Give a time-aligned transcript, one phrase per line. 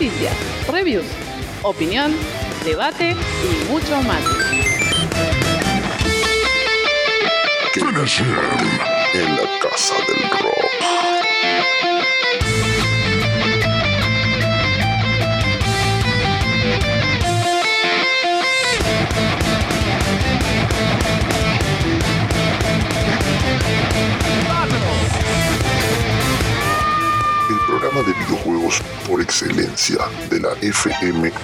[0.00, 0.34] Noticias,
[0.66, 1.04] reviews,
[1.60, 2.16] opinión,
[2.64, 4.22] debate y mucho más.
[9.12, 10.70] En la casa del rock.
[27.80, 31.40] Programa de videojuegos por excelencia de la FMUTN.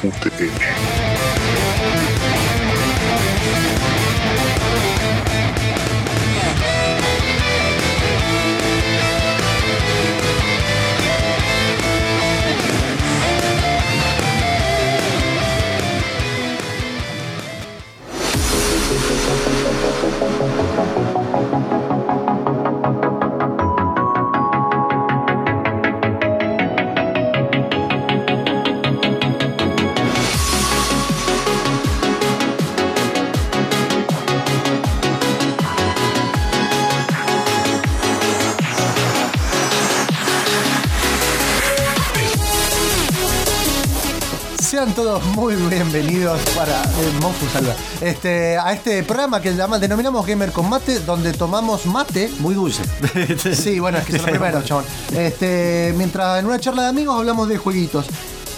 [45.96, 47.74] Bienvenidos para eh, Monfu saluda.
[48.02, 52.30] Este, a este programa que llama- denominamos Gamer con Mate, donde tomamos mate.
[52.40, 52.82] Muy dulce.
[53.54, 54.84] Sí, bueno, es que son los primeros, chabón.
[55.14, 58.06] Este, mientras en una charla de amigos hablamos de jueguitos.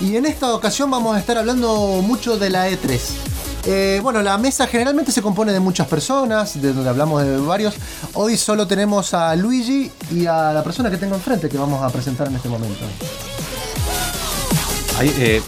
[0.01, 2.99] Y en esta ocasión vamos a estar hablando mucho de la E3.
[3.67, 7.75] Eh, bueno, la mesa generalmente se compone de muchas personas, de donde hablamos de varios.
[8.15, 11.89] Hoy solo tenemos a Luigi y a la persona que tengo enfrente que vamos a
[11.91, 12.85] presentar en este momento.
[14.99, 15.43] Ahí, eh,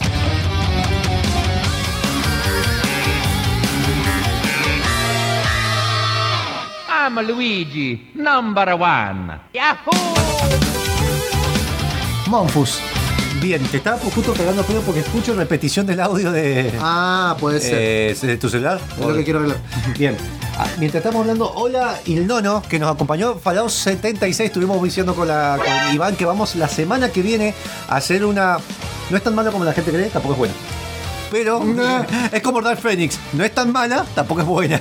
[7.11, 9.41] I'm Luigi, number one.
[9.53, 9.91] Yahoo!
[12.29, 12.81] Monfus.
[13.43, 17.79] bien, te estaba justo pegando pedo porque escucho repetición del audio de, Ah, puede ser.
[17.81, 18.81] eh, de tu celular.
[18.97, 19.59] es lo que quiero arreglar.
[19.99, 20.17] Bien.
[20.57, 25.27] Ah, Mientras estamos hablando, hola el nono que nos acompañó, Fallout 76, estuvimos diciendo con,
[25.27, 27.55] la, con Iván que vamos la semana que viene
[27.89, 28.59] a hacer una...
[29.11, 30.55] No es tan malo como la gente cree, tampoco es buena.
[31.31, 31.63] Pero
[32.33, 34.77] es como Dark Phoenix, no es tan mala, tampoco es buena.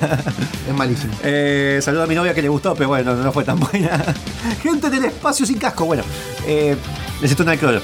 [0.67, 1.13] Es malísimo.
[1.23, 4.03] Eh, saludo a mi novia que le gustó, pero bueno, no fue tan buena.
[4.63, 6.03] Gente del espacio sin casco, bueno.
[6.47, 6.75] Eh,
[7.15, 7.81] necesito un alcohol.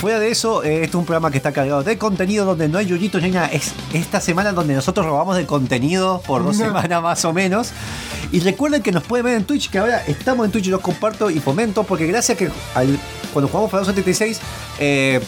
[0.00, 2.76] Fuera de eso, eh, este es un programa que está cargado de contenido donde no
[2.76, 3.46] hay yuyitos ni nada.
[3.46, 7.70] Es esta semana donde nosotros robamos de contenido por dos semanas más o menos.
[8.30, 10.82] Y recuerden que nos pueden ver en Twitch, que ahora estamos en Twitch y los
[10.82, 12.98] comparto y fomento, porque gracias a que al-
[13.32, 14.38] cuando jugamos Fallout 76,
[14.80, 15.20] eh,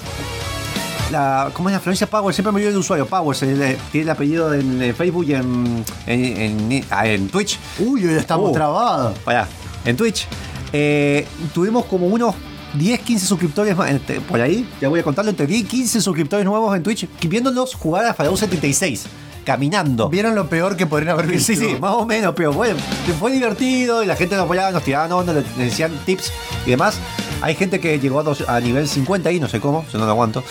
[1.10, 2.36] la, ¿cómo es la Florencia Powers?
[2.36, 5.84] Siempre me olvido el usuario, Powers, eh, tiene el apellido en, eh, Facebook y en,
[6.06, 7.58] en, en- ah, en Twitch.
[7.78, 8.54] Uy, hoy estamos Uh.
[8.54, 9.18] trabados.
[9.20, 9.46] Pará,
[9.84, 10.26] en Twitch.
[10.72, 12.34] eh, tuvimos como unos
[12.74, 16.00] 10, 15 suscriptores más, este, por ahí, ya voy a contarlo, entre 10 y 15
[16.02, 19.06] suscriptores nuevos en Twitch, viéndonos jugar a Fallout 76,
[19.46, 20.10] caminando.
[20.10, 21.46] ¿Vieron lo peor que podrían haber visto?
[21.46, 22.78] Sí, sí, más o menos, pero bueno,
[23.18, 26.30] fue divertido y la gente nos apoyaba, nos tiraban onda, le decían tips
[26.66, 26.98] y demás.
[27.40, 30.04] Hay gente que llegó a, dos- a nivel 50 y no sé cómo, yo no
[30.04, 30.44] lo aguanto.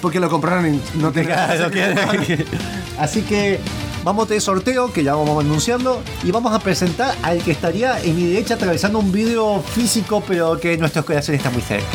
[0.00, 1.70] Porque lo compraron y no te Claro,
[2.98, 3.60] Así que
[4.04, 8.00] vamos a tener sorteo, que ya vamos anunciando, y vamos a presentar al que estaría
[8.02, 11.86] en mi derecha atravesando un vídeo físico, pero que nuestro corazón está muy cerca.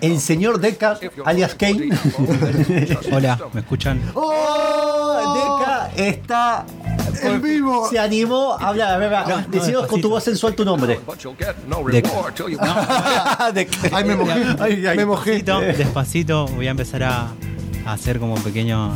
[0.00, 1.90] El señor Deca, alias Kane.
[3.12, 4.00] Hola, ¿me escuchan?
[4.14, 5.34] ¡Oh!
[5.34, 6.64] Deca está
[7.22, 7.88] En vivo.
[7.90, 9.00] Se animó a hablar.
[9.28, 10.08] No, no, con tu despacito.
[10.08, 11.00] voz sensual tu nombre.
[13.52, 13.78] Deca.
[13.92, 14.56] Ay, me mojé.
[14.60, 14.96] Ay, ay.
[14.96, 15.32] Me mojé.
[15.32, 17.32] Despacito, despacito, voy a empezar a
[17.86, 18.94] hacer como pequeño.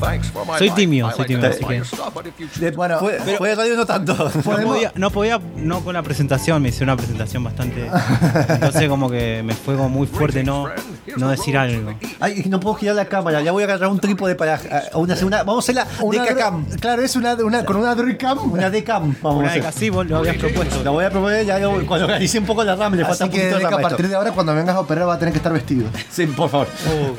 [0.58, 2.70] Soy tímido, soy tímido, así que.
[2.70, 4.14] Bueno, fue, fue de radio no tanto.
[4.44, 7.88] No podía, no podía, no con la presentación, me hice una presentación bastante.
[8.48, 10.68] Entonces, como que me fue como muy fuerte no,
[11.16, 11.94] no decir algo.
[12.20, 14.60] Ay, no puedo girar la cámara, ya voy a agarrar un trípode para
[14.94, 16.64] una, una- vamos a hacer la Una Decacam.
[16.80, 18.52] Claro, es una, una con una Droidcam.
[18.52, 19.72] Una Decam, vamos Una a de hacer.
[19.72, 20.82] casi vos lo habías propuesto.
[20.84, 23.24] La voy a proponer ya lo- cuando organice un poco la RAM, le falta Así
[23.24, 25.18] un que poquito de RAM a partir de ahora, cuando vengas a operar, va a
[25.18, 25.88] tener que estar vestido.
[26.10, 26.68] Sí, por favor.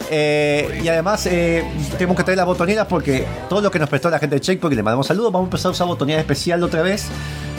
[0.09, 1.56] Eh, y además, eh,
[1.97, 4.75] tenemos que traer las botoneras porque todo lo que nos prestó la gente de Checkpoint,
[4.75, 7.07] le mandamos saludos, vamos a empezar a usar botonera especial otra vez.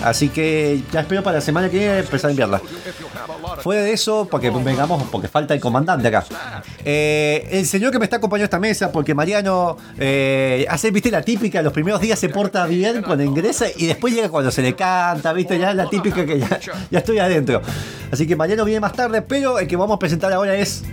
[0.05, 2.61] Así que ya espero para la semana que viene empezar a enviarla.
[3.63, 6.25] Fuera de eso, porque vengamos, porque falta el comandante acá.
[6.85, 11.11] Eh, el señor que me está acompañando a esta mesa, porque Mariano eh, hace, viste,
[11.11, 14.63] la típica, los primeros días se porta bien cuando ingresa y después llega cuando se
[14.63, 16.61] le canta, viste, ya es la típica que ya,
[16.91, 17.61] ya estoy adentro.
[18.13, 20.85] Así que Mariano viene más tarde, pero el que vamos a presentar ahora es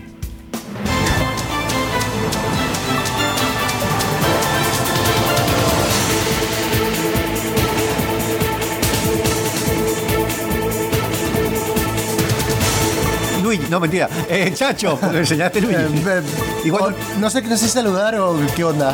[13.69, 15.75] no mentira, eh, Chacho, me enseñaste Luigi.
[15.81, 16.21] Eh,
[16.65, 18.93] Igual, o- no sé, no sé saludar o qué onda.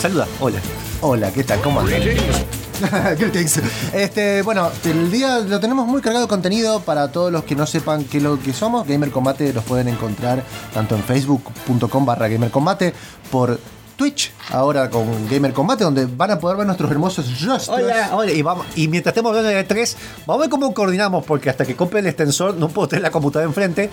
[0.00, 0.58] saluda, hola.
[1.00, 1.60] Hola, ¿qué tal?
[1.60, 2.00] ¿Cómo andan?
[3.94, 7.66] Este, bueno, el día lo tenemos muy cargado de contenido para todos los que no
[7.66, 8.86] sepan qué es lo que somos.
[8.86, 10.42] Gamer Combate los pueden encontrar
[10.74, 12.92] tanto en facebook.com barra Gamer Combate,
[13.30, 13.58] por
[13.96, 17.78] Twitch, ahora con Gamer Combate, donde van a poder ver nuestros hermosos rostros.
[17.78, 18.32] Hola, hola.
[18.32, 19.96] Y, vamos, y mientras estemos hablando de E3,
[20.26, 23.10] vamos a ver cómo coordinamos, porque hasta que compre el extensor no puedo tener la
[23.10, 23.90] computadora enfrente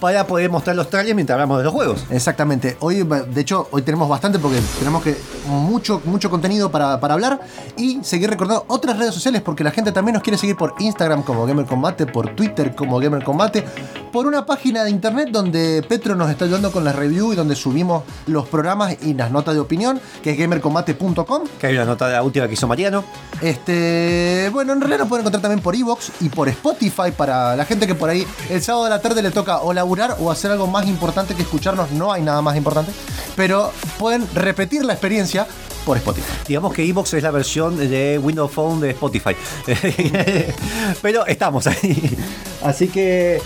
[0.00, 2.04] para poder mostrar los trailers mientras hablamos de los juegos.
[2.10, 2.76] Exactamente.
[2.80, 5.16] Hoy, de hecho, hoy tenemos bastante porque tenemos que
[5.46, 7.40] mucho, mucho contenido para, para hablar
[7.76, 11.22] y seguir recordando otras redes sociales porque la gente también nos quiere seguir por Instagram
[11.22, 13.64] como Gamer Combate, por Twitter como Gamer Combate,
[14.12, 17.56] por una página de internet donde Petro nos está ayudando con las reviews y donde
[17.56, 21.42] subimos los programas y las notas de opinión, que es gamercombate.com.
[21.60, 23.04] Que hay una nota de la última que hizo Mariano.
[23.40, 27.64] Este, bueno, en realidad nos pueden encontrar también por Evox y por Spotify para la
[27.64, 30.50] gente que por ahí el sábado de la tarde le toca o laburar o hacer
[30.50, 31.90] algo más importante que escucharnos.
[31.90, 32.92] No hay nada más importante,
[33.36, 35.46] pero pueden repetir la experiencia
[35.84, 36.32] por Spotify.
[36.48, 39.36] Digamos que Evox es la versión de Windows Phone de Spotify.
[41.02, 42.16] Pero estamos ahí.
[42.62, 43.40] Así que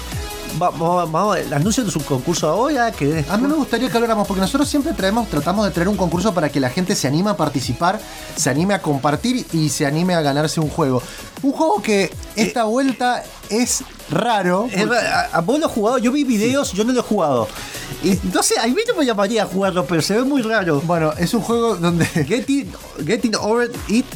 [0.57, 2.91] vamos, vamos, anuncio de su concurso ahora.
[2.93, 5.97] Que A mí me gustaría que habláramos, porque nosotros siempre traemos, tratamos de traer un
[5.97, 8.01] concurso para que la gente se anime a participar,
[8.37, 11.03] se anime a compartir y se anime a ganarse un juego.
[11.43, 14.69] Un juego que esta vuelta es raro.
[15.07, 17.49] A- a vos lo has jugado, yo vi videos, yo no lo he jugado.
[18.03, 20.81] Y no sé, a mí no me llamaría a jugarlo, pero se ve muy raro.
[20.83, 22.73] Bueno, es un juego donde Getting,
[23.07, 24.07] getting over it,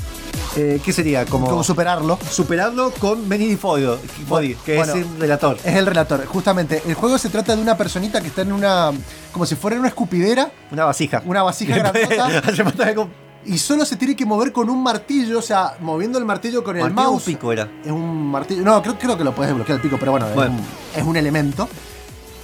[0.56, 1.24] eh, ¿qué sería?
[1.26, 2.18] Como, como superarlo.
[2.30, 5.56] superarlo con Benny Body, que Bueno, es el relator.
[5.64, 6.82] Es el relator, justamente.
[6.86, 8.90] El juego se trata de una personita que está en una.
[9.32, 11.22] como si fuera en una escupidera, Una vasija.
[11.26, 11.76] una vasija
[12.54, 13.06] grandota.
[13.44, 16.76] Y solo se tiene que mover con un martillo, o sea, moviendo el martillo con
[16.76, 17.24] el Martillo mouse.
[17.24, 17.68] pico era.
[17.84, 18.62] Es un martillo.
[18.62, 20.54] No, creo, creo que lo puedes desbloquear el pico, pero bueno, Bueno.
[20.54, 21.68] Es, un, es un elemento.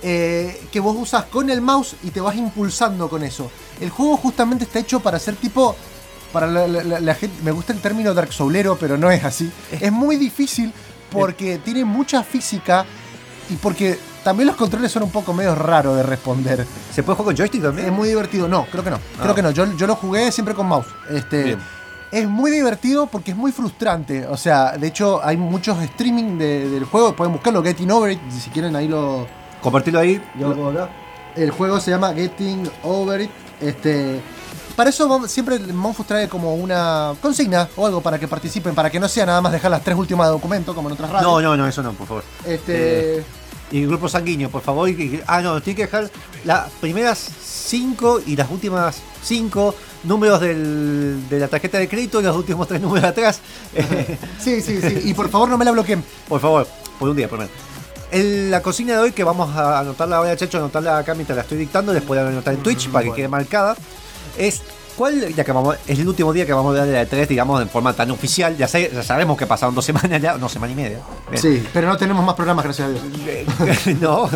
[0.02, 3.48] eh, que vos usas con el mouse y te vas impulsando con eso.
[3.80, 5.76] El juego justamente está hecho para ser tipo.
[6.32, 7.42] Para la, la- la- la gente.
[7.42, 9.50] Me gusta el término Dark Soulero, pero no es así.
[9.80, 10.72] Es muy difícil
[11.10, 12.84] porque tiene mucha física
[13.48, 16.66] y porque también los controles son un poco medio raros de responder.
[16.92, 17.86] ¿Se puede jugar con joystick también?
[17.88, 18.46] Es muy divertido.
[18.46, 18.98] No, creo que no.
[19.18, 19.34] Creo Ah.
[19.34, 19.50] que no.
[19.52, 20.86] Yo, yo lo jugué siempre con mouse.
[21.08, 21.58] Este, Bien.
[22.12, 24.26] es muy divertido porque es muy frustrante.
[24.26, 27.16] O sea, de hecho, hay muchos streaming de- del juego.
[27.16, 28.20] Pueden buscarlo, Getting Over It.
[28.38, 29.26] Si quieren, ahí lo.
[29.62, 30.22] Compartirlo ahí.
[30.38, 30.90] Yo lo pongo acá.
[31.36, 33.30] El juego se llama Getting Over It.
[33.62, 34.20] Este.
[34.78, 38.76] Para eso vamos- siempre el Monfus trae como una consigna o algo para que participen,
[38.76, 41.10] para que no sea nada más dejar las tres últimas de documento como en otras
[41.10, 41.28] radios.
[41.28, 42.22] No, no, no, eso no, por favor.
[42.46, 43.24] Este.
[43.72, 44.88] Y grupo sanguíneo, por favor.
[45.26, 46.08] ah, no, tiene que dejar
[46.44, 52.22] las primeras cinco y las últimas cinco números del- de la tarjeta de crédito y
[52.22, 53.40] los últimos tres números atrás.
[53.74, 55.00] Eh, Sí, sí, sí.
[55.06, 56.04] Y por favor no me la bloqueen.
[56.28, 56.68] por favor,
[57.00, 57.52] por un día, por menos.
[58.12, 61.42] El- la consigna de hoy, que vamos a anotarla ahora, Checho, anotarla acá mientras la
[61.42, 63.76] estoy dictando, después la anotar en Twitch para que quede marcada,
[64.36, 64.60] es
[64.96, 67.62] cuál, ya que vamos, es el último día que vamos a de la E3, digamos,
[67.62, 70.72] en forma tan oficial, ya, sé- ya sabemos que pasaron dos semanas ya, no, semana
[70.72, 71.00] y media.
[71.30, 71.40] Bien.
[71.42, 73.02] Sí, pero no tenemos más programas, gracias a Dios.
[74.00, 74.28] no,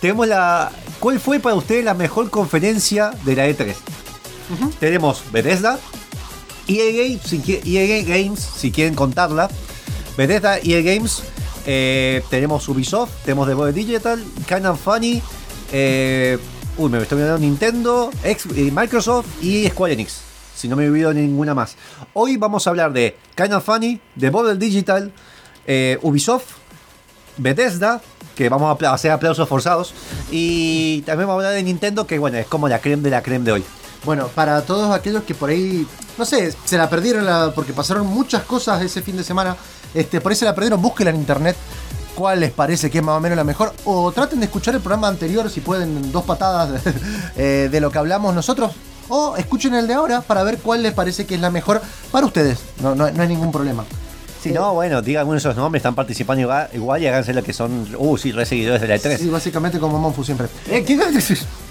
[0.00, 0.70] tenemos la.
[0.98, 3.74] ¿Cuál fue para ustedes la mejor conferencia de la E3?
[4.80, 5.78] Tenemos Bethesda,
[6.66, 9.48] EA Games, si, EA Games, si quieren contarla.
[10.16, 11.22] Bethesda, EA Games,
[11.66, 15.22] eh, tenemos Ubisoft, tenemos Devolver Digital, Canon Funny,
[15.70, 16.38] eh,
[16.78, 18.36] uy, me estoy olvidando Nintendo, eh,
[18.72, 20.20] Microsoft y Square Enix.
[20.56, 21.76] Si no me he olvidado ninguna más.
[22.14, 25.12] Hoy vamos a hablar de Canon Funny, Devolver Digital,
[25.66, 26.46] eh, Ubisoft,
[27.36, 28.00] Bethesda,
[28.36, 29.92] que vamos a hacer aplausos forzados.
[30.30, 33.22] Y también vamos a hablar de Nintendo, que bueno, es como la creme de la
[33.22, 33.64] creme de hoy.
[34.04, 35.84] Bueno, para todos aquellos que por ahí,
[36.16, 39.56] no sé, se la perdieron porque pasaron muchas cosas ese fin de semana,
[39.94, 41.56] este, por ahí se la perdieron, búsquela en internet
[42.18, 43.72] cuál les parece que es más o menos la mejor.
[43.84, 46.82] O traten de escuchar el programa anterior si pueden, en dos patadas
[47.36, 48.72] eh, de lo que hablamos nosotros.
[49.08, 52.26] O escuchen el de ahora para ver cuál les parece que es la mejor para
[52.26, 52.58] ustedes.
[52.82, 53.84] No, no, no hay ningún problema.
[54.42, 57.42] Si no, bueno, digan algunos de esos nombres, están participando igual, igual y háganse lo
[57.42, 59.16] que son, uh, sí, re seguidores de la E3.
[59.18, 60.46] Sí, básicamente como Monfu siempre.
[60.70, 60.98] Eh, ¿qué-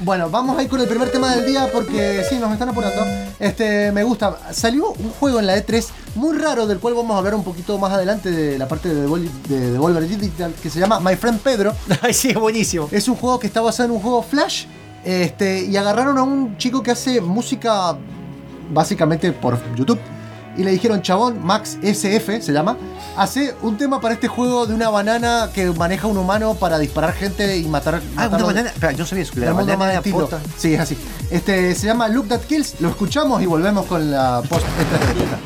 [0.01, 3.05] Bueno, vamos a ir con el primer tema del día porque sí, nos están apurando.
[3.39, 4.37] Este, me gusta.
[4.51, 7.77] Salió un juego en la E3 muy raro del cual vamos a hablar un poquito
[7.77, 11.39] más adelante de la parte de Devol- de Devolver Digital que se llama My Friend
[11.39, 11.73] Pedro.
[12.01, 12.89] Ay, sí, es buenísimo.
[12.91, 14.65] Es un juego que está basado en un juego Flash.
[15.05, 17.95] Este, y agarraron a un chico que hace música
[18.73, 19.99] básicamente por YouTube.
[20.57, 22.77] Y le dijeron, chabón, Max SF se llama,
[23.15, 27.13] hace un tema para este juego de una banana que maneja un humano para disparar
[27.13, 28.01] gente y matar.
[28.15, 28.69] Ah, una banana.
[28.69, 29.33] Espera, yo sabía eso.
[29.33, 30.39] que La banana era posta.
[30.57, 30.97] Sí, es así.
[31.29, 32.81] Este se llama Look That Kills.
[32.81, 35.37] Lo escuchamos y volvemos con la post estratégica.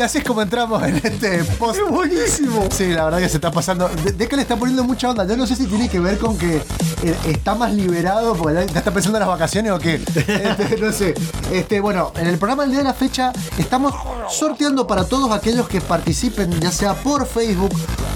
[0.00, 1.78] Y así es como entramos en este post.
[1.78, 2.66] ¡Es buenísimo!
[2.70, 3.86] Sí, la verdad que se está pasando.
[4.02, 5.26] De, de que le está poniendo mucha onda.
[5.26, 8.78] Yo no sé si tiene que ver con que eh, está más liberado porque ya,
[8.78, 9.96] está pensando en las vacaciones o qué.
[10.16, 11.12] Este, no sé.
[11.52, 13.92] Este, bueno, en el programa el día de la fecha estamos
[14.30, 17.72] sorteando para todos aquellos que participen, ya sea por Facebook,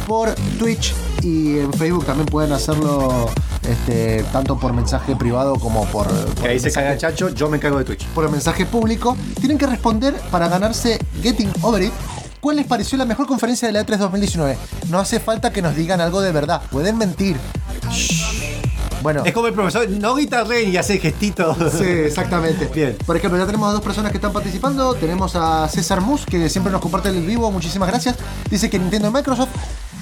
[0.06, 3.28] por Twitch y en Facebook también pueden hacerlo
[3.68, 7.48] este, tanto por mensaje privado como por, por Que ahí se mensaje- caga Chacho, yo
[7.50, 8.06] me cago de Twitch.
[8.08, 11.93] por el mensaje público, tienen que responder para ganarse Getting Over It.
[12.38, 14.59] ¿Cuál les pareció la mejor conferencia de la E3 2019?
[14.90, 17.38] No hace falta que nos digan algo de verdad, pueden mentir.
[17.90, 18.35] Shh.
[19.02, 21.54] Bueno, Es como el profesor, no guitarré y hace gestito.
[21.71, 22.71] Sí, exactamente.
[22.75, 22.97] Bien.
[23.07, 24.95] Por ejemplo, ya tenemos a dos personas que están participando.
[24.95, 27.50] Tenemos a César Mus, que siempre nos comparte el vivo.
[27.50, 28.16] Muchísimas gracias.
[28.50, 29.50] Dice que Nintendo y Microsoft.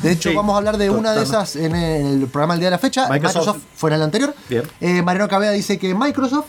[0.02, 2.66] De hecho, Sí, vamos a hablar de una de esas en el programa el día
[2.68, 3.08] de la fecha.
[3.08, 3.38] Microsoft.
[3.46, 4.34] Microsoft, fue en el anterior.
[4.48, 4.62] Bien.
[4.80, 6.46] Eh, Mariano Cabeda dice que Microsoft.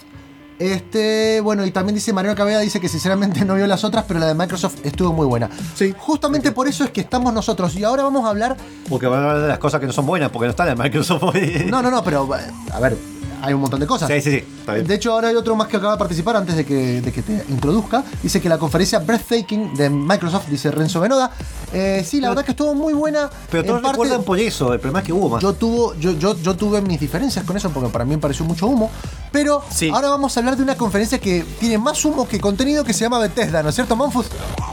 [0.60, 4.20] Este, bueno, y también dice Mariano Cabeda dice que sinceramente no vio las otras, pero
[4.20, 5.50] la de Microsoft estuvo muy buena.
[5.76, 5.94] Sí.
[5.98, 7.76] Justamente por eso es que estamos nosotros.
[7.76, 8.58] Y ahora vamos a hablar.
[8.90, 10.78] Porque van a hablar de las cosas que no son buenas, porque no están en
[10.78, 11.66] Microsoft hoy.
[11.70, 12.30] No, no, no, pero
[12.72, 12.98] a ver,
[13.46, 14.08] hay un montón de cosas.
[14.08, 14.38] Sí, sí, sí.
[14.62, 14.88] Está bien.
[14.88, 17.22] De hecho, ahora hay otro más que acaba de participar antes de que, de que
[17.22, 18.02] te introduzca.
[18.22, 21.30] Dice que la conferencia Breathtaking de Microsoft, dice Renzo Benoda.
[21.74, 23.30] Eh, sí, la verdad que estuvo muy buena.
[23.52, 25.42] Pero todos parte, recuerdan por eso, el problema es que hubo más.
[25.42, 28.46] yo, tuvo, yo, yo, yo tuve mis diferencias con eso porque para mí me pareció
[28.46, 28.90] mucho humo.
[29.32, 29.90] Pero Sí.
[29.90, 33.02] ahora vamos a hablar de una conferencia que tiene más humo que contenido que se
[33.02, 34.28] llama Bethesda, ¿no es cierto, Monfus?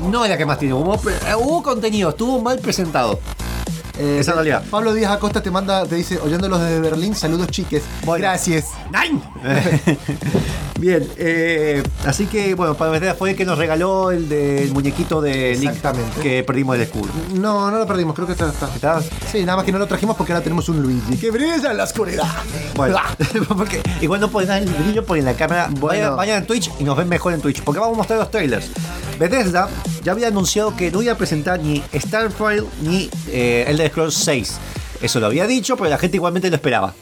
[0.09, 3.19] No es la que más tiene, hubo, pero, eh, hubo contenido, estuvo mal presentado.
[4.01, 4.63] Eh, Esa realidad.
[4.71, 7.83] Pablo Díaz Acosta te manda, te dice, oyéndolos desde Berlín, saludos chiques.
[8.05, 8.23] Bueno.
[8.23, 8.67] Gracias.
[8.91, 9.21] ¡Nine!
[10.81, 15.21] Bien, eh, así que bueno, para Bethesda fue el que nos regaló el del muñequito
[15.21, 15.75] de Link
[16.23, 17.11] que perdimos del escudo.
[17.35, 18.67] No, no lo perdimos, creo que está, está.
[18.75, 19.03] ¿Está?
[19.31, 21.77] Sí, nada más que no lo trajimos porque ahora tenemos un Luigi que brilla en
[21.77, 22.25] la oscuridad.
[22.75, 23.15] Bueno, Ah.
[23.57, 25.69] porque igual no pueden dar el brillo porque en la cámara.
[25.71, 25.89] Bueno.
[25.89, 27.63] Vayan, vayan a Twitch y nos ven mejor en Twitch.
[27.63, 28.71] Porque vamos a mostrar los trailers.
[29.21, 29.69] Bethesda
[30.03, 34.59] ya había anunciado que no iba a presentar ni Starfire ni eh, Elder Scrolls 6.
[35.03, 36.95] Eso lo había dicho, pero la gente igualmente lo esperaba.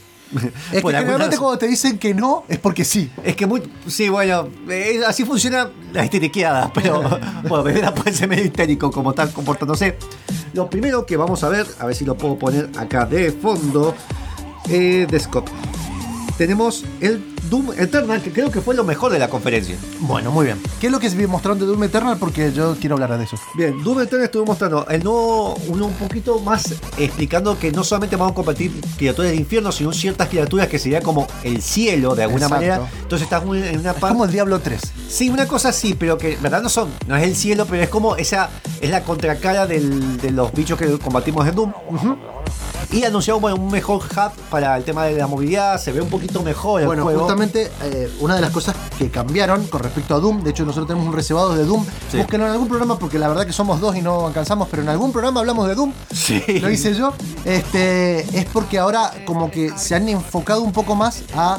[0.73, 3.09] Es que generalmente cuando te dicen que no, es porque sí.
[3.23, 3.63] Es que muy.
[3.87, 7.01] Sí, bueno, eh, así funciona la histeriqueada, pero
[7.49, 9.97] bueno, Bethesda puede ser medio histérico como está comportándose.
[10.55, 13.95] Lo primero que vamos a ver, a ver si lo puedo poner acá de fondo,
[14.69, 15.19] eh, de.
[16.39, 17.21] Tenemos el
[17.51, 19.77] Doom Eternal, que creo que fue lo mejor de la conferencia.
[20.01, 20.59] Bueno, muy bien.
[20.81, 22.17] ¿Qué es lo que se mostraron de Doom Eternal?
[22.17, 23.37] Porque yo quiero hablar de eso.
[23.57, 28.15] Bien, Doom Eternal estuvo mostrando el nuevo, uno un poquito más explicando que no solamente
[28.15, 32.23] vamos a combatir criaturas del infierno, sino ciertas criaturas que sería como el cielo de
[32.23, 32.55] alguna Exacto.
[32.67, 32.89] manera.
[33.03, 33.49] Entonces estás en
[33.81, 34.09] una Es parte.
[34.15, 34.81] como el Diablo 3.
[35.09, 37.83] Sí, una cosa sí, pero que en verdad no son, no es el cielo, pero
[37.83, 41.73] es como esa, es la contracara del- de los bichos que combatimos en Doom.
[42.91, 46.09] Y anunciaron bueno, un mejor hub para el tema de la movilidad, se ve un
[46.09, 47.21] poquito mejor el Bueno, juego.
[47.21, 50.87] justamente eh, una de las cosas que cambiaron con respecto a Doom, de hecho nosotros
[50.89, 52.17] tenemos un reservado de Doom, Sí.
[52.19, 54.89] búsquenlo en algún programa porque la verdad que somos dos y no alcanzamos, pero en
[54.89, 56.43] algún programa hablamos de Doom, Sí.
[56.61, 57.13] lo hice yo,
[57.45, 61.59] este, es porque ahora como que se han enfocado un poco más a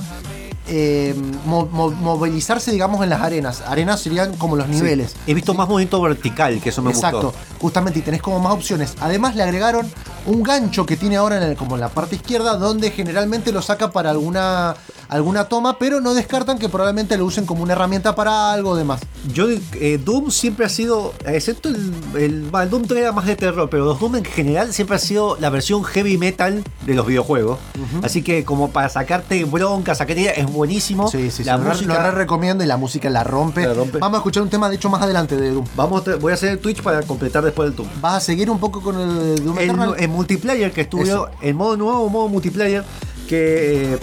[0.70, 3.62] eh, mo- mo- movilizarse, digamos, en las arenas.
[3.68, 5.16] Arenas serían como los niveles.
[5.28, 7.40] He visto más movimiento vertical, que eso me Exacto, gustó.
[7.60, 8.96] justamente y tenés como más opciones.
[9.02, 9.88] Además le agregaron
[10.26, 13.62] un gancho que tiene ahora en el- como en la parte izquierda donde generalmente lo
[13.62, 14.76] saca para alguna
[15.10, 19.02] alguna toma, pero no descartan que probablemente lo usen como una herramienta para algo demás.
[19.34, 23.36] Yo, eh, Doom siempre ha sido, excepto el, el, el Doom 3 era más de
[23.36, 27.08] terror, pero los Doom en general siempre ha sido la versión heavy metal de los
[27.08, 27.58] videojuegos.
[28.04, 31.08] Así que como para sacarte bronca, sacarte es buenísimo.
[31.10, 31.44] Sí, sí, sí.
[31.46, 33.66] la música, lo re recomiendo y la música la rompe.
[33.66, 33.98] La rompe.
[33.98, 35.66] Vamos a escuchar un tema de hecho más adelante de Doom.
[35.76, 37.90] Vamos a, voy a hacer el Twitch para completar después del Doom.
[38.02, 39.96] ¿Vas a seguir un poco con el Doom el, Eternal?
[39.98, 42.84] el multiplayer que estuvo, el modo nuevo, modo multiplayer,
[43.28, 43.98] que,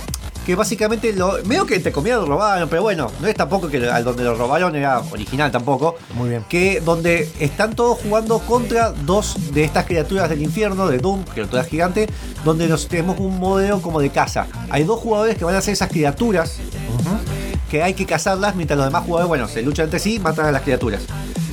[0.47, 3.85] que básicamente lo, medio que entre comillas lo robaron, pero bueno, no es tampoco que
[3.91, 5.97] al donde lo robaron era original tampoco.
[6.15, 6.45] Muy bien.
[6.49, 11.67] Que donde están todos jugando contra dos de estas criaturas del infierno, de Doom, criaturas
[11.67, 12.09] gigantes,
[12.45, 14.47] donde nos tenemos un modelo como de caza.
[14.71, 16.59] Hay dos jugadores que van a ser esas criaturas.
[17.69, 20.53] Que hay que cazarlas mientras los demás jugadores, bueno, se luchan entre sí, matan a
[20.53, 21.03] las criaturas.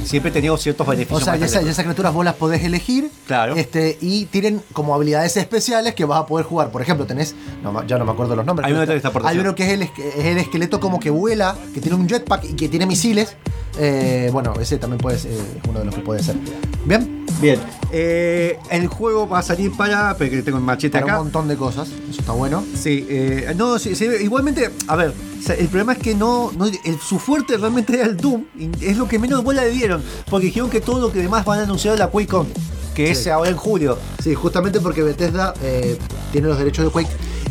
[0.04, 1.24] Siempre he tenido ciertos O beneficios.
[1.24, 3.10] sea, ya, esas criaturas vos las podés elegir.
[3.28, 3.56] Claro.
[3.56, 6.72] Este, y tienen como habilidades especiales que vas a poder jugar.
[6.72, 7.36] Por ejemplo, tenés.
[7.64, 8.68] no ya no me acuerdo los nombres.
[8.68, 11.82] Hay uno está- hay uno que es el, es el esqueleto como que vuela, que
[11.82, 13.36] tiene un jetpack y que tiene misiles.
[13.80, 16.36] Eh, bueno, ese también puede ser, es uno de los que puede ser.
[16.86, 17.60] Bien, Bien,
[17.92, 20.16] eh, el juego va a salir para.
[20.18, 21.20] Porque tengo el machete para acá.
[21.20, 21.90] un montón de cosas.
[22.10, 22.64] Eso está bueno.
[22.76, 26.52] Sí, eh, no, sí, sí, igualmente, a ver, o sea, el problema es que no,
[26.58, 29.72] no- el- su fuerte realmente era el Doom, y es lo que menos bola le
[29.72, 32.48] dieron, porque dijeron que todo lo que demás van a anunciar la QuakeCon,
[32.96, 33.30] que es Sí.
[33.30, 33.98] ahora en julio.
[34.24, 35.98] Sí, justamente porque Bethesda eh,
[36.32, 37.10] tiene los derechos de Quake.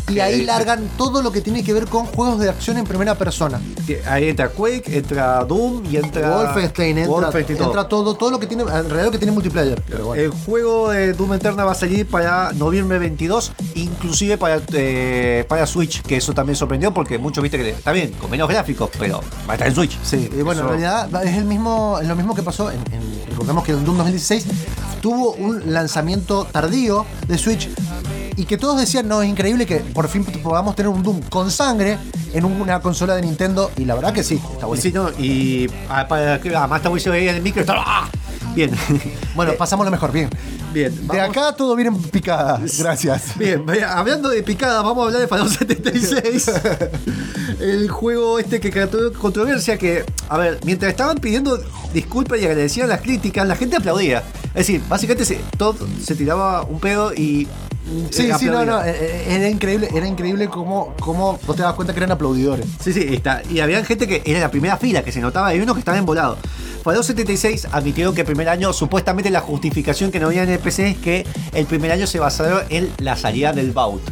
[0.09, 3.15] Y ahí largan todo lo que tiene que ver con juegos de acción en primera
[3.17, 3.61] persona.
[4.07, 6.37] Ahí entra Quake, entra Doom y entra.
[6.37, 7.69] Wolfenstein, entra, Wolfenstein todo.
[7.69, 9.83] entra todo, todo lo que tiene, en realidad lo que tiene multiplayer.
[9.89, 10.23] Pero bueno.
[10.23, 15.67] El juego de Doom Eterna va a salir para noviembre 22, inclusive para, eh, para
[15.67, 19.21] Switch, que eso también sorprendió porque muchos viste que está bien, con menos gráficos, pero
[19.49, 19.99] va a estar en Switch.
[20.03, 23.23] Sí, y bueno, Eso- en realidad es el mismo, lo mismo que pasó en, en-
[23.31, 24.45] recordemos que en Doom 2016
[25.01, 27.69] tuvo un lanzamiento tardío de Switch
[28.37, 31.51] y que todos decían, no, es increíble que por fin podamos tener un Doom con
[31.51, 31.99] sangre
[32.33, 36.07] en una consola de Nintendo y la verdad que sí, está sí, no, y ah,
[36.09, 37.61] para que además está buenísimo ahí en el micro.
[37.61, 38.09] está- ¡ah!
[38.55, 38.71] Bien.
[39.35, 40.29] Bueno, pasamos lo mejor, bien.
[40.75, 41.09] Bien.
[41.09, 43.39] De acá todo viene en picada, gracias.
[43.39, 46.51] Bien, hablando de picada, vamos a hablar de Final 76.
[47.61, 51.59] el juego este que creó controversia que, a ver, mientras estaban pidiendo
[51.95, 54.23] disculpas y agradecían las críticas, la gente aplaudía.
[54.49, 57.49] Es decir, básicamente se, Todd se tiraba un pedo y...
[58.11, 61.75] Sí, sí, no, no, eh, eh, era increíble, era increíble cómo, cómo vos te das
[61.75, 62.67] cuenta que eran aplaudidores.
[62.81, 63.43] Sí, sí, está.
[63.51, 65.99] Y había gente que era la primera fila, que se notaba, y unos que estaban
[65.99, 66.39] embolados.
[66.83, 70.59] Fallout 76 admitieron que el primer año, supuestamente la justificación que no había en el
[70.59, 74.03] PC es que el primer año se basaron en la salida del Vault.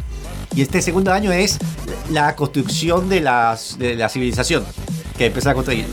[0.53, 1.57] Y este segundo año es
[2.09, 4.65] la construcción de, las, de la civilización
[5.17, 5.85] que empezó a construir.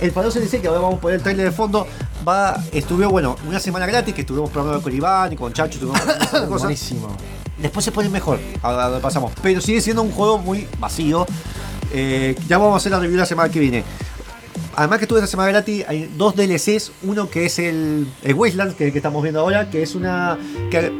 [0.00, 1.86] El Fallout 76, que ahora vamos a poner el trailer de fondo,
[2.26, 6.00] va, estuvo, bueno, una semana gratis, que estuvimos probando con Iván y con Chacho, estuvimos
[6.06, 6.14] de
[6.48, 6.62] cosas.
[6.62, 7.08] Buenísimo.
[7.58, 9.32] Después se pone mejor, ahora lo pasamos.
[9.42, 11.26] Pero sigue siendo un juego muy vacío.
[11.92, 13.84] Eh, ya vamos a hacer la review la semana que viene.
[14.74, 16.92] Además que estuve esta semana gratis, hay dos DLCs.
[17.02, 20.38] Uno que es el, el Wasteland, que, que estamos viendo ahora, que es una...
[20.70, 20.90] Que,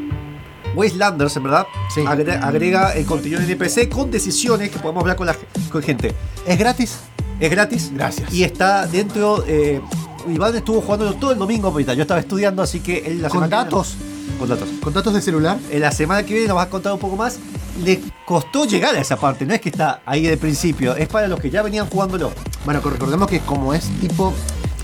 [0.74, 2.00] Wastelanders, en verdad, Sí.
[2.02, 5.36] agre- agrega el contenido en NPC con decisiones que podemos hablar con la
[5.70, 6.14] con gente.
[6.46, 6.98] ¿Es gratis?
[7.40, 7.90] Es gratis.
[7.94, 8.32] Gracias.
[8.32, 9.44] Y está dentro...
[9.46, 9.80] Eh,
[10.28, 13.40] Iván estuvo jugando todo el domingo, ahorita yo estaba estudiando, así que él la ¿Con
[13.40, 13.94] viene- datos?
[14.38, 14.68] Con datos.
[14.82, 15.58] ¿Con datos de celular?
[15.70, 17.38] En la semana que viene nos vas a contar un poco más.
[17.84, 21.26] Le costó llegar a esa parte, no es que está ahí de principio, es para
[21.28, 22.32] los que ya venían jugándolo.
[22.64, 24.32] Bueno, recordemos que como es tipo.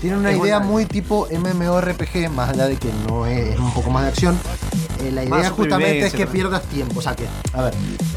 [0.01, 3.73] Tiene una Es idea muy tipo MMORPG, más allá de que no es, es un
[3.73, 4.37] poco más de acción.
[5.03, 6.99] eh, la idea justamente es que pierdas tiempo.
[6.99, 7.73] O sea, que, a ver,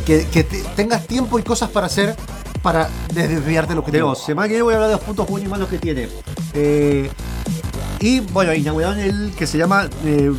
[0.07, 2.15] que, que te- tengas tiempo y cosas para hacer
[2.63, 5.49] para desviarte lo que Tenemos, semana que viene voy a hablar de los puntos buenos
[5.49, 6.09] y malos que tiene.
[6.55, 7.11] Eh,
[8.01, 10.33] y bueno, inauguraron el que se llama eh,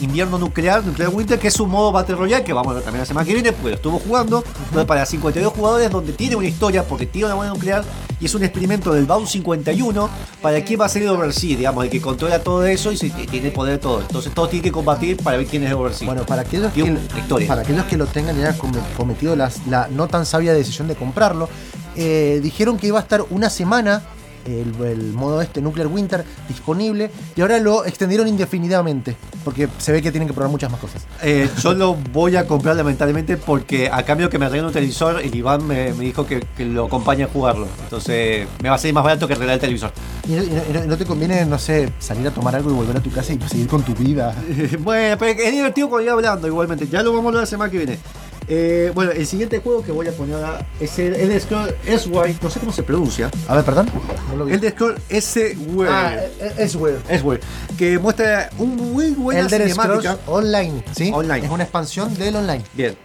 [0.00, 3.00] Invierno Nuclear, Nuclear Winter, que es un modo Battle Royale que vamos a ver también
[3.00, 6.46] la semana que viene, porque lo estuvo jugando, donde para 52 jugadores, donde tiene una
[6.48, 7.84] historia, porque tiene una buena nuclear,
[8.20, 10.08] y es un experimento del Bound 51
[10.42, 13.10] para quién va a ser el Overseer, digamos, el que controla todo eso y se-
[13.10, 14.00] tiene poder de todo.
[14.00, 16.06] Entonces todos tienen que combatir para ver quién es el Overseer.
[16.06, 16.80] Bueno, para aquellos, que,
[17.18, 17.48] historia.
[17.48, 20.88] para aquellos que lo tengan y hayan come- cometido las- la no tan sabia decisión
[20.88, 21.48] de comprarlo,
[21.96, 24.02] eh, dijeron que iba a estar una semana
[24.58, 30.02] el, el modo este Nuclear Winter disponible y ahora lo extendieron indefinidamente porque se ve
[30.02, 31.02] que tienen que probar muchas más cosas.
[31.22, 35.20] Eh, yo lo voy a comprar lamentablemente porque a cambio que me arregle un televisor,
[35.22, 37.66] el Iván me, me dijo que, que lo acompañe a jugarlo.
[37.84, 39.92] Entonces me va a salir más barato que arreglar el televisor.
[40.28, 42.96] Y no, y no- no- te conviene, no sé, salir a tomar algo y volver
[42.96, 44.34] a tu casa y seguir con tu vida.
[44.80, 46.86] bueno, pero es divertido cuando iba hablando igualmente.
[46.88, 47.98] Ya lo vamos a hablar la semana que viene.
[48.52, 52.38] Eh, bueno, el siguiente juego que voy a poner ahora es el Elder Scrolls S-Way,
[52.42, 53.30] no sé cómo se pronuncia.
[53.46, 53.88] A ver, perdón.
[54.36, 54.54] No vi.
[54.54, 55.88] Elder Scrolls S-Way.
[55.88, 56.16] Ah,
[56.58, 56.98] es weird.
[57.08, 57.38] S-Way.
[57.78, 60.14] Que muestra un muy buena Elder cinemática.
[60.14, 61.12] Scrolls Online, ¿sí?
[61.14, 61.46] Online.
[61.46, 62.64] Es una expansión del online.
[62.74, 62.96] Bien.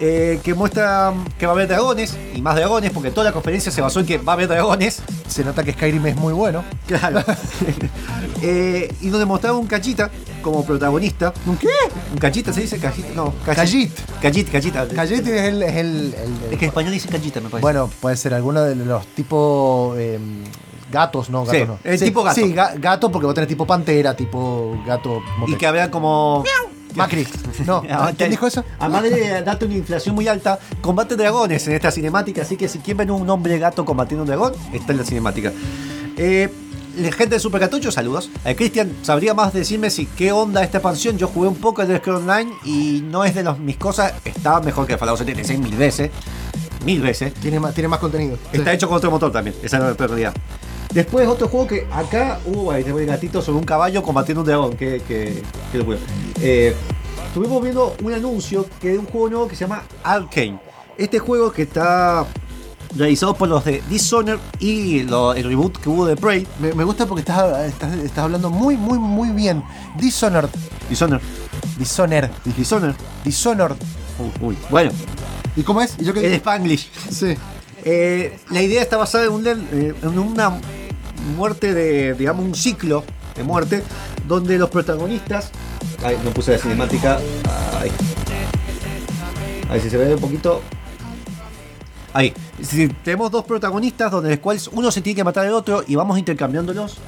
[0.00, 3.72] Eh, que muestra que va a haber dragones y más dragones, porque toda la conferencia
[3.72, 5.02] se basó en que va a haber dragones.
[5.26, 6.62] Se nota que Skyrim es muy bueno.
[6.86, 7.22] Claro.
[8.40, 10.10] Eh, y donde mostraba un cachita
[10.42, 11.32] como protagonista.
[11.46, 11.66] ¿Un qué?
[12.12, 12.78] ¿Un cachita se dice?
[12.78, 13.90] Cachita, no, Callit.
[14.22, 14.86] Cachita, cachita.
[14.88, 17.62] Callit es el, es el- el- Es que en español dice cachita, me parece.
[17.62, 20.20] Bueno, puede ser alguno de los tipo eh,
[20.92, 21.78] gatos, no, gato Sí, no.
[21.82, 22.36] el tipo gato.
[22.36, 25.20] Sí, ga- gato porque vos tenés tipo pantera, tipo gato.
[25.48, 26.44] y que había como.
[26.94, 27.26] Macri.
[27.66, 28.64] No, Ah, ¿quién dijo eso?
[28.78, 32.42] Además de darte una inflación muy alta, combate dragones en esta cinemática.
[32.42, 35.52] Así que si quieren ver un hombre gato combatiendo un dragón, está en la cinemática.
[36.16, 36.48] Eh,
[37.16, 38.30] gente de Super Cartucho, saludos.
[38.44, 41.16] Eh, Cristian, ¿sabría más decirme si qué onda esta expansión?
[41.18, 44.14] Yo jugué un poco el Scroll Online y no es de los, mis cosas.
[44.24, 46.10] Está mejor que Fallout 76 mil veces.
[46.84, 47.34] Mil veces.
[47.34, 48.38] Tiene más, tiene más contenido.
[48.52, 50.34] Está hecho con otro motor también, esa es la realidad.
[50.92, 54.46] Después otro juego que acá hubo ahí tengo el gatito sobre un caballo combatiendo un
[54.46, 55.98] dragón, que, que, que locura.
[56.40, 56.74] Eh,
[57.26, 60.58] estuvimos viendo un anuncio que de un juego nuevo que se llama Arcane.
[60.96, 62.26] Este juego que está
[62.96, 66.46] realizado por los de Dishonored y lo- el reboot que hubo de Prey.
[66.58, 69.62] Me, me gusta porque estás, estás, estás hablando muy, muy, muy bien.
[69.98, 70.48] Dishonored.
[70.88, 71.20] Dishonored.
[71.78, 72.30] Dishonored.
[72.56, 72.94] Dishonored.
[73.24, 73.76] Dishonored.
[74.18, 74.58] Uy, uy.
[74.70, 74.90] Bueno,
[75.54, 75.96] ¿Y cómo es?
[75.98, 76.88] ¿Y yo qué el Spanglish.
[77.10, 77.36] Sí.
[77.84, 80.60] Eh, la idea está basada eh, en una
[81.36, 83.82] muerte de, digamos, un ciclo de muerte,
[84.26, 85.50] donde los protagonistas.
[86.02, 87.18] Ay, no puse la cinemática.
[87.80, 87.90] Ay.
[89.68, 90.62] A ver si se ve un poquito.
[92.12, 92.32] Ahí.
[92.62, 95.94] Si tenemos dos protagonistas donde los cuales uno se tiene que matar al otro y
[95.94, 96.98] vamos intercambiándolos.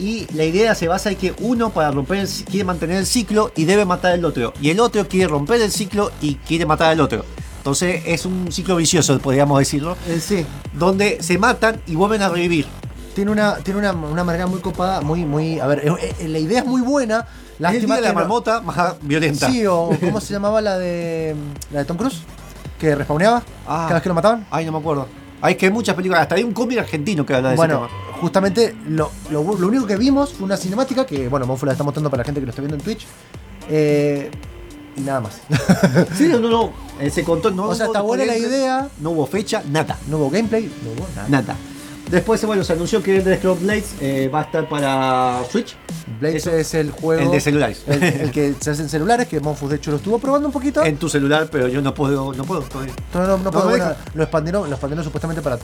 [0.00, 3.64] Y la idea se basa en que uno para romper quiere mantener el ciclo y
[3.64, 4.52] debe matar al otro.
[4.60, 7.24] Y el otro quiere romper el ciclo y quiere matar al otro.
[7.58, 9.96] Entonces es un ciclo vicioso, podríamos decirlo.
[10.08, 12.66] Eh, sí, Donde se matan y vuelven a revivir.
[13.14, 15.60] tiene una, tiene una, una manera muy copada, muy, muy.
[15.60, 17.26] A ver, eh, eh, la idea es muy buena.
[17.58, 19.50] Es el día de la no- marmota más violenta.
[19.50, 21.34] Sí, o ¿cómo se llamaba la de.
[21.72, 22.20] la de Tom Cruise?
[22.78, 23.82] Que respawneaba Ah.
[23.88, 24.46] cada vez que lo mataban.
[24.50, 25.08] Ay, no me acuerdo.
[25.42, 27.94] Hay que hay muchas películas, hasta hay un cómic argentino que habla de Bueno, ese
[27.94, 28.18] tema.
[28.20, 31.84] justamente lo, lo, lo único que vimos fue una cinemática que, bueno, Monfu la está
[31.84, 33.04] mostrando para la gente que lo está viendo en Twitch.
[33.68, 34.30] Eh,
[34.98, 35.38] y nada más.
[36.16, 39.26] Sí, no, no, eh, se contó, no o sea, está buena la idea, No hubo
[39.26, 39.96] fecha, nada.
[40.08, 41.28] no hubo gameplay, no hubo nada.
[41.28, 41.56] Nada.
[42.10, 45.76] Después, bueno, se anunció que el de Scroll Blades eh, va a estar para Switch.
[46.20, 46.56] Blades Eso.
[46.56, 47.20] es el juego.
[47.22, 47.82] El de celulares.
[47.86, 50.52] El, el que se hace en celulares, que Monfus de hecho lo estuvo probando un
[50.52, 50.82] poquito.
[50.82, 52.94] en tu celular, pero yo no puedo, no puedo todavía.
[53.12, 55.58] No, no, no puedo, me bueno, lo expandieron, lo expandieron supuestamente para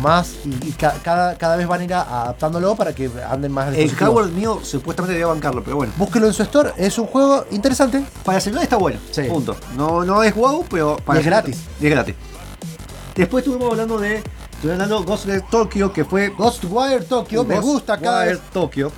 [0.00, 3.74] más y, y ca- cada, cada vez van a ir adaptándolo para que anden más
[3.74, 5.92] El hardware mío supuestamente debe bancarlo, pero bueno.
[5.96, 8.04] Búsquelo en su store, es un juego interesante.
[8.24, 9.00] Para celular está bueno.
[9.10, 9.22] Sí.
[9.24, 9.56] Punto.
[9.76, 11.58] No, no es wow, pero para Y es gratis.
[11.80, 12.14] Y es gratis.
[13.16, 14.22] Después estuvimos hablando de.
[14.60, 18.50] Estuve hablando Ghost of Tokyo, que fue Ghostwire Tokyo, me gusta cada Ghostwire vez.
[18.52, 18.92] Tokyo.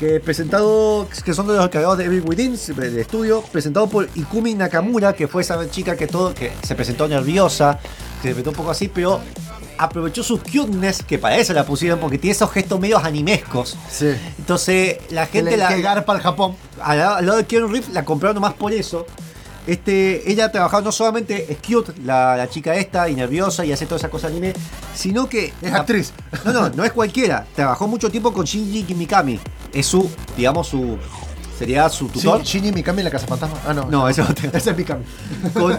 [0.00, 4.54] Que presentado, que son de los encargados de Evil Within, de estudio, presentado por Ikumi
[4.54, 7.78] Nakamura, que fue esa chica que todo, que se presentó nerviosa,
[8.20, 9.20] que se presentó un poco así, pero
[9.76, 13.76] aprovechó su cuteness, que para eso la pusieron, porque tiene esos gestos medios animescos.
[13.88, 14.14] Sí.
[14.36, 16.56] Entonces la Que, gente le, la, que garpa al Japón.
[16.82, 19.06] al lado, al lado de Keanu Reeves la compraron nomás por eso.
[19.68, 23.72] Este, ella ha trabajado no solamente es cute, la, la chica esta, y nerviosa, y
[23.72, 24.54] hace toda esa cosa anime,
[24.94, 25.52] sino que.
[25.62, 26.12] Es actriz.
[26.44, 27.46] No, no, no es cualquiera.
[27.54, 29.38] Trabajó mucho tiempo con Shinji Mikami.
[29.72, 30.96] Es su, digamos, su.
[31.58, 32.40] Sería su tutor.
[32.46, 33.58] Sí, Shinji Mikami en la Casa Fantasma.
[33.66, 33.84] Ah, no.
[33.90, 34.22] No, ese.
[34.52, 35.04] Ese es Mikami.
[35.52, 35.78] Con-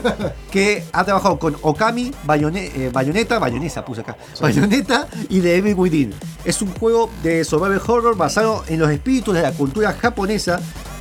[0.52, 5.73] que ha trabajado con Okami, Bayone- eh, Bayonetta, Bayonesa puse acá, Bayonetta y The Evil
[5.75, 6.13] Within.
[6.45, 10.60] Es un juego de survival horror basado en los espíritus de la cultura japonesa,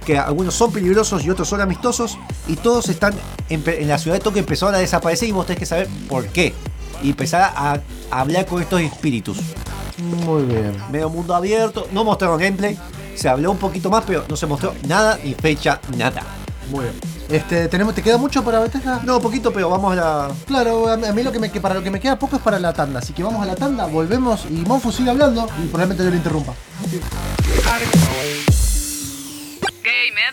[0.08, 2.16] que algunos son peligrosos y otros son amistosos,
[2.46, 3.12] y todos están
[3.50, 6.54] en, la ciudad de Tokio empezaron a desaparecer y vos tenés que saber por qué.
[7.02, 7.74] Y empezar a,
[8.10, 9.36] a hablar con estos espíritus.
[9.98, 10.72] Muy bien.
[10.90, 12.78] Medio mundo abierto, no mostraron gameplay,
[13.16, 16.22] se habló un poquito más, pero no se mostró nada, ni fecha, nada.
[16.70, 16.94] Muy bien.
[17.28, 19.02] Este, tenemos, ¿Te queda mucho para Bethesda?
[19.04, 20.30] No, poquito, pero vamos a la.
[20.46, 22.72] Claro, a mí lo que me, para lo que me queda poco es para la
[22.72, 23.00] tanda.
[23.00, 26.16] Así que vamos a la tanda, volvemos y Monfu sigue hablando y probablemente yo le
[26.16, 26.54] interrumpa.
[30.08, 30.32] Gamer.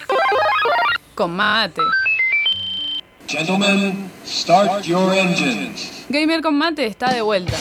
[1.15, 1.81] Con mate.
[3.27, 6.05] Gentlemen, start your engines.
[6.09, 7.57] Gamer con mate está de vuelta.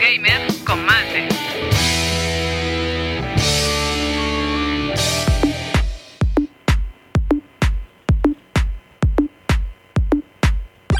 [0.00, 1.28] Gamer con mate.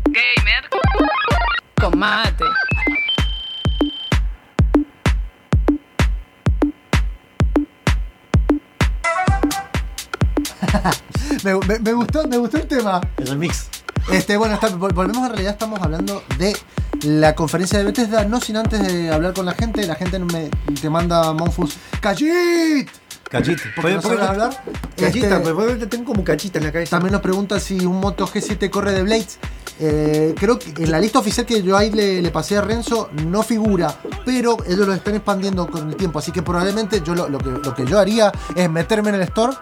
[0.04, 0.68] Gamer
[1.80, 2.71] con mate.
[11.44, 13.00] Me, me- me gustó, me gustó el tema.
[13.16, 13.66] El remix.
[14.10, 16.56] Este, bueno, está- vol- volvemos a realidad, estamos hablando de
[17.04, 20.50] la conferencia de Bethesda, no sin antes de hablar con la gente, la gente me,
[20.80, 22.88] te manda Monfus, ¡Cachit!
[23.32, 23.62] Cachita.
[23.74, 24.50] ¿Por qué no sabes hablar?
[24.96, 26.90] Cachita, Este- pero te tengo como cachita en la cabeza.
[26.96, 29.38] También nos pregunta si un Moto G7 corre de Blades.
[29.80, 33.08] Eh, creo que en la lista oficial que yo ahí le, le pasé a Renzo
[33.26, 33.92] no figura,
[34.24, 36.18] pero ellos lo están expandiendo con el tiempo.
[36.20, 39.22] Así que probablemente yo lo, lo que, lo que yo haría es meterme en el
[39.22, 39.54] store,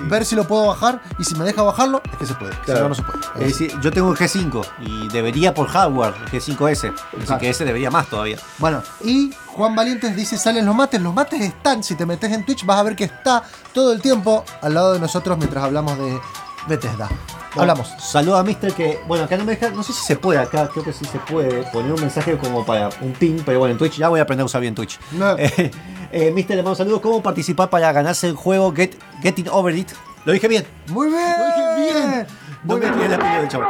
[0.00, 2.54] ver si lo puedo bajar y si me deja bajarlo, es que se puede.
[2.66, 3.18] Si no, no se puede.
[3.46, 6.88] Es decir, yo tengo el G5 y debería por hardware el G5S.
[6.94, 7.40] Así Claro.
[7.40, 8.38] que ese debería más todavía.
[8.58, 11.02] Bueno, y Juan Valientes dice, salen los mates.
[11.02, 13.42] Los mates están, si te metes en Twitch vas a ver que está
[13.74, 16.16] todo el tiempo al lado de nosotros mientras hablamos de
[16.68, 17.08] Bethesda.
[17.56, 17.92] Hablamos.
[17.98, 20.68] Saluda a Mister que, bueno, acá no me deja, no sé si se puede acá,
[20.68, 23.78] creo que sí se puede poner un mensaje como para un ping, pero bueno, en
[23.78, 25.00] Twitch ya voy a aprender a usar bien Twitch.
[25.10, 25.36] No.
[26.10, 27.00] Eh, eh, Mister, le mando saludos.
[27.00, 29.90] ¿Cómo participar para ganarse el juego Get, Getting Over It?
[30.24, 30.64] Lo dije bien.
[30.86, 31.34] Muy bien.
[31.36, 32.26] Lo dije bien.
[32.64, 32.92] Muy bien.
[32.94, 33.68] tiré la del chaval.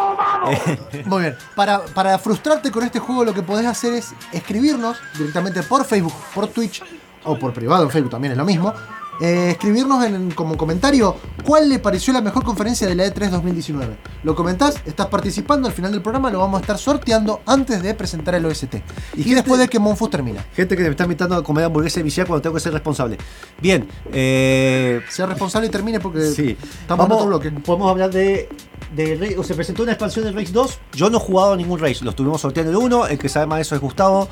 [1.06, 1.36] Muy bien.
[1.54, 6.14] Para, para frustrarte con este juego, lo que podés hacer es escribirnos directamente por Facebook,
[6.34, 6.82] por Twitch
[7.24, 8.72] o por privado en Facebook, también es lo mismo.
[9.20, 13.30] Eh, escribirnos en, como comentario cuál le pareció la mejor conferencia de la E E3
[13.30, 13.96] 2019.
[14.22, 17.94] Lo comentás, estás participando, al final del programa lo vamos a estar sorteando antes de
[17.94, 18.74] presentar el OST.
[19.16, 20.46] Y, gente- después de que Monfus termina.
[20.54, 23.18] Gente que me está invitando a comer hamburguesa y viciar cuando tengo que ser responsable.
[23.60, 26.56] Bien, eh, Sea responsable y termine porque Sí.
[26.82, 27.50] estamos en otro bloque.
[27.50, 28.48] Podemos hablar de.
[28.94, 30.78] De o se presentó una expansión del Race 2.
[30.92, 32.04] Yo no he jugado a ningún Race.
[32.04, 33.06] Lo estuvimos sorteando el 1.
[33.08, 34.28] El que sabe más de eso es Gustavo.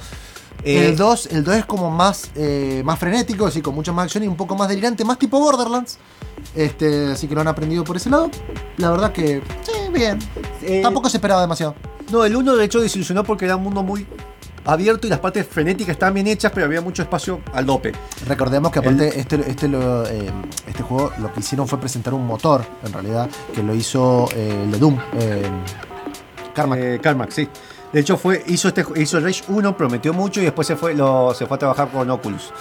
[0.64, 4.04] Eh, El 2 el 2 es como más, eh, más frenético, así con mucha más
[4.06, 5.98] acción y un poco más delirante, más tipo Borderlands.
[6.54, 8.30] Este, así que lo han aprendido por ese lado.
[8.78, 10.18] La verdad que, sí, bien.
[10.62, 11.74] eh, Tampoco se esperaba demasiado.
[12.10, 14.06] No, el 1 de hecho desilusionó porque era un mundo muy
[14.66, 17.92] abierto y las partes frenéticas estaban bien hechas, pero había mucho espacio al dope.
[18.26, 20.30] Recordemos que aparte este, este, lo, eh,
[20.66, 24.62] este juego lo que hicieron fue presentar un motor, en realidad, que lo hizo eh,
[24.64, 24.98] el de Doom.
[25.18, 25.50] Eh,
[26.54, 26.78] Carmack.
[26.80, 27.48] Eh, Carmack, sí.
[27.96, 30.92] De hecho, fue, hizo, este, hizo el Rage 1, prometió mucho y después se fue,
[30.94, 32.52] lo, se fue a trabajar con Oculus.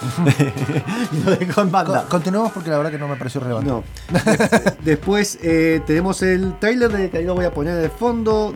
[1.12, 2.04] y lo dejó en banda.
[2.04, 3.68] Co- continuemos porque la verdad que no me pareció relevante.
[3.70, 3.84] No.
[4.82, 8.54] Después eh, tenemos el trailer de que ahí lo voy a poner de fondo.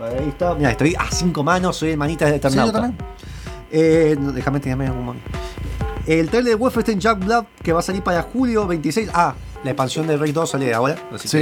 [0.00, 0.54] Ahí está.
[0.54, 2.80] Mira, estoy a cinco manos, soy el manita de Eternauta.
[2.80, 2.96] también.
[3.72, 5.28] Eh, no, déjame tirarme algún momento.
[6.06, 9.10] El trailer de Wolfenstein Jack Blood que va a salir para julio 26.
[9.14, 10.94] Ah, la expansión de Rage 2 sale ahora.
[11.12, 11.38] así Sí.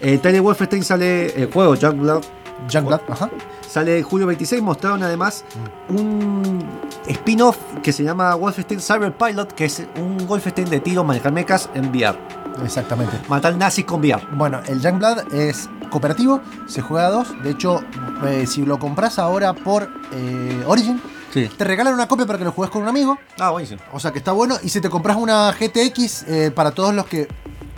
[0.00, 1.42] que- El trailer de Wolfenstein sale.
[1.42, 2.22] El juego Jack Blood
[2.68, 3.30] Jack Black, ajá.
[3.68, 4.62] Sale julio 26.
[4.62, 5.44] Mostraron además
[5.88, 6.64] un
[7.06, 11.68] spin-off que se llama Wolfenstein Cyber Pilot, que es un Wolfenstein de tiro, manejar mechas
[11.74, 12.18] en VR.
[12.64, 13.18] Exactamente.
[13.28, 14.22] Matar nazis con VR.
[14.32, 17.42] Bueno, el Youngblood es cooperativo, se juega a dos.
[17.42, 17.82] De hecho,
[18.26, 21.00] eh, si lo compras ahora por eh, Origin,
[21.32, 21.48] Sí.
[21.48, 23.18] te regalan una copia para que lo juegues con un amigo.
[23.40, 23.80] Ah, buenísimo.
[23.92, 24.56] O sea que está bueno.
[24.62, 27.26] Y si te compras una GTX, eh, para todos los que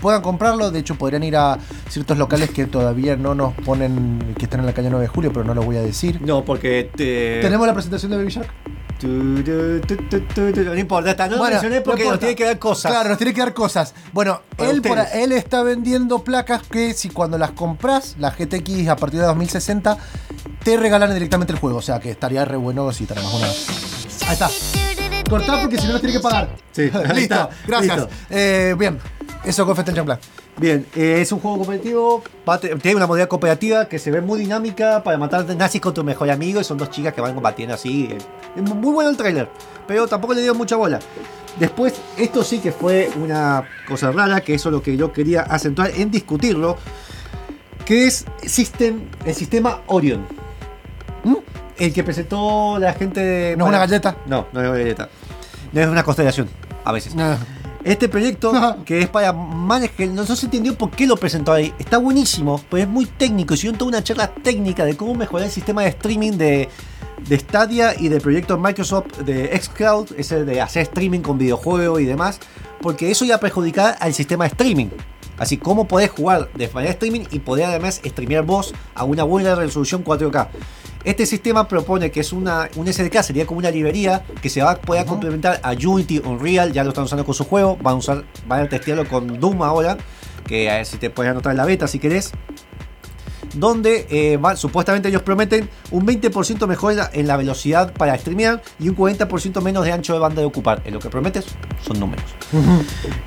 [0.01, 4.45] puedan comprarlo, de hecho podrían ir a ciertos locales que todavía no nos ponen, que
[4.45, 6.21] están en la calle 9 de julio, pero no lo voy a decir.
[6.23, 7.41] No, porque te.
[7.43, 8.51] Tenemos la presentación de Baby Shark.
[8.99, 12.59] Tu, tu, tu, No importa, esta no Bueno, mencioné porque no nos tiene que dar
[12.59, 12.91] cosas.
[12.91, 13.95] Claro, nos tiene que dar cosas.
[14.15, 18.89] Bueno, Para él, por- él está vendiendo placas que si cuando las compras, la GTX
[18.89, 19.99] a partir de 2060,
[20.65, 21.77] te regalan directamente el juego.
[21.77, 23.47] O sea que estaría re bueno si tenemos una.
[24.29, 24.49] Ahí está.
[25.29, 26.49] Cortá porque si no nos tiene que pagar.
[26.73, 26.83] Sí,
[27.15, 27.97] Listo, está, gracias.
[27.99, 28.11] listo.
[28.31, 28.99] Eh, bien,
[29.47, 30.21] eso con Fest Black.
[30.59, 31.57] Bien, eh, es un juego
[32.61, 36.03] te- Tiene una modalidad cooperativa que se ve muy dinámica para matar nazis con tu
[36.05, 36.61] mejor amigo.
[36.61, 38.09] Y son dos chicas que van combatiendo así.
[38.11, 38.19] eh.
[38.57, 39.49] Es muy bueno el trailer,
[39.87, 40.99] pero tampoco le dio mucha bola.
[41.59, 45.41] Después, esto sí que fue una cosa rara, que eso es lo que yo quería
[45.43, 46.77] acentuar en discutirlo,
[47.87, 50.27] que es System, el sistema Orion.
[51.25, 51.37] ¿Mm?
[51.79, 53.57] El que presentó la gente de...
[53.57, 54.17] ¿No es una galleta?
[54.27, 55.09] No, no es una galleta.
[55.73, 56.49] No es una constelación,
[56.85, 57.15] a veces.
[57.87, 58.53] Este proyecto,
[58.85, 61.73] que es para no, no se entendió por qué lo presentó ahí.
[61.79, 63.55] Está buenísimo, pero es muy técnico.
[63.55, 66.69] Hicieron toda una charla técnica de cómo mejorar el sistema de streaming de,
[67.29, 72.07] de Stadia y del proyecto Microsoft de Xcloud, ese de hacer streaming con videojuegos y
[72.07, 72.41] demás,
[72.81, 74.89] porque eso iba a perjudicar al sistema de streaming.
[75.39, 79.55] Así como podés jugar de manera streaming y poder además streamear vos a una buena
[79.55, 80.49] resolución 4K.
[81.05, 84.73] Este sistema propone que es una, un SDK, sería como una librería que se va
[84.73, 87.97] a poder complementar a Unity, Unreal, ya lo están usando con su juego, van a,
[87.99, 89.97] usar, van a testearlo con Doom ahora,
[90.47, 92.33] que a ver si te puedes anotar en la beta si querés.
[93.55, 98.89] Donde eh, va- supuestamente ellos prometen un 20% mejor en la, velocidad para streamear y
[98.89, 100.83] un 40% menos de ancho de banda de ocupar.
[100.85, 101.47] En lo que prometes
[101.87, 102.25] son números.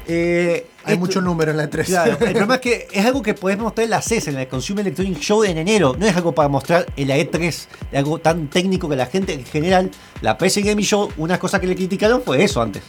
[0.08, 1.86] Eh, Hay esto- mucho número en la E3.
[1.86, 4.48] Claro, el problema es que es algo que podés mostrar en la CES, en el
[4.48, 5.96] Consumer Electronic Show en enero.
[5.98, 9.34] No es algo para mostrar en la E3, de algo tan técnico que la gente
[9.34, 12.84] en general, la PC Gaming Show, una cosa que le criticaron fue eso antes.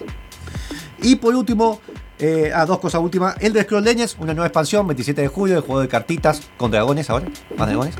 [1.03, 1.81] Y por último,
[2.19, 3.35] eh, ah, dos cosas últimas.
[3.41, 6.71] El de Scroll Legends, una nueva expansión, 27 de julio, el juego de cartitas con
[6.71, 7.27] dragones ahora.
[7.57, 7.95] Más dragones.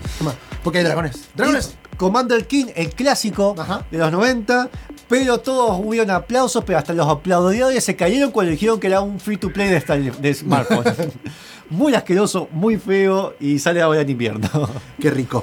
[0.63, 1.29] Porque hay dragones.
[1.35, 1.77] ¡Dragones!
[2.01, 3.55] Commander King, el clásico
[3.91, 4.71] de los 90,
[5.07, 9.21] pero todos hubieron aplausos, pero hasta los aplaudidores se cayeron cuando dijeron que era un
[9.21, 10.85] free to play de, de smartphone.
[11.69, 14.49] muy asqueroso, muy feo y sale ahora en invierno.
[14.99, 15.43] Qué rico.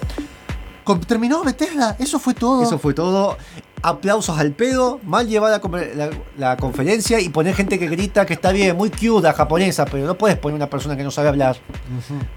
[1.05, 2.63] Terminó Bethesda, eso fue todo.
[2.63, 3.37] Eso fue todo.
[3.83, 8.25] Aplausos al pedo, mal llevada la, confer- la- la conferencia y poner gente que grita
[8.25, 11.11] que está bien, muy cute la japonesa, pero no puedes poner una persona que no
[11.11, 11.57] sabe hablar.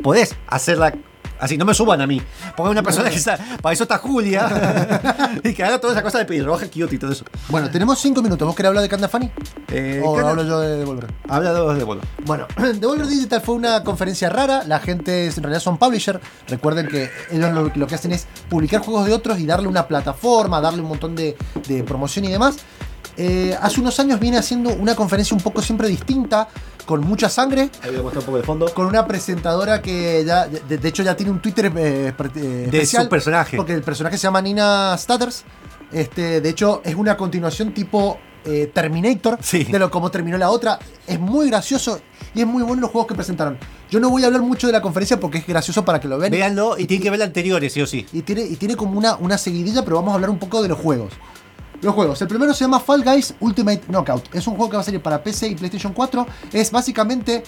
[0.02, 0.92] Podés hacerla
[1.40, 2.20] así, no me suban a mí.
[2.56, 3.42] Poner una persona que sabe.
[3.60, 5.38] Para eso está Julia.
[5.44, 7.24] y que haga toda esa cosa de pelirroja, cute y todo eso.
[7.48, 8.46] Bueno, tenemos cinco minutos.
[8.46, 9.30] ¿Vos querés hablar de Kanda Funny?
[9.68, 11.12] Eh, ¿O Kanda- hablo yo de Devolver?
[11.28, 12.02] Habla de de Volvo.
[12.24, 14.62] Bueno, Devolver Digital fue una conferencia rara.
[14.66, 16.20] La gente en realidad son publisher.
[16.48, 19.86] Recuerden que ellos lo, lo que hacen es publicar juegos de otros y darle una
[19.86, 21.36] plataforma, darle un montón de,
[21.68, 22.56] de promoción y demás.
[23.22, 26.48] Eh, hace unos años viene haciendo una conferencia un poco siempre distinta,
[26.86, 27.68] con mucha sangre.
[27.82, 28.72] Ahí voy a mostrar un poco de fondo.
[28.72, 33.02] Con una presentadora que ya, de, de hecho ya tiene un Twitter eh, eh, especial,
[33.02, 33.58] su personaje.
[33.58, 35.44] Porque el personaje se llama Nina Stutters.
[35.92, 40.78] Este, de hecho, es una continuación tipo eh, Terminator de lo como terminó la otra.
[41.06, 42.00] Es muy gracioso
[42.34, 43.58] y es muy bueno los juegos que presentaron.
[43.90, 46.16] Yo no voy a hablar mucho de la conferencia porque es gracioso para que lo
[46.16, 46.32] vean.
[46.32, 48.06] Véanlo y tienen que ver la anteriores, sí o sí.
[48.14, 50.68] Y tiene, y tiene como una, una seguidilla, pero vamos a hablar un poco de
[50.68, 51.12] los juegos.
[51.82, 52.20] Los juegos.
[52.22, 54.34] El primero se llama Fall Guys Ultimate Knockout.
[54.34, 56.26] Es un juego que va a salir para PC y PlayStation 4.
[56.52, 57.42] Es básicamente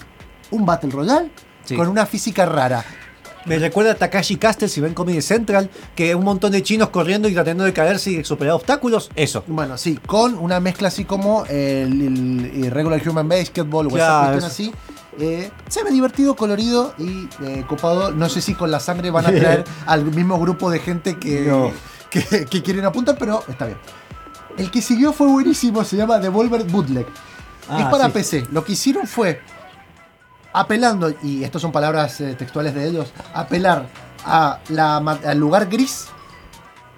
[0.51, 1.31] un Battle Royale
[1.65, 1.77] Sí.
[1.77, 2.85] con una física rara.
[3.45, 7.29] Me recuerda a Takashi Castle si ven Comedy Central, que un montón de chinos corriendo
[7.29, 9.11] y tratando de caerse y superar obstáculos.
[9.17, 9.43] Eso.
[9.49, 14.31] Bueno, sí, con una mezcla así como el, el- el Regular Human Basketball o esa
[14.35, 14.73] así.
[15.19, 18.13] Eh, se ve divertido, colorido y eh, copado.
[18.13, 21.41] No sé si con la sangre van a traer al mismo grupo de gente que,
[21.43, 21.71] No.
[22.11, 23.79] que, que quieren apuntar, pero está bien.
[24.57, 27.07] El que siguió fue buenísimo, se llama Devolver Bootleg.
[27.69, 28.13] Ah, es para sí.
[28.13, 28.47] PC.
[28.51, 29.41] Lo que hicieron fue
[30.53, 33.87] apelando, y estas son palabras eh, textuales de ellos, apelar
[34.25, 36.07] a la al lugar gris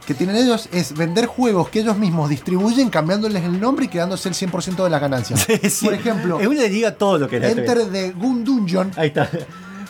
[0.07, 4.28] que tienen ellos es vender juegos que ellos mismos distribuyen cambiándoles el nombre y quedándose
[4.28, 5.46] el 100% de las ganancias.
[5.70, 5.86] Sí.
[5.86, 7.48] Por ejemplo, Es una liga todo lo que era.
[7.48, 9.28] Enter the Goon Dungeon, Ahí está.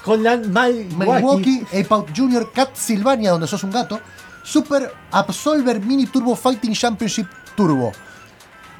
[0.04, 0.46] Holland
[0.96, 1.64] Milwaukee.
[1.68, 4.00] Ape Out Junior, Cat Sylvania, donde sos un gato,
[4.42, 7.26] Super Absolver Mini Turbo Fighting Championship
[7.56, 7.92] Turbo.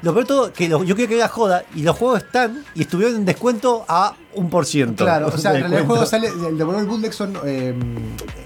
[0.01, 2.81] Lo peor de todo, que yo creo que era joda y los juegos están y
[2.81, 5.03] estuvieron en descuento a un por ciento.
[5.03, 7.73] Claro, o sea, de en realidad el juego sale, el Devolver Bootleg son, eh,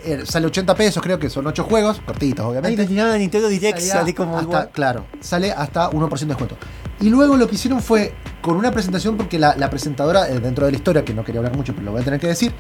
[0.06, 2.82] eh, sale 80 pesos, creo que son 8 juegos, cortitos Ahí obviamente.
[2.84, 4.70] le tiraron a Nintendo Direct, Salía salí como hasta- igual.
[4.72, 6.58] Claro, sale hasta 1% de descuento.
[7.02, 10.66] Y luego lo que hicieron fue con una presentación, porque la, la presentadora, eh, dentro
[10.66, 12.54] de la historia, que no quería hablar mucho, pero lo voy a tener que decir,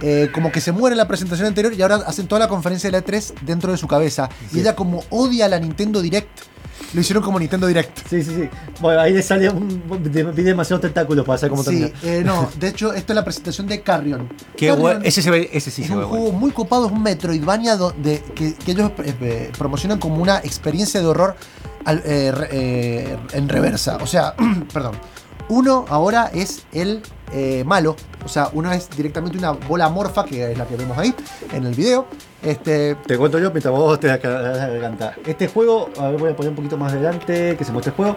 [0.00, 2.98] eh, como que se muere la presentación anterior y ahora hacen toda la conferencia de
[2.98, 4.28] la E3 dentro de su cabeza.
[4.52, 6.28] Y ella como odia la Nintendo Direct,
[6.94, 7.98] lo hicieron como Nintendo Direct.
[8.08, 8.48] Sí, sí, sí.
[8.80, 9.82] Bueno, ahí le sale un.
[10.34, 13.66] Vi demasiados tentáculos para saber cómo Sí, eh, no, de hecho, esto es la presentación
[13.66, 14.28] de Carrion.
[14.56, 15.00] Qué Carrion bueno.
[15.04, 16.24] Ese, se ve, ese sí es se ve un bueno.
[16.24, 20.38] juego muy copado, es un Metroidvania donde, que, que ellos eh, eh, promocionan como una
[20.38, 21.36] experiencia de horror
[21.84, 23.98] al- eh, re- eh, en reversa.
[24.02, 24.34] O sea,
[24.72, 24.94] perdón.
[25.48, 27.02] Uno ahora es el
[27.32, 27.94] eh, malo.
[28.24, 31.14] O sea, uno es directamente una bola morfa, que es la que vemos ahí
[31.52, 32.08] en el video.
[32.42, 35.14] Este, Te cuento yo mientras vos te das la garganta.
[35.26, 37.96] Este juego, a ver, voy a poner un poquito más adelante que se muestre el
[37.96, 38.16] juego.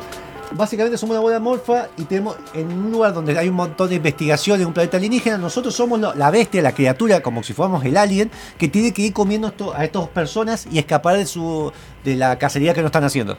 [0.51, 3.95] Básicamente somos una bola morfa y tenemos en un lugar donde hay un montón de
[3.95, 5.37] investigación en un planeta alienígena.
[5.37, 9.13] Nosotros somos la bestia, la criatura, como si fuéramos el alien, que tiene que ir
[9.13, 11.71] comiendo a estas personas y escapar de su
[12.03, 13.37] de la cacería que nos están haciendo.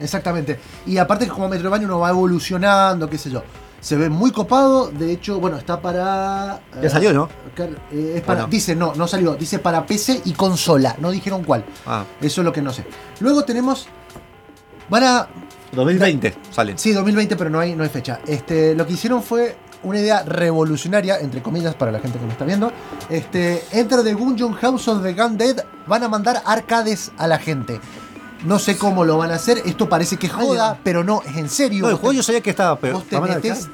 [0.00, 0.58] Exactamente.
[0.86, 3.42] Y aparte que como Metroidvania uno va evolucionando, qué sé yo.
[3.84, 4.90] Se ve muy copado.
[4.90, 6.58] De hecho, bueno, está para.
[6.80, 7.28] Ya eh, salió, ¿no?
[7.92, 8.50] Eh, es para, Bueno.
[8.50, 9.34] Dice, no, no salió.
[9.34, 10.96] Dice para PC y consola.
[11.00, 11.66] No dijeron cuál.
[11.84, 12.86] Ah, Eso es lo que no sé.
[13.20, 13.86] Luego tenemos.
[14.88, 15.28] Van a.
[15.72, 16.78] 2020 salen.
[16.78, 18.20] Sí, 2020, pero no hay, no hay fecha.
[18.26, 22.32] Este, lo que hicieron fue una idea revolucionaria, entre comillas, para la gente que me
[22.32, 22.72] está viendo.
[23.10, 27.38] Este, Enter the Gungeon House of the Gun Dead van a mandar arcades a la
[27.38, 27.80] gente.
[28.44, 29.62] No sé cómo lo van a hacer.
[29.64, 31.82] Esto parece que es joda, pero no, es en serio.
[31.84, 32.94] No, el juego te- yo sabía que estaba, pero.
[32.94, 33.16] Vos te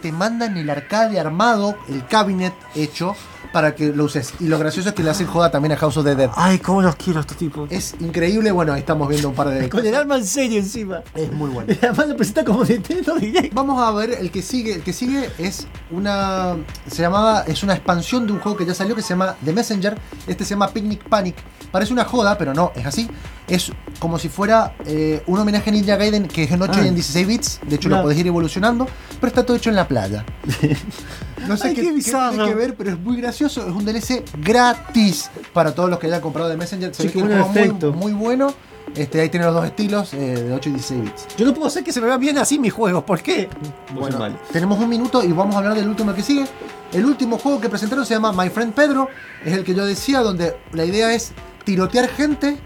[0.00, 3.14] te mandan el arcade armado, el cabinet hecho,
[3.52, 4.32] para que lo uses.
[4.40, 6.30] Y lo gracioso es que le hacen joda también a House of the Dead.
[6.36, 7.70] Ay, cómo los quiero a estos tipos.
[7.72, 9.68] Es increíble, bueno, ahí estamos viendo un par de...
[9.70, 11.02] Con el arma en serio encima.
[11.14, 11.72] Es muy bueno.
[11.82, 13.52] Además lo presenta como Nintendo Direct.
[13.54, 14.74] Vamos a ver el que sigue.
[14.74, 16.56] El que sigue es una.
[16.86, 17.42] Se llamaba.
[17.46, 19.98] Es una expansión de un juego que ya salió que se llama The Messenger.
[20.26, 21.36] Este se llama Picnic Panic.
[21.70, 23.08] Parece una joda, pero no, es así.
[23.48, 26.84] Es como si fuera eh, un homenaje a Ninja Gaiden que es en 8 Ah.
[26.84, 27.60] y en 16 bits.
[27.66, 27.96] De hecho, No.
[27.96, 28.86] lo podés ir evolucionando.
[29.20, 30.24] Pero está todo hecho en la playa.
[31.48, 33.60] No sé Ay, qué, qué qué tiene que ver, pero es muy gracioso.
[33.66, 36.94] Es un DLC gratis para todos los que hayan comprado The Messenger.
[36.94, 37.92] Se Sí, ve que es un juego muy, efecto.
[37.92, 38.54] muy bueno.
[38.94, 41.26] Este, ahí tiene los dos estilos, eh, de 8 y 16 bits.
[41.36, 43.04] Yo no puedo hacer que se me vean bien así mis juegos.
[43.04, 43.48] ¿Por qué?
[43.94, 44.36] Bueno, mal.
[44.52, 46.44] tenemos un minuto y vamos a hablar del último que sigue.
[46.92, 49.08] El último juego que presentaron se llama My Friend Pedro.
[49.44, 51.32] Es el que yo decía, donde la idea es
[51.64, 52.58] tirotear gente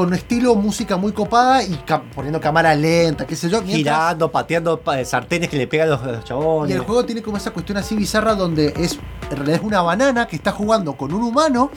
[0.00, 3.60] con un estilo música muy copada y ca- poniendo cámara lenta, qué sé yo.
[3.60, 6.74] mientras- Girando, pateando pa- sartenes que le pegan a los, los y chabones.
[6.74, 8.98] el juego tiene como esa cuestión así bizarra donde es
[9.30, 11.70] en realidad es una banana que está jugando con un humano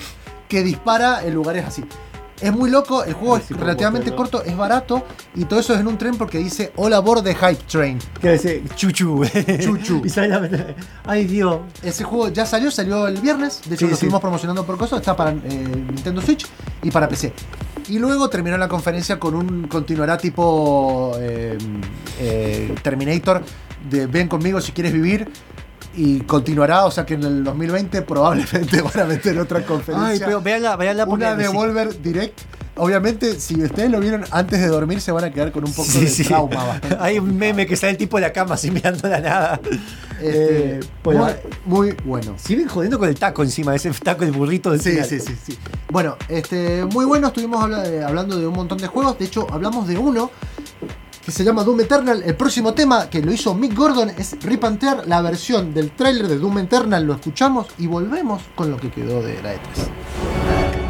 [0.47, 1.83] que dispara en lugares así.
[2.43, 5.79] Es muy loco, el juego es sí, relativamente corto, es barato y todo eso es
[5.79, 7.97] en un tren porque dice All aboard the Hype Train.
[8.19, 9.23] Que dice chuchu.
[9.61, 10.01] Chuchu.
[10.05, 10.75] y sale la...
[11.05, 11.61] Ay, Dios.
[11.81, 13.61] Ese juego ya salió, salió el viernes.
[13.65, 13.93] De hecho, Sí, lo sí.
[13.93, 14.99] estuvimos promocionando por cosas.
[14.99, 16.45] Está para eh, Nintendo Switch
[16.81, 17.31] y para PC.
[17.87, 19.67] Y luego terminó la conferencia con un.
[19.69, 21.57] Continuará tipo eh,
[22.19, 23.41] eh, Terminator.
[23.89, 25.29] De ven conmigo si quieres vivir.
[25.95, 30.09] Y continuará, o sea que en el 2020 probablemente van a meter otra conferencia.
[30.09, 32.39] Ay, pero veanla, veanla porque una me- Devolver Direct.
[32.75, 35.87] Obviamente, si ustedes lo vieron antes de dormir, se van a quedar con un poco
[35.87, 36.23] Sí, de sí.
[36.23, 36.81] trauma.
[36.99, 39.59] Hay un meme que sale el tipo de la cama así mirando la nada.
[40.19, 41.27] Este, Eh, bueno,
[41.65, 42.33] muy, muy bueno.
[42.43, 45.59] siguen jodiendo con el taco encima, ese taco del burrito del Sí, sí, sí, sí.
[45.91, 49.45] Bueno, este, muy bueno, estuvimos habla- eh, hablando de un montón de juegos, de hecho
[49.51, 50.31] hablamos de uno
[51.25, 52.23] que se llama Doom Eternal.
[52.23, 55.91] El próximo tema que lo hizo Mick Gordon es Rip and Tear, la versión del
[55.91, 59.57] tráiler de Doom Eternal, lo escuchamos y volvemos con lo que quedó de la E
[59.57, 60.82] E3.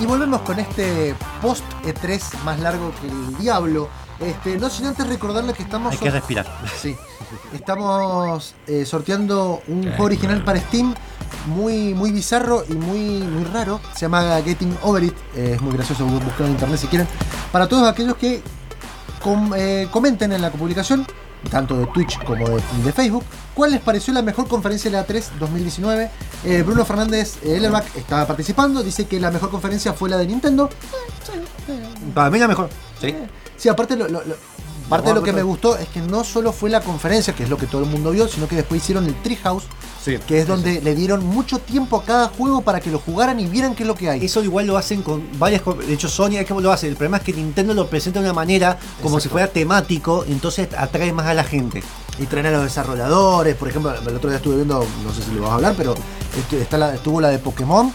[0.00, 3.88] Y volvemos con este post E3 más largo que el diablo.
[4.18, 5.92] Este, no sin antes recordarles que estamos.
[5.92, 6.46] Hay que respirar.
[6.80, 6.96] Sí.
[7.52, 10.94] Estamos eh, sorteando un juego original para Steam
[11.46, 13.80] muy, muy bizarro y muy, muy raro.
[13.94, 15.14] Se llama Getting Over It.
[15.36, 17.06] Eh, es muy gracioso buscarlo en internet si quieren.
[17.52, 18.42] Para todos aquellos que
[19.22, 21.06] com- eh, comenten en la publicación,
[21.50, 25.04] tanto de Twitch como de, de Facebook, cuál les pareció la mejor conferencia de la
[25.04, 26.10] 3 2019.
[26.44, 28.82] Eh, Bruno Fernández eh, Ellerback estaba participando.
[28.82, 30.68] Dice que la mejor conferencia fue la de Nintendo.
[32.14, 32.68] Para mí la mejor.
[33.00, 33.14] Sí.
[33.56, 34.36] Sí, aparte lo, lo- lo-
[34.88, 37.48] parte de lo que me gustó es que no solo fue la conferencia, que es
[37.48, 39.64] lo que todo el mundo vio, sino que después hicieron el Treehouse,
[40.26, 43.46] que es donde le dieron mucho tiempo a cada juego para que lo jugaran y
[43.46, 44.24] vieran qué es lo que hay.
[44.24, 45.62] Eso igual lo hacen con varias.
[45.62, 46.88] co- De hecho, Sony es como lo hace.
[46.88, 49.20] El problema es que Nintendo lo presenta de una manera como Exacto.
[49.20, 51.82] si fuera temático, entonces atrae más a la gente.
[52.18, 55.32] Y traen a los desarrolladores, por ejemplo, el otro día estuve viendo, no sé si
[55.32, 55.94] le vas a hablar, pero
[56.52, 57.92] está la, estuvo la de Pokémon.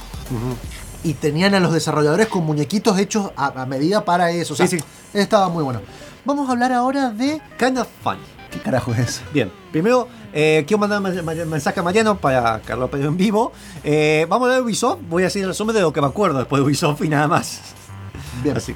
[1.03, 4.53] Y tenían a los desarrolladores con muñequitos hechos a, a medida para eso.
[4.53, 4.85] O sea, Sí, sí.
[5.13, 5.81] Estaba muy bueno.
[6.25, 7.39] Vamos a hablar ahora de.
[7.59, 8.17] Kind of fun.
[8.51, 9.21] ¿Qué carajo es eso?
[9.33, 13.17] Bien, primero eh, quiero mandar un men- men- mensaje a Mariano para Carlos Pedro en
[13.17, 13.51] vivo.
[13.83, 14.99] Eh, vamos a de Ubisoft.
[15.09, 17.27] Voy a hacer el resumen de lo que me acuerdo después de Ubisoft y nada
[17.27, 17.61] más.
[18.43, 18.55] Bien.
[18.55, 18.75] Así.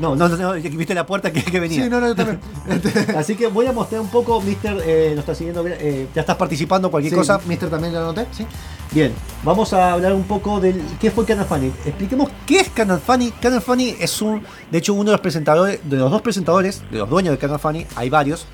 [0.00, 1.82] No, no, no, viste la puerta que, que venía.
[1.82, 2.40] Sí, no, no, yo también.
[3.16, 6.36] Así que voy a mostrar un poco, Mister, eh, nos está siguiendo, eh, ya estás
[6.36, 7.40] participando, cualquier sí, cosa.
[7.46, 8.46] Mister también lo anoté, sí.
[8.92, 9.12] Bien,
[9.42, 11.72] vamos a hablar un poco del qué fue Canal Funny.
[11.84, 13.32] Expliquemos qué es Canal Funny.
[13.32, 16.98] Canal Funny es un, de hecho, uno de los presentadores, de los dos presentadores, de
[16.98, 18.46] los dueños de Canal Funny, hay varios,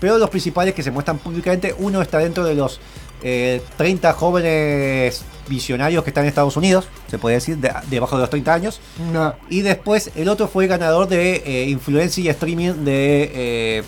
[0.00, 2.80] pero los principales que se muestran públicamente, uno está dentro de los
[3.22, 8.22] eh, 30 jóvenes visionarios que están en Estados Unidos, se puede decir, de- debajo de
[8.22, 8.80] los 30 años.
[9.12, 9.34] No.
[9.50, 13.30] Y después el otro fue ganador de eh, influencia y streaming de...
[13.34, 13.82] eh,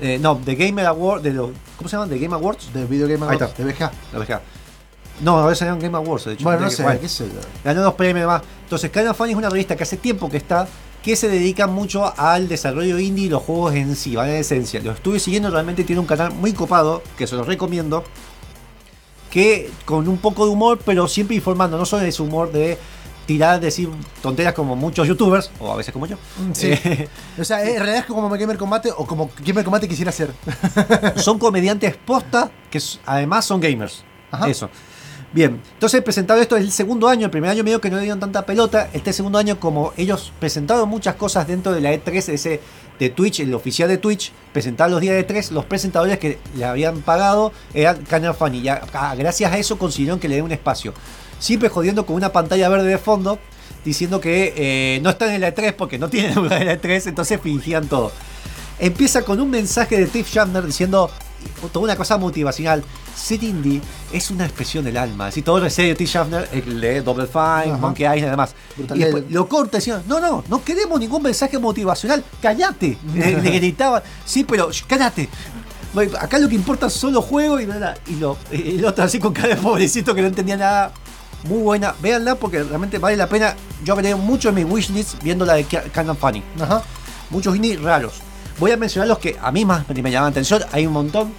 [0.00, 2.08] eh, no, de Gamer Award, de los, ¿cómo se llaman?
[2.10, 2.72] De Game Awards.
[2.74, 3.62] De Video Game Ahí Awards, está.
[3.64, 3.92] de VGA.
[4.12, 4.40] La VGA.
[5.20, 6.42] No, a veces eran Game Awards, de hecho.
[6.44, 7.40] Bueno, no De- sé, qué sé yo.
[7.64, 8.42] Ganó dos premios más.
[8.64, 10.66] Entonces, Canal Funny es una revista que hace tiempo que está,
[11.04, 14.80] que se dedica mucho al desarrollo indie y los juegos en sí, van en esencia.
[14.80, 18.04] Lo estuve siguiendo, realmente tiene un canal muy copado, que se los recomiendo.
[19.30, 22.78] Que con un poco de humor, pero siempre informando, no solo ese humor de
[23.26, 23.90] tirar, decir
[24.22, 26.16] tonteras como muchos youtubers, o a veces como yo.
[26.54, 26.70] Sí.
[26.72, 30.30] Eh, O sea, en realidad es como Gamer Combate o como Gamer Combate quisiera ser.
[31.16, 34.04] son comediantes posta que además son gamers.
[34.30, 34.48] Ajá.
[34.48, 34.70] Eso.
[35.34, 38.20] Bien, entonces presentado esto es el segundo año, el primer año medio que no dieron
[38.20, 42.60] tanta pelota, este segundo año como ellos presentaron muchas cosas dentro de la E3, ese
[43.00, 46.64] de Twitch, el oficial de Twitch, presentaban los días de E3, los presentadores que le
[46.64, 50.44] habían pagado eran Canal Funny, y a- a- gracias a eso consiguieron que le den
[50.44, 50.94] un espacio.
[51.40, 53.40] Siempre jodiendo con una pantalla verde de fondo,
[53.84, 57.08] diciendo que eh, no están en la E3 porque no tienen lugar en la E3,
[57.08, 58.12] entonces fingían todo.
[58.78, 61.10] Empieza con un mensaje de Tiff Shamner diciendo
[61.72, 62.84] toda una cosa motivacional.
[63.14, 63.80] Ser indie
[64.12, 65.28] es una expresión del alma.
[65.28, 67.76] Así todo el serio Shamner, el de Double Fine, Ajá.
[67.78, 68.54] Monkey Island y demás.
[68.76, 72.24] Brutal Y después lo corta diciendo, no, no, no queremos ningún mensaje motivacional.
[72.42, 72.98] Cállate.
[73.14, 75.28] le, le gritaban, sí, pero cállate.
[76.18, 77.96] Acá lo que importa son los juegos y nada.
[78.08, 80.92] Y lo, y el otro así con cara de pobrecito que no entendía nada.
[81.44, 83.54] Muy buena, véanla porque realmente vale la pena.
[83.84, 86.42] Yo agregué mucho en mi wishlist viendo la de Canon Funny.
[86.60, 86.82] Ajá.
[87.30, 88.23] Muchos indies raros.
[88.58, 90.62] Voy a mencionar los que a mí más me llaman la atención.
[90.72, 91.32] Hay un montón.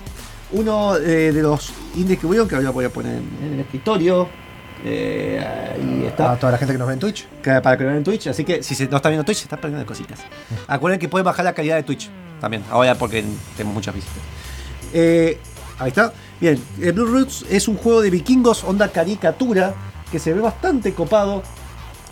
[0.52, 4.30] Uno eh, de los indies que hubieron, que ahora voy a poner en, el escritorio.
[4.84, 5.44] Eh,
[5.76, 6.34] ahí está.
[6.34, 7.28] A toda la gente que nos ve en Twitch.
[7.42, 8.28] Que- para que lo vean en Twitch.
[8.28, 10.20] Así que si se no está viendo Twitch, se está perdiendo de cositas.
[10.68, 12.10] Acuerden que pueden bajar la calidad de Twitch
[12.40, 12.64] también.
[12.70, 13.24] Ahora porque
[13.58, 14.18] tenemos muchas visitas.
[14.94, 15.40] Eh,
[15.80, 16.14] ahí está.
[16.40, 19.74] Bien, el Blue Roots es un juego de vikingos, onda caricatura,
[20.12, 21.44] que se ve bastante copado.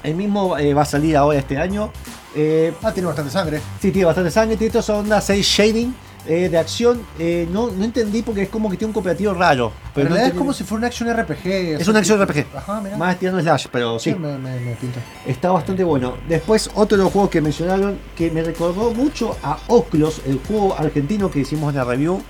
[0.01, 1.91] El mismo eh, va a salir ahora este año.
[2.36, 3.61] Eh, Ah, tiene bastante sangre.
[3.81, 4.57] Sí, tiene bastante sangre.
[4.57, 5.93] Tiene esta onda 6 shading
[6.27, 7.01] eh, de acción.
[7.19, 9.71] Eh, no, no entendí porque es como que tiene un cooperativo raro.
[9.93, 11.47] Pero en no realidad es como si fuera un action RPG.
[11.81, 12.45] Es una acción RPG.
[12.55, 12.81] Ajá.
[12.97, 14.11] Más tirando slash, pero sí.
[14.11, 14.99] Sí, me, me, me pinta.
[15.25, 16.15] Está bastante bueno.
[16.27, 20.75] Después, otro de los juegos que mencionaron que me recordó mucho a Oclos, el juego
[20.77, 22.21] argentino que hicimos en la review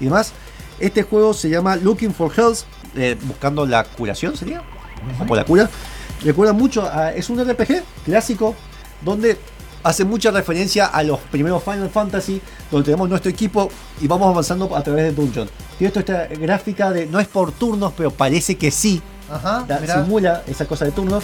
[0.00, 0.32] y demás.
[0.78, 2.58] Este juego se llama Looking for Health,
[2.96, 4.62] eh, buscando la curación, ¿sería?
[5.20, 5.68] O por la cura.
[6.22, 8.54] Recuerda mucho, a- es un RPG clásico
[9.02, 9.38] donde
[9.82, 12.40] hace mucha referencia a los primeros Final Fantasy,
[12.70, 13.68] donde tenemos nuestro equipo
[14.00, 15.48] y vamos avanzando a través de Dungeon.
[15.78, 19.64] Tiene esto esta gráfica de, no es por turnos, pero parece que sí, Ajá,
[20.02, 21.22] simula esa cosa de turnos.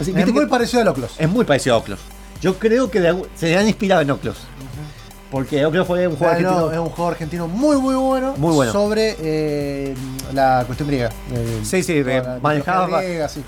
[0.00, 1.12] Así, Es muy parecido a Loclos.
[1.18, 2.00] es muy parecido a Oclos.
[2.42, 4.36] Yo creo que de se han inspirado en Oclos.
[5.30, 6.72] Porque Oclos fue un juego Ah, no, argentino.
[6.72, 8.34] es un juego argentino muy muy bueno.
[8.36, 8.70] Muy bueno.
[8.72, 9.94] Sobre eh,
[10.32, 11.10] la cuestión griega.
[11.32, 13.42] Eh, Sí, sí, eh, manejaba- sí.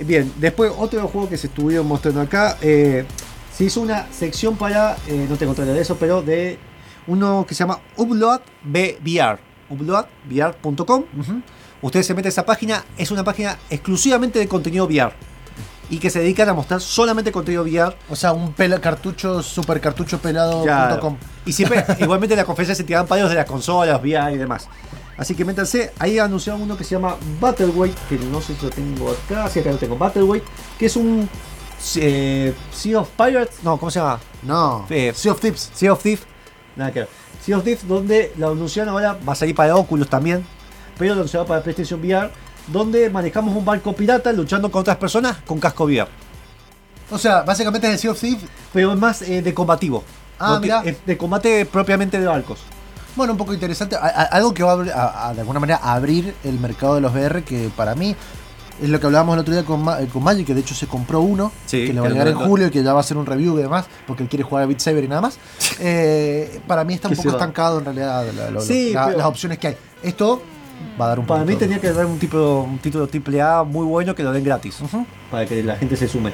[0.00, 2.56] Bien, después otro juego que se estuvieron mostrando acá.
[2.60, 3.04] eh,
[3.52, 6.58] se hizo una sección para, eh, no tengo trailer de eso, pero de
[7.08, 9.38] uno que se llama Upload VR.
[9.68, 11.04] Uploadvr.com.
[11.82, 15.12] Ustedes se meten a esa página, es una página exclusivamente de contenido VR.
[15.90, 17.96] Y que se dedican a mostrar solamente contenido VR.
[18.10, 20.18] O sea, un pela- cartucho, super cartucho.
[20.64, 20.94] Claro.
[21.46, 24.68] Y siempre, igualmente en la conferencia se tiraban palios de las consolas, VR y demás.
[25.18, 28.70] Así que métanse, ahí anunciaron uno que se llama Battleweight, que no sé si lo
[28.70, 30.44] tengo acá, sí acá lo tengo, Battleweight,
[30.78, 31.28] que es un
[31.96, 34.20] eh, Sea of Pirates, no, ¿cómo se llama?
[34.44, 35.70] No, Eh, Sea of Thieves.
[35.74, 36.24] Sea of Thieves,
[36.76, 37.08] nada que ver.
[37.44, 40.46] Sea of Thieves, donde la anunciaron ahora, va a salir para Oculus también,
[40.96, 42.30] pero lo anunciaron para PlayStation VR,
[42.68, 46.08] donde manejamos un barco pirata luchando con otras personas con casco VR.
[47.10, 48.44] O sea, básicamente es el Sea of Thieves.
[48.72, 50.04] Pero es más eh, de combativo.
[50.38, 52.60] Ah, es de combate propiamente de barcos.
[53.18, 53.96] Bueno, un poco interesante.
[53.96, 56.94] A- a- algo que va a, a- a- de alguna manera a abrir el mercado
[56.94, 58.14] de los VR, que para mí
[58.80, 60.74] es lo que hablábamos el otro día con, Ma- eh, con Magic, que de hecho
[60.74, 63.00] se compró uno, Sí, que le va a llegar en julio y que ya va
[63.00, 65.20] a hacer un review y demás, porque él quiere jugar a Beat Saber y nada
[65.20, 65.36] más.
[65.80, 69.26] Eh, para mí está un poco estancado en realidad la- lo- Sí, la- pero- las
[69.26, 69.76] opciones que hay.
[70.02, 70.40] Esto
[71.00, 73.84] va a dar un Para mí tenía que dar un, tipo, un título AAA muy
[73.84, 74.76] bueno que lo den gratis.
[75.30, 76.32] Para que la gente se sume.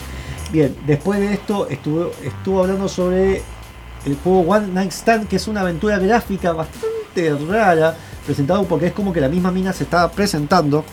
[0.52, 3.42] Bien, después de esto estuvo, estuvo hablando sobre
[4.04, 8.92] el juego One Night Stand, que es una aventura gráfica bastante rara, presentado porque es
[8.92, 10.84] como que la misma mina se estaba presentando.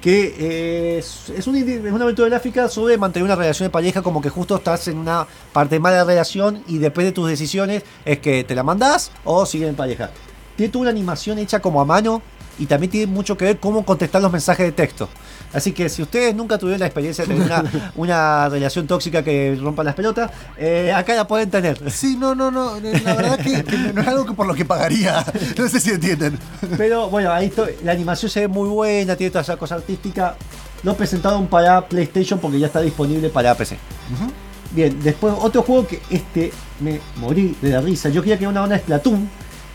[0.00, 4.02] Que eh, es, es una, es una aventura gráfica sobre mantener una relación de pareja,
[4.02, 7.84] como que justo estás en una parte mala de relación y depende de tus decisiones,
[8.04, 10.10] es que te la mandás o siguen en pareja.
[10.56, 12.20] Tiene toda una animación hecha como a mano
[12.58, 15.08] y también tiene mucho que ver cómo contestar los mensajes de texto.
[15.52, 17.64] Así que si ustedes nunca tuvieron la experiencia de tener una,
[17.96, 21.90] una relación tóxica que rompa las pelotas, eh, acá la pueden tener.
[21.90, 22.78] Sí, no, no, no.
[22.80, 25.24] La verdad que, que no es algo que por lo que pagaría.
[25.58, 26.38] No sé si entienden.
[26.76, 27.74] Pero bueno, ahí estoy.
[27.84, 30.36] la animación se ve muy buena, tiene toda esa cosa artística.
[30.82, 33.76] Lo presentaron para PlayStation porque ya está disponible para PC.
[34.72, 38.08] Bien, después otro juego que este me morí de la risa.
[38.08, 39.28] Yo quería que una onda Splatoon.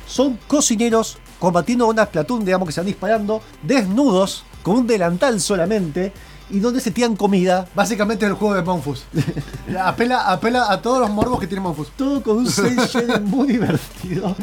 [0.08, 6.12] Son cocineros combatiendo ondas Splatoon, digamos que se van disparando, desnudos, con un delantal solamente,
[6.50, 7.70] y donde se tiran comida.
[7.74, 9.06] Básicamente el juego de Monfus.
[9.82, 11.92] apela, apela a todos los morbos que tiene Monfus.
[11.96, 14.36] Todo con un cel shading muy divertido.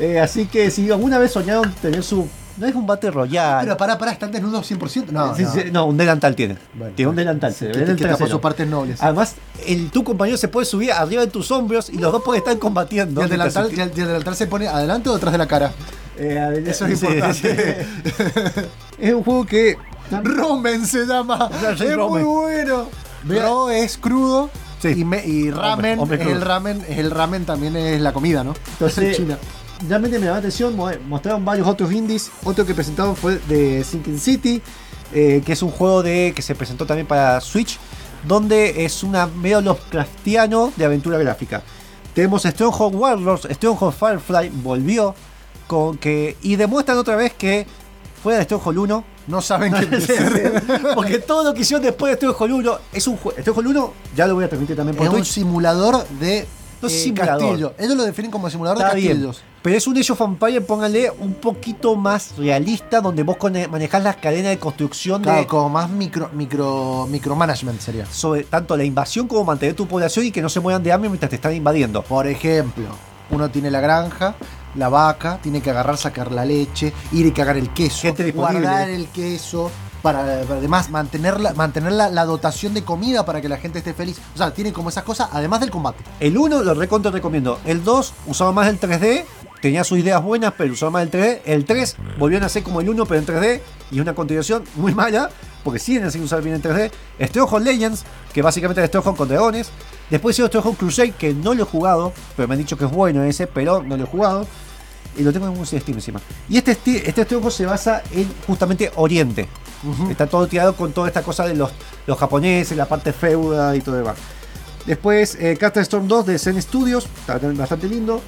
[0.00, 2.28] Eh, así que si alguna vez soñaron tener su.
[2.58, 3.64] No es un Battle Royale.
[3.64, 5.06] Pero pará, pará, ¿están desnudos 100%?
[5.10, 5.52] No, Sí, no.
[5.52, 6.56] sí, no, un delantal tiene.
[6.74, 7.52] Bueno, tiene un delantal.
[7.52, 9.02] Sí, se que- que tapa sus partes nobles.
[9.02, 9.34] Además,
[9.66, 12.58] el, tu compañero se puede subir arriba de tus hombros y los dos pueden estar
[12.58, 13.20] combatiendo.
[13.20, 15.46] ¿Y el, delantal, y el- y el delantal se pone adelante o detrás de la
[15.46, 15.72] cara?
[16.16, 17.86] Eh, Eso es importante.
[18.98, 19.76] es un juego que.
[20.24, 21.50] Romen se llama.
[21.78, 22.24] Es Romen.
[22.24, 22.88] muy bueno.
[23.26, 24.50] Ro es crudo.
[24.80, 24.88] Sí.
[24.96, 28.54] Y, me- y ramen, hombre el ramen, el ramen también es la comida, ¿no?
[28.74, 29.36] Entonces, China.
[29.86, 30.74] Realmente me llamó la atención.
[30.76, 32.30] mo- Mostraron varios otros indies.
[32.44, 34.62] Otro que presentaron fue de Sinking City,
[35.12, 37.78] eh, que es un juego de que se presentó también para Switch,
[38.26, 41.62] donde es una medio Lovecraftiano de aventura gráfica.
[42.14, 45.14] Tenemos Stronghold Warlords, Stronghold Firefly volvió
[45.66, 47.66] con que y demuestran otra vez que
[48.22, 50.62] fuera de Stronghold 1 No saben qué hacer.
[50.94, 53.38] Porque todo lo que hicieron después de Stronghold 1 es un juego.
[53.40, 55.30] Stronghold 1 ya lo voy a transmitir también por Es un Twitch.
[55.32, 56.48] simulador de
[56.80, 57.40] No eh, simulador.
[57.42, 57.74] castillo.
[57.78, 59.12] Ellos lo definen como simulador Está de bien.
[59.12, 59.42] castillos.
[59.62, 63.36] Pero es un Age of Empires, póngale un poquito más realista, donde vos
[63.70, 68.06] manejás las cadenas de construcción Claro, de como más micro, micro, micromanagement sería.
[68.06, 71.08] sobre tanto la invasión como mantener tu población y que no se mueran de hambre
[71.10, 72.02] mientras te están invadiendo.
[72.02, 72.84] Por ejemplo,
[73.30, 74.36] uno tiene la granja,
[74.76, 79.08] la vaca, tiene que agarrar, sacar la leche, ir y cagar el queso, guardar el
[79.08, 79.70] queso,
[80.02, 84.18] para, además mantener, la, mantener la, dotación de comida para que la gente esté feliz.
[84.34, 86.04] O sea, tiene como esas cosas, además del combate.
[86.20, 87.58] El 1 lo recontra recomiendo.
[87.64, 89.24] El 2 usaba más el 3D,
[89.60, 91.40] tenía sus ideas buenas, pero usaba más el 3D.
[91.44, 94.94] El 3 volvió a ser como el 1, pero en 3D, y una continuación muy
[94.94, 95.30] mala,
[95.64, 96.90] porque siguen sin usar bien el 3D.
[97.20, 99.70] Stronghold Legends, que básicamente es Stronghold con dragones.
[100.10, 102.90] Después hicieron Stronghold Crusade, que no lo he jugado, pero me han dicho que es
[102.90, 104.46] bueno ese, pero no lo he jugado.
[105.16, 106.20] Y lo tengo en un Steam encima.
[106.48, 106.78] Y este,
[107.08, 109.48] este se basa en justamente Oriente.
[110.10, 111.70] Está todo tirado con toda esta cosa de los,
[112.06, 114.16] los japoneses, la parte feuda y todo demás.
[114.86, 118.20] Después, eh, Castle Storm 2 de Zen Studios, también bastante lindo.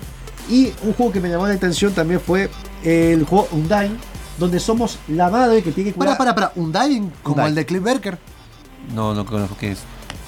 [0.49, 2.51] Y un juego que me llamó la atención también fue
[2.85, 3.97] el juego Undyne,
[4.39, 6.35] donde somos la madre que tiene que Para, cuidar.
[6.35, 7.49] para, para, Undyne, como Undyne.
[7.49, 8.19] el de Cliff Barker,
[8.95, 9.79] No, no conozco qué es.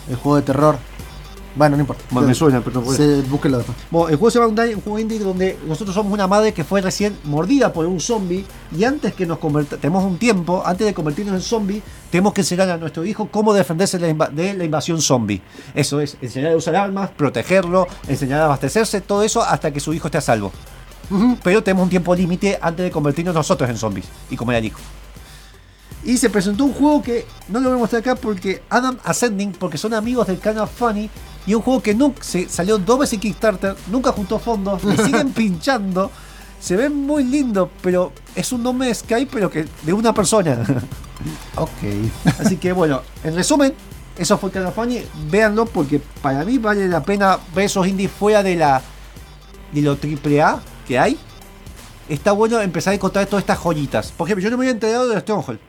[0.08, 0.76] el juego de terror.
[1.54, 2.02] Bueno, no importa.
[2.10, 3.76] Bueno, me suena, pero no puede- búsquenlo después.
[3.90, 6.64] Bueno, el juego se llama Undying, un juego indie donde nosotros somos una madre que
[6.64, 8.44] fue recién mordida por un zombie
[8.76, 12.40] y antes que nos convertamos, tenemos un tiempo, antes de convertirnos en zombie, tenemos que
[12.40, 15.42] enseñar a nuestro hijo cómo defenderse de la, inva- de la invasión zombie.
[15.74, 19.92] Eso es, enseñar a usar armas, protegerlo, enseñar a abastecerse, todo eso hasta que su
[19.92, 20.52] hijo esté a salvo.
[21.42, 24.80] Pero tenemos un tiempo límite antes de convertirnos nosotros en zombies y comer al hijo.
[26.04, 29.52] Y se presentó un juego que no lo voy a mostrar acá porque Adam Ascending,
[29.52, 31.08] porque son amigos del canal Funny,
[31.46, 34.96] y un juego que nunca se salió dos veces en Kickstarter, nunca juntó fondos, le
[35.04, 36.10] siguen pinchando.
[36.60, 40.58] Se ve muy lindo, pero es un nombre de Skype, pero que de una persona.
[41.54, 41.70] Ok.
[42.40, 43.72] Así que bueno, en resumen,
[44.18, 45.02] eso fue Canal Funny.
[45.30, 48.82] Véanlo porque para mí vale la pena ver esos indies fuera de la
[49.72, 51.16] de lo triple A que hay.
[52.08, 54.10] Está bueno empezar a encontrar todas estas joyitas.
[54.10, 55.60] Por ejemplo, yo no me había enterado de Stronghold.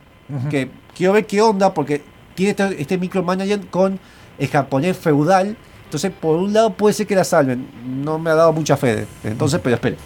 [0.50, 2.02] Que quiero ver qué onda porque
[2.34, 3.98] tiene este, este micromanager con
[4.38, 5.56] el japonés feudal.
[5.84, 7.68] Entonces, por un lado puede ser que la salven.
[8.02, 8.96] No me ha dado mucha fe.
[8.96, 9.96] de- Entonces, pero espere.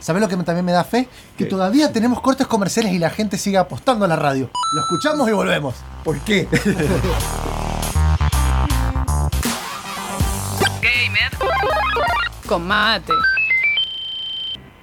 [0.00, 1.08] ¿Sabés lo que también me da fe?
[1.36, 1.50] Que ¿Qué?
[1.50, 4.48] todavía tenemos cortes comerciales y la gente sigue apostando a la radio.
[4.74, 5.74] Lo escuchamos y volvemos.
[6.04, 6.46] ¿Por qué?
[10.80, 11.32] Gamer.
[12.46, 13.12] Con mate.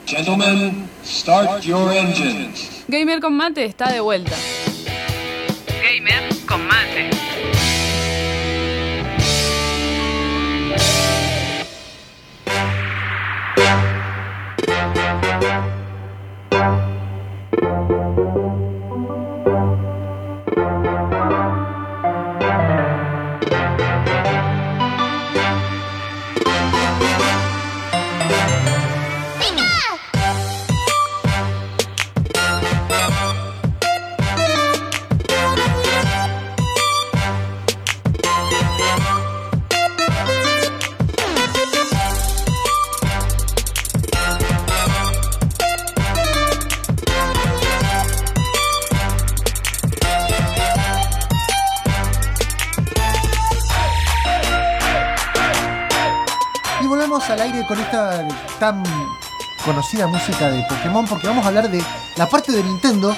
[0.06, 2.84] Gentlemen, start your engines.
[2.88, 4.36] Gamer con mate está de vuelta.
[5.82, 7.10] Gamer con mate.
[57.36, 58.26] Al aire con esta
[58.60, 58.82] tan
[59.66, 61.84] conocida música de Pokémon porque vamos a hablar de
[62.16, 63.16] la parte de Nintendo.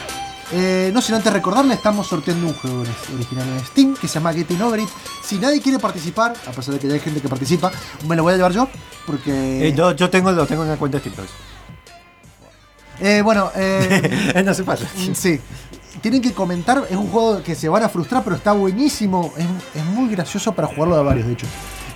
[0.51, 4.33] Eh, no sin antes recordarle, estamos sorteando un juego original en Steam que se llama
[4.33, 4.89] Getting Over It.
[5.23, 7.71] Si nadie quiere participar, a pesar de que ya hay gente que participa,
[8.07, 8.67] me lo voy a llevar yo
[9.05, 9.67] porque...
[9.67, 11.27] Eh, yo, yo tengo, lo tengo en la cuenta de Steam.
[12.99, 14.87] Eh, bueno, eh, no hace falta.
[15.13, 15.39] sí.
[16.01, 19.33] Tienen que comentar, es un juego que se van a frustrar, pero está buenísimo.
[19.37, 19.45] Es,
[19.75, 21.47] es muy gracioso para jugarlo a varios, de hecho.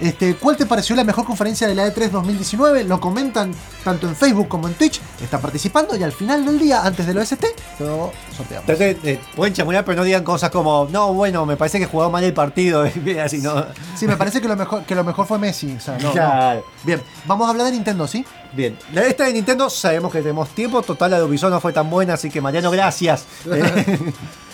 [0.02, 2.86] Este, ¿Cuál te pareció la mejor conferencia de la E3 2019?
[2.86, 5.00] Lo comentan tanto en Facebook como en Twitch.
[5.22, 7.46] Está participando y al final del día, antes del OST,
[7.80, 8.68] lo sorteamos.
[8.68, 12.10] Entonces, eh, pueden chamulear, pero no digan cosas como, no, bueno, me parece que jugó
[12.10, 12.82] mal el partido.
[13.24, 13.66] así, no.
[13.96, 15.76] Sí, me parece que lo mejor, que lo mejor fue Messi.
[15.78, 16.12] o sea, no, no.
[16.14, 16.66] Claro.
[16.84, 18.26] Bien, vamos a hablar de Nintendo, ¿sí?
[18.54, 20.82] Bien, la esta de Nintendo sabemos que tenemos tiempo.
[20.82, 23.26] Total, la de Ubisoft no fue tan buena, así que Mariano, gracias.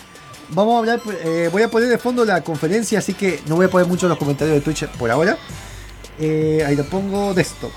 [0.50, 3.66] Vamos a hablar, eh, voy a poner de fondo la conferencia, así que no voy
[3.66, 5.38] a poner mucho los comentarios de Twitch por ahora.
[6.20, 7.72] Eh, ahí lo pongo desktop.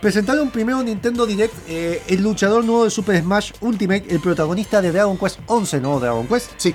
[0.00, 4.92] Presentaron primero Nintendo Direct eh, el luchador nuevo de Super Smash Ultimate, el protagonista de
[4.92, 5.98] Dragon Quest 11, ¿no?
[5.98, 6.50] Dragon Quest.
[6.56, 6.74] Sí.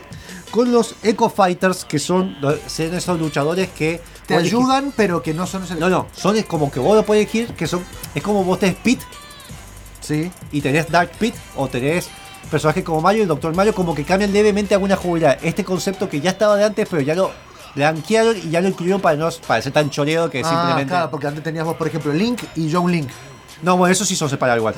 [0.52, 2.36] Con los Echo Fighters, que son,
[2.68, 5.64] son esos luchadores que Te ayudan, pero que no son...
[5.80, 7.84] No, no, son es como que vos lo puedes elegir, que son.
[8.14, 9.00] Es como vos tenés Pit
[10.02, 10.30] Sí.
[10.52, 12.10] y tenés Dark Pit, o tenés
[12.54, 13.56] personajes como Mario y el Dr.
[13.56, 15.40] Mario, como que cambian levemente alguna jugabilidad.
[15.42, 17.32] Este concepto que ya estaba de antes, pero ya lo
[17.74, 20.90] blanquearon y ya lo incluyeron para no para ser tan choreo que Ah, simplemente.
[20.92, 23.10] claro, porque antes tenías vos, por ejemplo, Link y John Link.
[23.64, 24.76] No, bueno, eso sí son separados igual.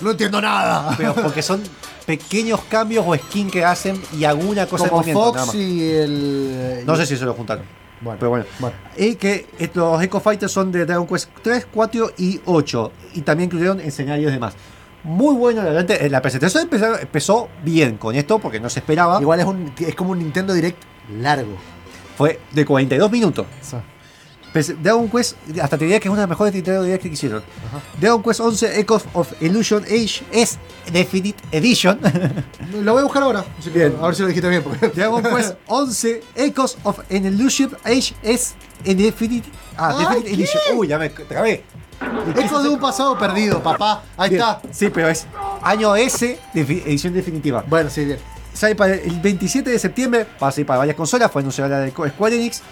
[0.00, 0.94] No entiendo nada.
[0.96, 1.62] Pero porque son
[2.06, 5.32] pequeños cambios o skin que hacen y alguna cosa de Como movimiento.
[5.34, 6.82] nada Fox y el...
[6.86, 7.64] No sé si se lo juntaron.
[8.00, 8.44] Bueno, Pero bueno.
[8.60, 8.76] bueno.
[8.96, 12.92] Y que estos Echo Fighters son de Dragon Quest 3, 4 y 8.
[13.14, 14.54] Y también incluyeron escenarios demás.
[15.04, 16.00] Muy bueno, la verdad.
[16.10, 19.20] La presentación empezó, empezó bien con esto porque no se esperaba.
[19.20, 20.82] Igual es, un, es como un Nintendo Direct
[21.20, 21.56] largo.
[22.16, 23.46] Fue de 42 minutos.
[23.62, 23.76] Sí.
[24.52, 27.08] Pese- Dragon Quest, hasta te diría que es una de las mejores Nintendo Direct que
[27.08, 27.42] hicieron.
[28.00, 30.58] Dragon Quest 11 Echoes of Illusion Age es
[30.92, 32.00] Definite Edition.
[32.82, 33.44] Lo voy a buscar ahora.
[33.72, 33.94] Bien.
[34.02, 34.62] A ver si lo dijiste bien.
[34.64, 39.48] porque- Dragon Quest 11 Echoes of an Illusion Age es Definite,
[39.80, 40.30] ah, ¿qué?
[40.34, 40.62] Edition.
[40.76, 41.64] Uy, ya me trabé.
[42.36, 44.02] Eco de un pasado perdido, papá.
[44.16, 44.40] Ahí Bien.
[44.42, 44.60] está.
[44.72, 45.26] Sí, pero es
[45.62, 47.64] año S, edición definitiva.
[47.68, 48.18] Bueno, sí, bien.
[48.54, 51.78] Sale para el 27 de septiembre, va a salir para varias consolas, fue anunciada la
[51.80, 52.62] de Square Enix.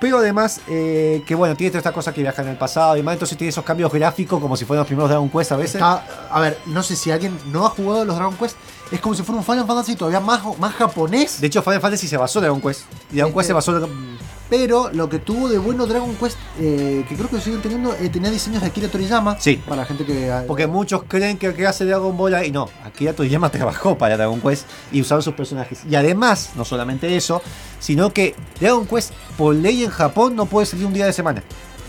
[0.00, 3.02] Pero además, eh, que bueno, tiene todas estas cosas que viajan en el pasado y
[3.02, 5.74] más, entonces tiene esos cambios gráficos como si fueran los primeros Dragon Quest a veces.
[5.74, 8.56] Está- a ver, no sé si alguien no ha jugado los Dragon Quest.
[8.92, 11.40] Es como si fuera un Final Fantasy todavía más, más japonés.
[11.40, 12.82] De hecho, Final Fantasy se basó en Dragon Quest.
[13.10, 14.18] Y Dragon Este- Quest se basó en...
[14.50, 18.08] Pero lo que tuvo de bueno Dragon Quest, eh, que creo que siguen teniendo, eh,
[18.08, 19.38] tenía diseños de Akira Toriyama.
[19.38, 19.56] Sí.
[19.56, 20.32] Para la gente que.
[20.46, 24.16] Porque muchos creen que el que hace Dragon Ball y no, Akira Toriyama trabajó para
[24.16, 25.80] Dragon Quest y usaron sus personajes.
[25.88, 27.42] Y además, no solamente eso,
[27.78, 31.42] sino que Dragon Quest por ley en Japón no puede salir un día de semana.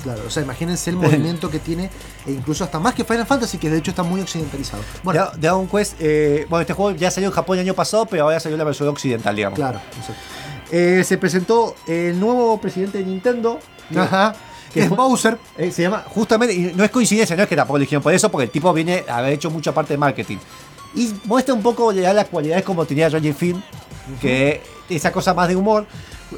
[0.04, 1.90] Claro, o sea, imagínense el movimiento que tiene,
[2.26, 4.82] e incluso hasta más que Final Fantasy, que de hecho está muy occidentalizado.
[5.04, 8.06] Bueno, Dra- Dragon Quest, eh, bueno, este juego ya salió en Japón el año pasado,
[8.06, 9.58] pero ahora salió la versión occidental, digamos.
[9.60, 10.14] claro, exacto.
[10.72, 13.60] Eh, se presentó el nuevo presidente de Nintendo.
[13.92, 14.36] que- Ajá.
[14.74, 15.38] que es Bowser.
[15.58, 18.30] Eh, se llama, justamente, y no es coincidencia, no es que tampoco eligieron por eso,
[18.30, 20.38] porque el tipo viene a haber hecho mucha parte de marketing.
[20.96, 23.62] Y muestra un poco, da las cualidades como tenía Roger Film,
[24.22, 25.88] que esa cosa más de humor,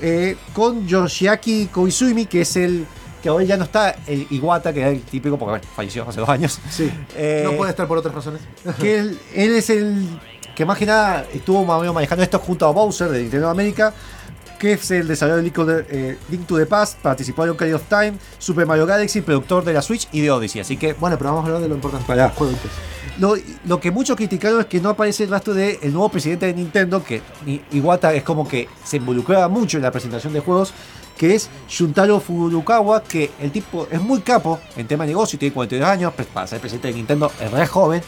[0.02, 2.86] eh, con Yoshiaki Koizumi, que es el
[3.22, 6.20] que ahora ya no está el Iwata, que era el típico, porque bueno, falleció hace
[6.22, 6.58] dos años.
[6.72, 6.90] Sí.
[7.16, 8.42] Eh, no puede estar por otras razones.
[8.80, 10.08] que él, él es el
[10.56, 13.94] que más que nada estuvo manejando esto junto a Bowser de Nintendo América,
[14.62, 17.50] que es el desarrollador de Link, to the- eh, Link to the Past, participó en
[17.50, 20.62] Ocarina of Time, Super Mario Galaxy, productor de la Switch y de Odyssey.
[20.62, 22.06] Así que Bueno, pero vamos a hablar de lo importante.
[22.06, 22.30] Pará.
[22.30, 22.70] Jueguitos.
[23.18, 23.36] lo,
[23.66, 27.04] lo que muchos criticaron es que no aparece el rastro del nuevo presidente de Nintendo,
[27.04, 27.22] que
[27.72, 30.74] Iwata es como que se involucraba mucho en la presentación de juegos,
[31.18, 35.54] que es Shuntaro Furukawa, que el tipo es muy capo en tema de negocio, tiene
[35.54, 38.02] 42 años, pues, para ser presidente de Nintendo es re joven,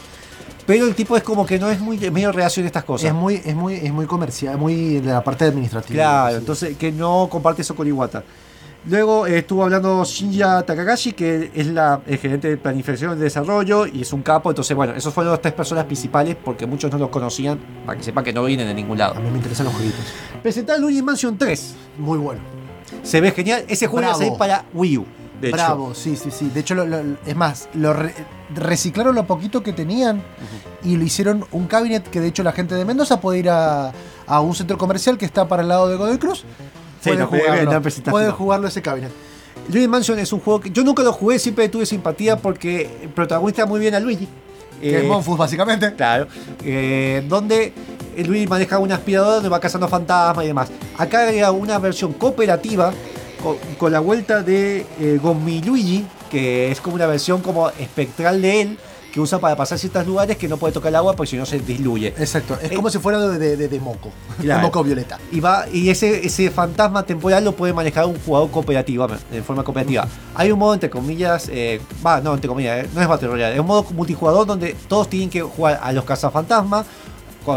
[0.66, 3.08] pero el tipo es como que no es muy medio reacio en estas cosas.
[3.08, 5.94] Es muy, es muy, es muy comercial, muy de la parte administrativa.
[6.02, 6.38] Claro, Sí.
[6.40, 8.22] entonces que no comparte eso con Iwata.
[8.86, 13.86] Luego eh, estuvo hablando Shinya Takagashi, que es la, el gerente de planificación y desarrollo
[13.86, 14.50] y es un capo.
[14.50, 18.04] Entonces, bueno, esos fueron las tres personas principales porque muchos no los conocían, para que
[18.04, 19.14] sepan que no vienen de ningún lado.
[19.14, 20.00] A mí me interesan los jueguitos.
[20.42, 21.74] Presentar Luigi Mansion 3.
[21.98, 22.40] Muy bueno.
[23.02, 23.64] Se ve genial.
[23.68, 25.06] Ese juego va a salir para Wii U.
[25.44, 25.56] De hecho.
[25.56, 26.50] Bravo, sí, sí, sí.
[26.52, 28.14] De hecho, lo- lo- es más, lo re-
[28.54, 30.22] reciclaron lo poquito que tenían
[30.82, 33.92] y lo hicieron un cabinet que de hecho la gente de Mendoza puede ir a,
[34.26, 36.44] a un centro comercial que está para el lado de Godoy Cruz.
[37.00, 39.10] Sí, Puede no, jugarlo, no puede jugarlo ese cabinet.
[39.68, 43.08] Luigi Mansion es un juego que yo nunca lo jugué, siempre tuve simpatía porque el
[43.08, 44.28] protagonista muy bien a Luigi.
[44.80, 45.94] Que es Eh, Monfus, básicamente.
[45.94, 46.26] Claro.
[46.62, 47.72] Eh, donde
[48.26, 50.70] Luigi maneja una aspiradora donde va cazando fantasmas y demás.
[50.98, 52.92] Acá hay una versión cooperativa
[53.78, 58.60] con, la vuelta de eh, Gommi Luigi, que es como una versión como espectral de
[58.62, 58.78] él,
[59.12, 61.46] que usa para pasar ciertos lugares que no puede tocar el agua porque si no
[61.46, 62.08] se disluye.
[62.18, 62.58] Exacto.
[62.60, 64.10] Es Eh, como si fuera de, de, de- de moco.
[64.40, 64.60] Claro.
[64.60, 65.20] De moco violeta.
[65.30, 69.62] Y va y ese, ese fantasma temporal lo puede manejar un jugador cooperativo, de forma
[69.62, 70.08] cooperativa.
[70.34, 73.54] Hay un modo entre comillas, eh, va, no, entre comillas, eh, no es Battle Royale,
[73.54, 76.84] es un modo multijugador donde todos tienen que jugar a los cazafantasmas,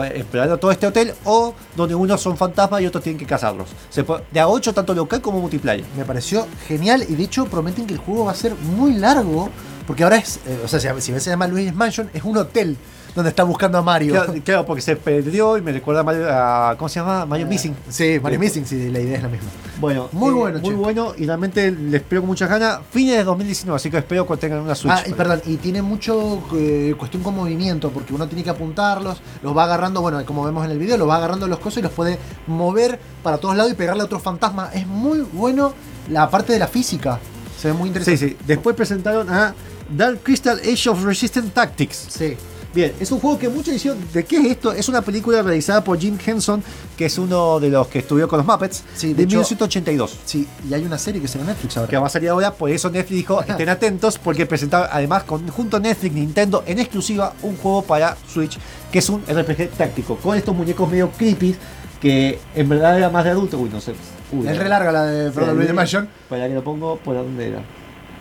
[0.04, 3.70] explorando todo este hotel, o donde unos son fantasmas y otros tienen que cazarlos.
[3.90, 5.86] Se puede- de a 8 tanto local como multiplayer.
[5.98, 9.50] Me pareció genial y de hecho prometen que el juego va a ser muy largo.
[9.86, 12.76] Porque ahora es, eh, o sea, si, si se llama Luigi's Mansion, es un hotel
[13.18, 14.14] donde está buscando a Mario.
[14.14, 17.26] Claro, claro, porque se perdió y me recuerda a, Mario- a- ¿cómo se llama?
[17.26, 17.76] Mario Missing.
[17.90, 19.50] Sí, Mario Missing, sí, la idea es la misma.
[19.80, 20.76] Bueno, Muy eh, bueno, muy che.
[20.76, 22.80] bueno y realmente les espero con muchas ganas.
[22.92, 24.94] Fines de 2019, así que espero que tengan una Switch.
[24.96, 29.20] Ah, y perdón, y tiene mucho eh, cuestión con movimiento, porque uno tiene que apuntarlos,
[29.42, 31.82] los va agarrando, bueno, como vemos en el video, los va agarrando los cosas y
[31.82, 34.76] los puede mover para todos lados y pegarle a otros fantasmas.
[34.76, 35.74] Es muy bueno
[36.10, 37.20] la parte de la física.
[37.60, 38.30] Se ve muy Sí, interesante.
[38.30, 38.38] sí.
[38.46, 39.56] Después presentaron a
[39.90, 42.06] Dark Crystal Age of Resistance Tactics.
[42.10, 42.36] Sí.
[42.74, 44.00] Bien, es un juego que muchos hicieron.
[44.14, 44.72] ¿De qué es esto?
[44.72, 46.64] Es una película realizada por Jim Henson,
[46.96, 50.20] que es uno de los que estudió con los Muppets, Sí, de de, hecho- 1982.
[50.26, 51.90] Sí, y hay una serie que se llama Netflix ahora.
[51.90, 55.48] Que va a salir ahora, por eso Netflix dijo: estén atentos, porque presentaron además con,
[55.48, 58.58] junto a Netflix Nintendo en exclusiva un juego para Switch,
[58.92, 61.56] que es un RPG táctico, con estos muñecos medio creepy,
[62.02, 63.58] que en verdad era más de adulto.
[63.58, 63.94] Uy, no sé.
[64.32, 66.10] Uy, Es re larga la de Luigi's Mansion.
[66.30, 67.62] Para que lo pongo, ¿por dónde era?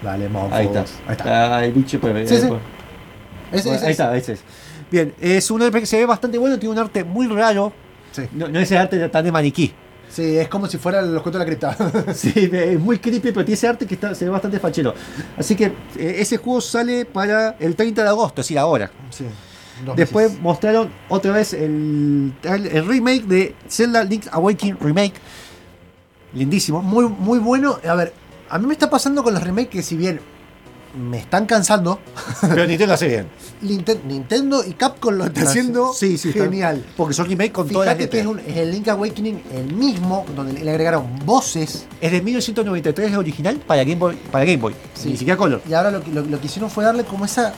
[0.02, 0.52] Dale, monfos.
[0.52, 0.80] Ahí está.
[0.80, 1.56] Ahí está.
[1.56, 2.48] Ah, el bicho, pues, Sí, sí.
[3.52, 3.98] Ese- Bueno, ese ahí es.
[4.00, 4.40] está, ese es.
[4.90, 7.72] Bien, es un RPG que se ve bastante bueno, tiene un arte muy raro.
[8.12, 8.22] Sí.
[8.32, 9.72] No, no es ese arte tan de maniquí.
[10.08, 12.12] Sí, es como si fuera los cuentos de la cripta.
[12.14, 14.94] Sí, es muy creepy, pero tiene ese arte que está, se ve bastante fachero.
[15.36, 18.90] Así que eh, ese juego sale para el 30 de agosto, es decir, ahora.
[19.10, 19.24] sí.
[19.94, 20.42] Después meses.
[20.42, 25.12] mostraron otra vez el, el remake de Zelda Link's Awakening Remake.
[26.32, 26.80] Lindísimo.
[26.82, 27.78] muy, muy bueno.
[27.86, 28.14] A ver,
[28.48, 30.20] a mí me está pasando con los remakes que si bien
[30.96, 32.00] me están cansando,
[32.40, 33.26] Pero Nintendo hace bien.
[33.62, 36.84] Ninten- Nintendo y Capcom lo está haciendo Sí, sí, está- genial.
[36.96, 38.26] Porque son remake con todas las que es, letras.
[38.26, 41.86] un- es el Link Awakening el mismo, donde le agregaron voces.
[42.00, 45.10] Es de 1993 es original para Game Boy, para Game Boy Sí.
[45.10, 45.62] ni siquiera Color.
[45.68, 47.52] Y ahora lo, que- lo, lo que hicieron fue darle como esa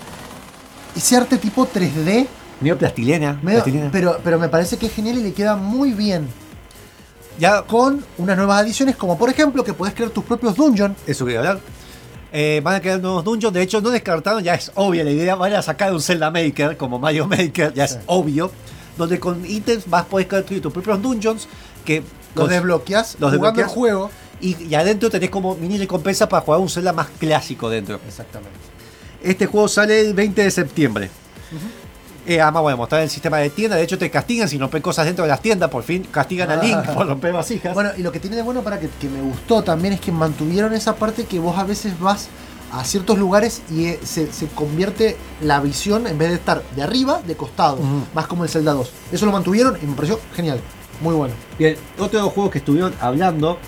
[0.96, 2.26] ese arte tipo 3D.
[2.60, 3.34] Medio plastilena.
[3.42, 3.88] medio- plastilina.
[3.92, 6.26] pero, pero me parece que es genial y le queda muy bien.
[7.38, 10.96] Ya Con unas nuevas adiciones, como por ejemplo que puedes crear tus propios dungeons.
[11.06, 11.60] Eso quería hablar.
[12.32, 13.54] Eh, van a crear nuevos dungeons.
[13.54, 15.34] De hecho, no descartaron, ya es obvia la idea.
[15.34, 17.94] Van a sacar un Zelda Maker como Mario Maker, ya Sí.
[17.96, 18.50] es obvio.
[18.96, 21.48] Donde con ítems vas a poder construir tus propios dungeons
[21.84, 22.02] que
[22.34, 24.10] Los desbloqueas los jugando el juego.
[24.40, 27.98] Y, y adentro tenés como mini recompensa para jugar un Zelda más clásico dentro.
[28.06, 28.58] Exactamente.
[29.22, 31.10] Este juego sale el 20 de septiembre.
[32.28, 33.74] Eh, además, bueno, mostrar el sistema de tienda.
[33.74, 35.70] De hecho, te castigan si rompes cosas dentro de las tiendas.
[35.70, 37.72] Por fin castigan a Link por romper vasijas.
[37.72, 40.12] Bueno, y lo que tiene de bueno para que, que me gustó también es que
[40.12, 42.28] mantuvieron esa parte que vos a veces vas
[42.70, 46.82] a ciertos lugares y eh, se, se convierte la visión, en vez de estar de
[46.82, 47.78] arriba, de costado.
[48.12, 48.92] Más como el Zelda 2.
[49.10, 50.60] Eso lo mantuvieron y me pareció genial.
[51.00, 51.32] Muy bueno.
[51.58, 53.58] Bien, otro de los juegos que estuvieron hablando.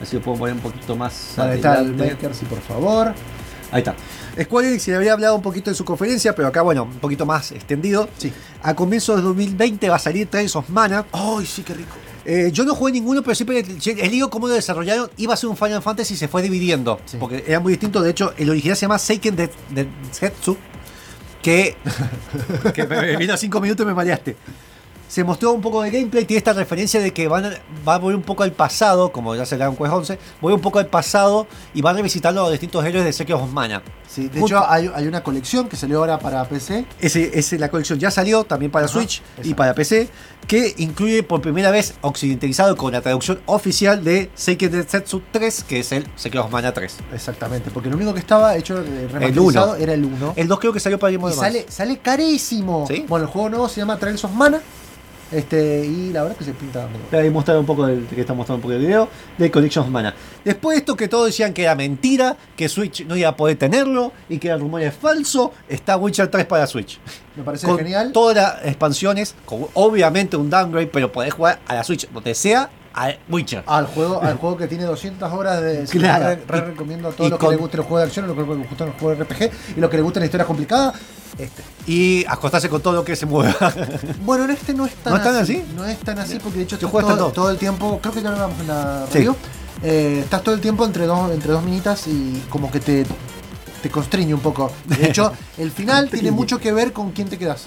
[0.00, 1.34] Así lo puedo poner un poquito más.
[1.36, 1.96] Vale, está el
[2.34, 3.14] sí, por favor.
[3.72, 3.96] Ahí está.
[4.40, 6.98] Square Enix se le había hablado un poquito en su conferencia, pero acá, bueno, un
[6.98, 8.08] poquito más extendido.
[8.18, 8.32] Sí.
[8.62, 11.06] A comienzos de 2020 va a salir Trails of Mana.
[11.12, 11.94] ¡Ay, sí, qué rico!
[12.24, 15.08] Eh, yo no jugué ninguno, pero siempre el, digo cómo lo desarrollaron.
[15.16, 17.00] Iba a ser un Final Fantasy y se fue dividiendo.
[17.06, 17.16] Sí.
[17.18, 18.02] Porque era muy distinto.
[18.02, 20.56] De hecho, el original se llama Seiken de, de Zetsu.
[21.40, 21.76] Que,
[22.74, 24.36] que me, me vino a 5 minutos y me mareaste.
[25.08, 26.24] Se mostró un poco de gameplay.
[26.24, 27.54] Tiene esta referencia de que van, a-
[27.86, 29.12] va a volver un poco al pasado.
[29.12, 30.18] Como ya se le un Quest 11.
[30.40, 32.02] Vuelve un poco al pasado y van a
[32.42, 33.82] los distintos héroes de Secret of Mana.
[34.08, 36.84] Sí, de Junto- hecho hay, hay una colección que salió ahora para PC.
[37.00, 39.56] Ese, ese- la colección ya salió también para Ajá, Switch y exacto.
[39.56, 40.08] para PC,
[40.46, 45.80] que incluye por primera vez occidentalizado con la traducción oficial de Seiken Densetsu 3, que
[45.80, 46.96] es el Secret of Mana 3.
[47.12, 49.76] Exactamente, porque lo único que estaba hecho eh, El remasterizado 1.
[49.76, 50.32] era el 1.
[50.36, 51.32] El 2 creo que salió para Game Y Boy
[51.68, 52.86] sale carísimo.
[52.88, 53.04] ¿Sí?
[53.08, 54.60] Bueno, el juego nuevo se llama Trails of Mana.
[55.32, 58.06] Este, y la verdad que se pinta muy Te voy a mostrar un poco del
[58.06, 60.14] que está mostrando un poco del video de Collection of Mana.
[60.44, 63.56] Después de esto que todos decían que era mentira, que Switch no iba a poder
[63.58, 67.00] tenerlo y que el rumor es falso, está Witcher 3 para Switch.
[67.34, 68.12] Me parece con genial.
[68.12, 72.70] todas las expansiones, con obviamente un downgrade, pero podés jugar a la Switch donde sea
[72.94, 73.62] a Witcher.
[73.66, 75.84] Al juego, al juego que tiene 200 horas de.
[75.90, 76.24] Claro.
[76.24, 78.42] re- re- recomiendo a todos los que les guste los juegos de acción, los que
[78.54, 80.94] les gustan los juegos de RPG y los que les gustan la historia complicada.
[81.38, 81.62] Este.
[81.86, 83.54] Y acostarse con todo lo que se mueva.
[84.24, 85.62] Bueno, en este no es tan ¿No es tan así?
[85.76, 87.32] No es tan así porque de hecho estás todo, el dos.
[87.32, 87.98] todo el tiempo.
[88.00, 89.18] Creo que ya lo hablamos en la Sí.
[89.18, 89.36] review.
[89.82, 93.04] eh, estás todo el tiempo entre dos, entre dos minitas y como que te,
[93.82, 94.72] te constriñe un poco.
[94.86, 97.66] De hecho, el final tiene mucho que ver con quién te quedas.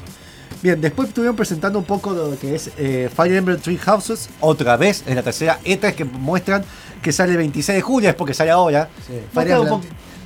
[0.61, 4.27] Bien, después estuvieron presentando un poco de lo que es eh, Fire Emblem Three Houses,
[4.41, 6.65] otra vez, en la tercera E3 que muestran
[7.01, 8.89] que sale el 26 de julio, es porque sale ahora.
[9.07, 9.79] Sí, Fire Emblem.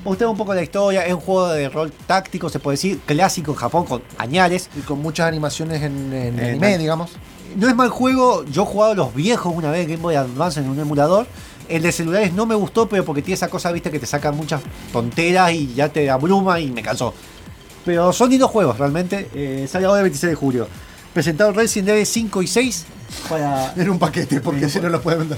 [0.03, 3.51] Mostraron un poco la historia, es un juego de rol táctico, se puede decir, clásico
[3.51, 4.69] en Japón con añales.
[4.77, 7.11] Y con muchas animaciones en, en Eh, anime, digamos.
[7.55, 10.69] No es mal juego, yo he jugado los viejos una vez Game Boy Advance en
[10.69, 11.27] un emulador.
[11.69, 14.31] El de celulares no me gustó, pero porque tiene esa cosa, viste, que te saca
[14.31, 17.13] muchas tonteras y ya te abruma y me cansó.
[17.85, 19.29] Pero son lindos juegos, realmente.
[19.33, 20.67] Eh, sale ahora el 26 de julio.
[21.13, 22.85] Presentaron Resident Evil 5 y 6
[23.29, 23.73] para...
[23.75, 25.37] En un paquete, porque si no lo pueden vender.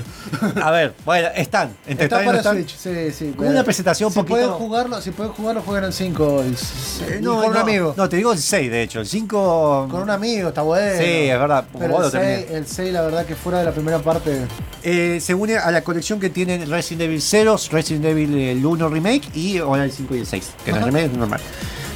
[0.62, 1.72] A ver, bueno, están.
[1.88, 2.56] Entre Está para están.
[2.56, 3.34] Switch, sí, sí.
[3.36, 6.42] Como una presentación un si poquito- Pueden jugarlo, si pueden jugarlo, juegan el 5.
[6.42, 7.94] El, Eh, no, con un no, amigo.
[7.98, 9.00] No, te digo el 6, de hecho.
[9.02, 9.88] El 5...
[9.90, 10.98] Con un amigo, está bueno.
[10.98, 11.66] Sí, es verdad.
[11.78, 12.58] Pero el 6, terminé.
[12.58, 14.42] el 6, la verdad que fuera de la primera parte.
[14.84, 18.90] Eh, se une a la colección que tienen Resident Evil 0, Resident Evil el 1
[18.90, 21.40] Remake y ahora el 5 y el 6, que no es remake, es normal.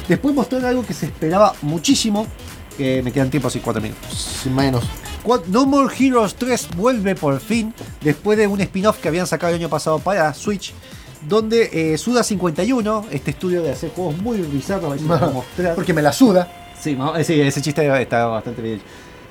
[0.08, 2.26] Después mostraron algo que se esperaba muchísimo,
[2.76, 4.40] que me quedan tiempo así 4 minutos.
[4.42, 4.82] Sin menos.
[5.48, 9.60] No More Heroes 3 vuelve por fin, después de un spin-off que habían sacado el
[9.60, 10.72] año pasado para Switch,
[11.28, 15.74] donde eh, Suda 51, este estudio de hacer juegos muy bizarros, a mostrar.
[15.74, 16.72] Porque me la suda.
[16.80, 18.80] Sí, eh, sí, ese chiste está bastante bien.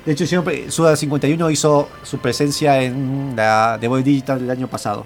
[0.04, 4.66] De hecho, siempre Suda 51 hizo su presencia en la The Boy Digital del año
[4.66, 5.04] pasado.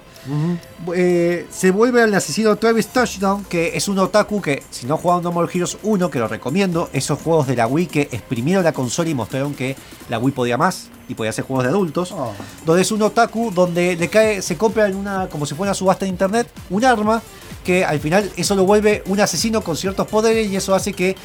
[0.95, 5.23] Eh, se vuelve al asesino Travis Touchdown, que es un otaku que, si no jugaron
[5.23, 8.71] No More Heroes 1, que lo recomiendo, esos juegos de la Wii que exprimieron la
[8.71, 9.75] consola y mostraron que
[10.07, 12.13] la Wii podía más y podía hacer juegos de adultos.
[12.13, 12.31] Oh.
[12.65, 15.75] Donde es un otaku donde le cae, se compra en una, como si fuera una
[15.75, 17.21] subasta de internet, un arma
[17.65, 21.15] que al final eso lo vuelve un asesino con ciertos poderes y eso hace que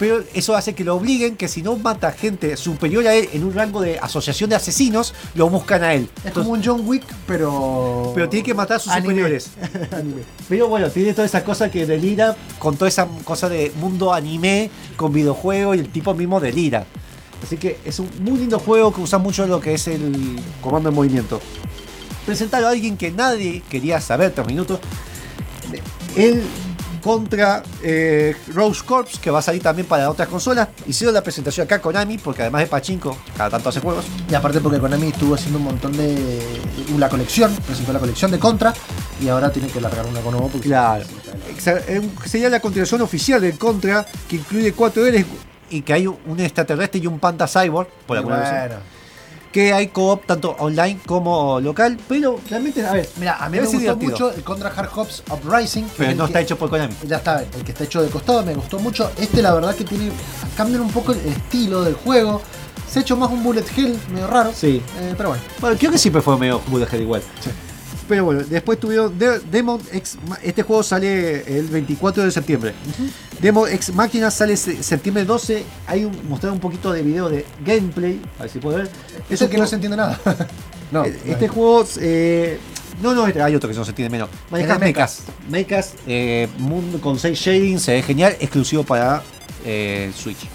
[0.00, 3.44] pero eso hace que lo obliguen que si no mata gente superior a él en
[3.44, 6.08] un rango de asociación de asesinos, lo buscan a él.
[6.24, 8.10] Es como un John Wick, pero.
[8.14, 9.08] Pero tiene que matar a sus Anime.
[9.08, 9.50] superiores.
[9.92, 10.22] Anime.
[10.48, 14.70] Pero bueno, tiene toda esa cosa que delira con toda esa cosa de mundo anime
[14.96, 16.86] con videojuego y el tipo mismo delira.
[17.42, 20.88] Así que es un muy lindo juego que usa mucho lo que es el comando
[20.88, 21.42] en movimiento.
[22.24, 24.80] Presentaron a alguien que nadie quería saber, tres minutos.
[26.16, 26.42] Él
[27.00, 30.68] contra eh, Rose Corps, que va a salir también para otras consolas.
[30.86, 34.04] Hicieron la presentación acá Konami, porque además de Pachinko, cada tanto hace juegos.
[34.28, 36.40] Y aparte porque Konami estuvo haciendo un montón de.
[36.98, 38.72] La colección, presentó la colección de Contra.
[39.20, 40.68] Y ahora tiene que largar una con nuevo porque.
[40.68, 41.04] Claro.
[41.66, 45.26] Eh, Sería la continuación oficial del Contra, que incluye cuatro héroes
[45.70, 48.80] y que hay un extraterrestre y un panda cyborg, por alguna razón.
[49.52, 53.64] Que hay co-op tanto online como local, pero realmente, a ver, Mira, a mí me
[53.64, 54.10] gustó divertido.
[54.12, 55.86] mucho el Contra Hard Hops Uprising.
[55.96, 56.94] Pero no que- está hecho por Konami.
[57.08, 59.10] Ya está, el que está hecho de costado me gustó mucho.
[59.18, 60.12] Este, la verdad, que tiene.
[60.56, 62.40] Cambian un poco el estilo del juego.
[62.88, 64.52] Se ha hecho más un bullet hell, medio raro.
[64.54, 64.82] Sí.
[64.98, 65.42] Eh, pero bueno.
[65.60, 67.22] Bueno, creo que siempre fue medio Bullet Hell igual.
[68.10, 70.18] Pero bueno, después tuvieron De- Demon X.
[70.28, 72.74] Ma- Este juego sale el 24 de septiembre.
[73.40, 75.64] Demon X Máquina sale se- septiembre 12.
[75.86, 78.20] Hay un, mostrar un poquito de video de gameplay.
[78.40, 78.90] A ver si puede ver.
[79.30, 80.20] Es el un que no juego- se entiende nada.
[80.90, 81.86] no, eh, Este juego.
[82.00, 82.58] eh,
[83.00, 84.28] no, no, este- hay otro que no se entiende menos.
[84.50, 85.22] Manejas mechas.
[85.48, 85.94] mechas.
[86.08, 89.22] Eh, mundo con 6 shading, se ve genial, exclusivo para
[89.64, 90.48] eh, Switch.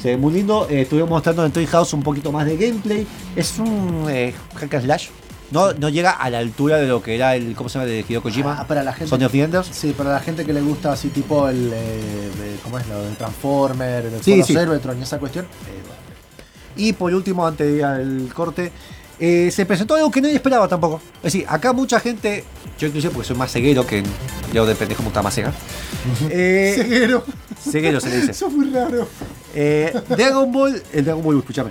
[0.00, 0.66] Se ve muy lindo.
[0.70, 3.06] estuvimos mostrando en Treehouse un poquito más de gameplay.
[3.36, 4.06] Es un
[4.54, 5.08] hack and slash.
[5.50, 7.54] No, no llega a la altura de lo que era el.
[7.54, 7.86] ¿Cómo se llama?
[7.90, 8.56] De Hideo Kojima.
[8.60, 9.08] Ah, para la gente.
[9.08, 9.68] Sony of the Enders.
[9.72, 11.70] Sí, para la gente que le gusta así tipo el.
[11.72, 14.52] eh, de- ¿Cómo es lo del Transformer, el Sí, sí.
[14.54, 15.46] Cybertron y esa cuestión?
[15.46, 15.48] Eh,
[15.82, 15.98] bueno.
[16.76, 18.70] Y por último, antes de ir al corte,
[19.18, 21.00] eh, se presentó algo que nadie esperaba tampoco.
[21.18, 22.44] Es decir, acá mucha gente,
[22.78, 24.02] yo inclusive porque soy más ceguero que
[24.52, 25.52] yo de pendejo me gusta más cega.
[26.30, 27.24] Eh, Ceguero.
[27.58, 28.30] ceguero se le dice.
[28.32, 29.08] Eso es muy raro.
[29.54, 31.70] Eh, Dragon Ball, el Dragon Ball, escúchame.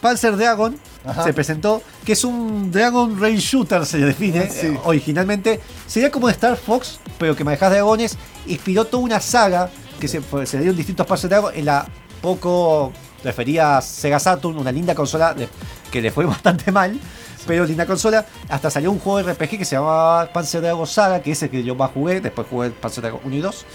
[0.00, 0.76] Panzer Dragon
[1.06, 1.24] Ajá.
[1.24, 4.68] se presentó, que es un Dragon Rain Shooter, se define Sí.
[4.68, 5.60] eh, originalmente.
[5.86, 8.16] Sería como de Star Fox, pero que manejas dragones.
[8.46, 9.68] Inspiró toda una saga
[10.00, 11.86] que se, se le dieron distintos Panzer Dragon en la
[12.22, 12.92] poco
[13.22, 15.48] refería a Sega Saturn, una linda consola de-
[15.90, 16.98] que le fue bastante mal.
[17.46, 21.20] Pero linda consola, hasta salió un juego de RPG que se llamaba Panzer Dragon Saga,
[21.20, 23.66] que es el que yo más jugué, después jugué Panzer Dragon 1 y 2.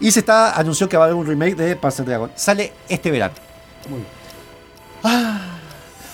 [0.00, 2.30] Y se está anunció que va a haber un remake de Panzer Dragon.
[2.36, 3.32] Sale este verano.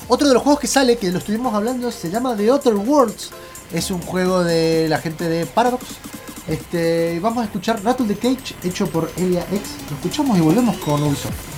[0.09, 3.31] Otro de los juegos que sale, que lo estuvimos hablando, se llama The Other Worlds.
[3.73, 5.85] Es un juego de la gente de Paradox.
[6.47, 9.63] Este, vamos a escuchar Rattle the Cage, hecho por Elia X.
[9.91, 11.57] Lo escuchamos y volvemos con Ubisoft.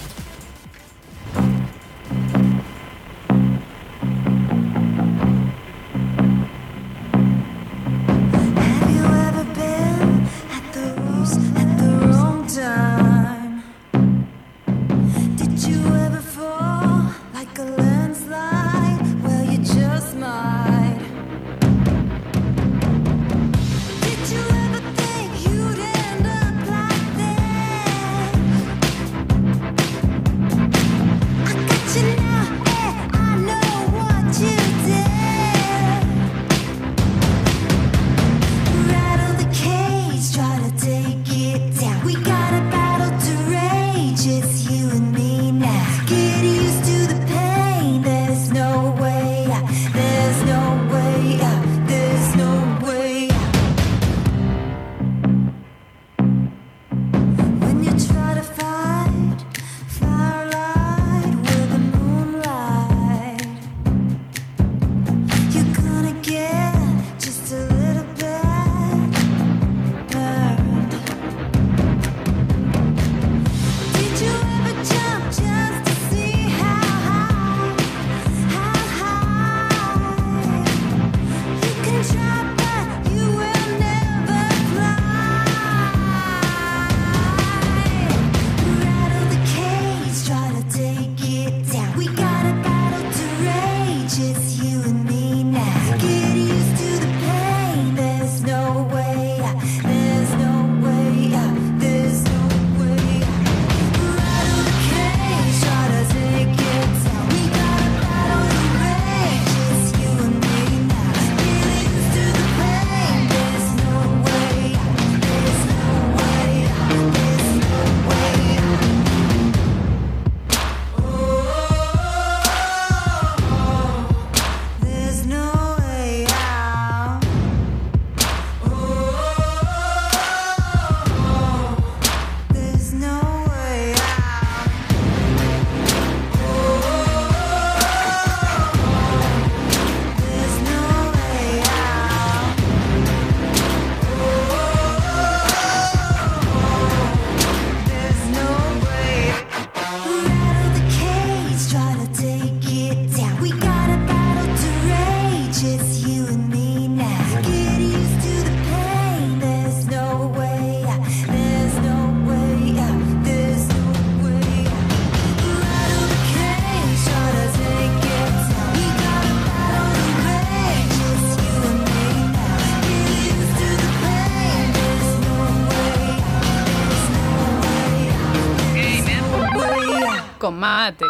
[180.38, 181.04] Con mate.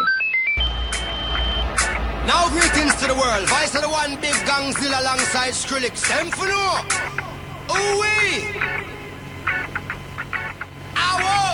[2.25, 3.47] Now greetings to the world.
[3.47, 6.07] Vice of the one big gangzilla alongside Skrillex.
[6.07, 6.47] Them for.
[7.71, 8.59] Ooh wee.
[10.95, 11.48] Ow.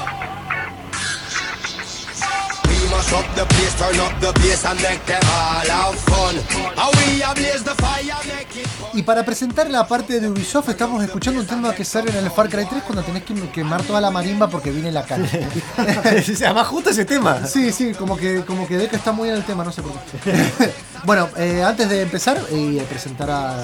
[2.96, 6.36] We must up the place, turn up the bass and make them all have fun.
[6.78, 11.04] How we ablaze the fire, make it Y para presentar la parte de Ubisoft estamos
[11.04, 14.00] escuchando un tema que sale en el Far Cry 3 cuando tenés que quemar toda
[14.00, 15.26] la marimba porque viene la cara.
[16.24, 17.46] Se llama justo ese tema.
[17.46, 19.92] Sí, sí, como que, como que Deca está muy en el tema, no sé por
[19.92, 20.72] qué.
[21.04, 23.58] bueno, eh, antes de empezar y de presentar a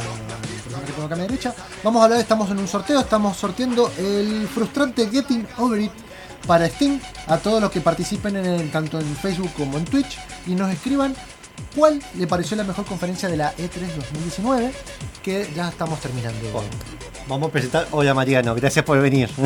[0.85, 1.53] que tengo acá a mi derecha,
[1.83, 6.10] vamos a hablar, estamos en un sorteo, estamos sorteando el frustrante Getting Over It
[6.47, 10.17] para Steam a todos los que participen en el- tanto en Facebook como en Twitch
[10.47, 11.15] y nos escriban
[11.75, 14.71] cuál le pareció la mejor conferencia de la E E3 2019
[15.23, 16.39] que ya estamos terminando.
[17.27, 17.87] Vamos a presentar.
[17.91, 19.29] Hola Mariano, gracias por venir.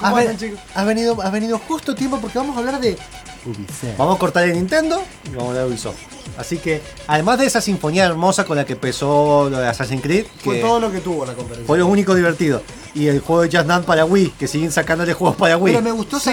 [0.00, 2.96] Has, ven- has venido, has venido justo a tiempo porque vamos a hablar de
[3.44, 3.96] Ubisoft.
[3.96, 5.96] Vamos a cortar el Nintendo y vamos a hablar de Ubisoft.
[6.36, 10.26] Así que, además de esa sinfonía hermosa con la que empezó lo de Assassin's Creed,
[10.44, 11.66] Fue que todo lo que tuvo la conferencia.
[11.66, 12.62] fue lo único divertido.
[12.96, 15.74] Y el juego de Just Dance para Wii, que siguen sacándole juegos para Wii.
[15.74, 16.32] Pero me gustó, sa-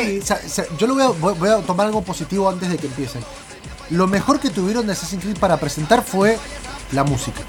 [0.77, 3.21] yo lo voy a, voy- voy a tomar algo positivo antes de que empiecen.
[3.89, 6.39] Lo mejor que tuvieron de Assassin's Creed para presentar fue
[6.93, 7.41] la música.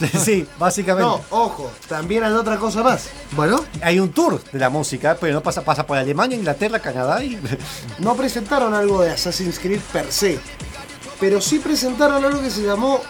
[0.24, 1.06] sí, básicamente.
[1.08, 3.08] No, ojo, también hay otra cosa más.
[3.32, 7.22] Bueno, hay un tour de la música, pero no pasa, pasa por Alemania, Inglaterra, Canadá
[7.22, 7.38] y.
[7.98, 10.38] No presentaron algo de Assassin's Creed per se,
[11.20, 13.00] pero sí presentaron algo que se llamó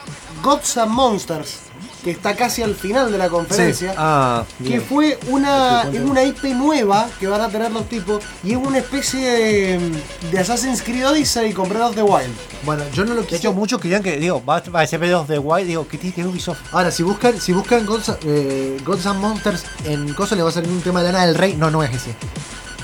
[0.43, 1.59] Gods and Monsters,
[2.07, 3.93] que está casi al final de la conferencia.
[3.97, 8.53] Ah, Que fue una, es una IP nueva que van a tener los tipos y
[8.53, 9.93] es una especie de,
[10.31, 12.33] de Assassin's Creed Odyssey con Breath of the Wild.
[12.65, 15.15] Bueno, yo no lo De hecho, muchos querían que, digo, va, va a ser Breath
[15.15, 16.61] of the Wild, digo, ¿qué tiene Ubisoft?
[16.71, 20.53] Ahora, si buscan, si buscan Gods, eh, Gods and Monsters en cosa le va a
[20.53, 21.57] salir un tema de Lana del Rey.
[21.57, 22.15] No, no es ese.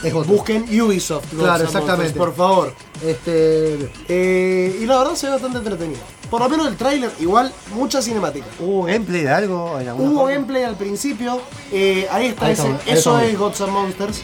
[0.02, 0.12] Es.
[0.12, 1.32] Busquen Ubisoft.
[1.32, 2.18] Gods Claro, exactamente.
[2.18, 2.74] Monsters, por favor.
[3.06, 3.88] Este.
[4.08, 6.00] Eh, y la verdad se ve bastante entretenido.
[6.32, 8.46] Por lo menos el tráiler, igual, mucha cinemática.
[8.58, 9.78] ¿Hubo gameplay de algo?
[9.78, 10.32] En alguna Hubo forma?
[10.32, 11.42] gameplay al principio.
[11.70, 14.22] eh, ahí está, Ahí ese- eso es Gods and Monsters.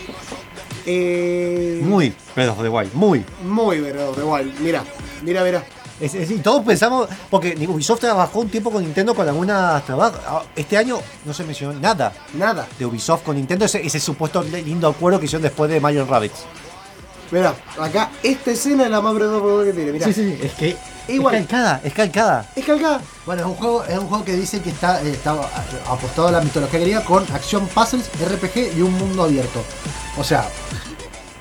[0.87, 3.23] Eh, Muy Breath of the Wild, muy.
[3.45, 4.55] muy verdad, igual.
[4.61, 4.83] Mira,
[5.21, 5.63] mira, mira.
[6.01, 10.19] Es, es- y todos pensamos, porque Ubisoft trabajó un tiempo con Nintendo con algunas trabajos.
[10.57, 12.67] Este año no se mencionó nada Nada.
[12.79, 16.45] de Ubisoft con Nintendo, ese, ese supuesto lindo acuerdo que hicieron después de Mario Rabbids.
[17.33, 19.93] Mira, acá esta escena es la más verdadera que tiene.
[19.93, 20.07] Mira.
[20.07, 20.75] Sí, sí, es que
[21.09, 21.35] Igual.
[21.35, 22.51] es calcada, es calcada.
[22.55, 23.01] Es calcada.
[23.27, 25.33] Bueno, es un juego, es un juego que dice que está, eh, está
[25.89, 29.63] apostado a la mitología griega con acción, puzzles, RPG y un mundo abierto.
[30.19, 30.49] O sea,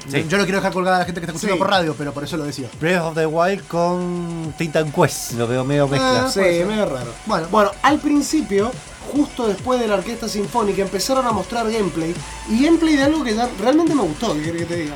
[0.10, 0.26] Sí.
[0.30, 1.60] yo no quiero dejar colgada a la gente que está escuchando Sí.
[1.60, 2.70] por radio, pero por eso lo decía.
[2.80, 6.26] Breath of the Wild con Titan Quest, lo veo medio mezcla.
[6.26, 6.66] Ah, Sí, puede ser.
[6.68, 7.12] medio raro.
[7.26, 8.72] Bueno, Bueno, al principio,
[9.12, 12.16] justo después de la orquesta sinfónica, empezaron a mostrar gameplay.
[12.50, 14.96] Y gameplay de algo que ya realmente me gustó, ¿qué querés que te diga?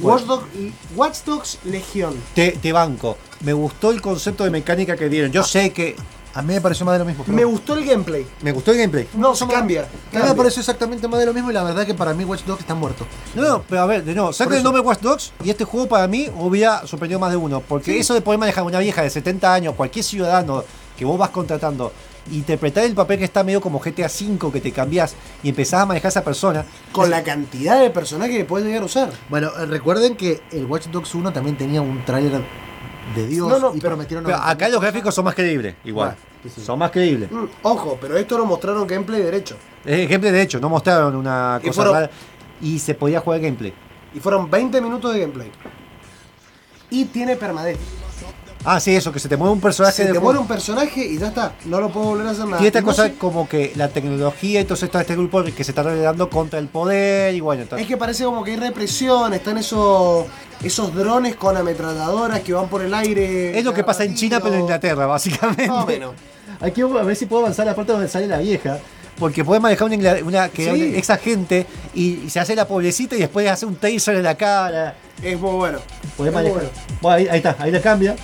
[0.00, 0.46] Watch, Dog-
[0.96, 2.14] Watch Dogs Legion.
[2.34, 3.18] Te, te banco.
[3.40, 5.30] Me gustó el concepto de mecánica que dieron.
[5.32, 5.94] Yo sé que
[6.34, 7.24] a mí me pareció más de lo mismo.
[7.24, 8.26] pero- Me gustó el gameplay.
[8.42, 9.08] me gustó el gameplay.
[9.14, 9.82] No, cambia.
[9.82, 10.30] A mí cambia.
[10.30, 12.60] me pareció exactamente más de lo mismo y la verdad que para mí Watch Dogs
[12.60, 13.06] está muerto.
[13.34, 15.86] No, no, pero a ver, de nuevo, saca el nombre Watch Dogs y este juego
[15.88, 17.60] para mí hubiera sorprendido más de uno.
[17.66, 20.64] Porque eso de poder manejar a una vieja de 70 años, cualquier ciudadano
[20.96, 21.92] que vos vas contratando,
[22.32, 25.86] interpretar el papel que está medio como GTA V, que te cambiás y empezás a
[25.86, 26.64] manejar a esa persona.
[26.92, 29.10] Con la cantidad de personajes que puedes llegar a usar.
[29.30, 32.42] Bueno, eh, recuerden que el Watch Dogs 1 también tenía un tráiler
[33.14, 36.16] de Dios No, no, y pero- prometieron Pero acá los gráficos son más creíbles, igual.
[36.64, 37.30] Son más creíbles.
[37.30, 39.56] Mm, ojo, pero esto lo mostraron gameplay derecho.
[39.84, 42.10] Es gameplay de hecho, no mostraron una Y cosa fueron- rara
[42.60, 43.72] y se podía jugar gameplay.
[44.14, 45.50] Y fueron 20 minutos de gameplay.
[46.90, 47.78] Y tiene permadeath.
[48.68, 50.24] Ah, sí, eso, que se te mueve un personaje Se te juego.
[50.24, 51.52] muere un personaje y ya está.
[51.66, 52.60] No lo puedo volver a hacer nada.
[52.62, 55.62] Y esta Y no cosa sé- como que la tecnología y todo este grupo que
[55.62, 58.56] se está rebelando contra el poder y bueno, entonces- Es que parece como que hay
[58.56, 60.26] represión, están esos
[60.64, 63.56] esos drones con ametralladoras que van por el aire.
[63.56, 65.68] es lo que pasa en China pero en Inglaterra, básicamente.
[65.68, 66.14] Más o menos.
[66.60, 68.78] Hay que ver si puedo avanzar la parte donde sale la vieja.
[69.18, 70.92] Porque puede manejar una, una que Sí.
[70.96, 74.34] ex agente y, y se hace la pobrecita y después hace un taser en la
[74.34, 74.94] cara.
[75.22, 75.78] Es muy bueno.
[76.16, 76.52] Puede Es muy manejar.
[76.64, 76.68] bueno.
[77.00, 78.14] Bueno, ahí, ahí está, ahí la cambia.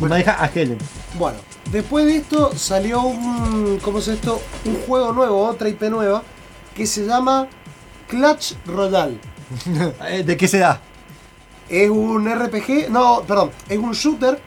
[0.00, 0.78] Y maneja a Helen.
[1.18, 1.38] Bueno,
[1.72, 3.78] después de esto salió un.
[3.82, 4.40] ¿Cómo es esto?
[4.64, 6.22] Un juego nuevo, otra IP nueva,
[6.74, 7.46] que se llama
[8.08, 9.18] Clutch Royale.
[10.08, 10.80] Eh, ¿De qué se da?
[11.68, 14.40] Es un RPG, no, perdón, es un shooter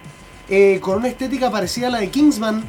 [0.50, 2.64] eh, con una estética parecida a la de Kingsman,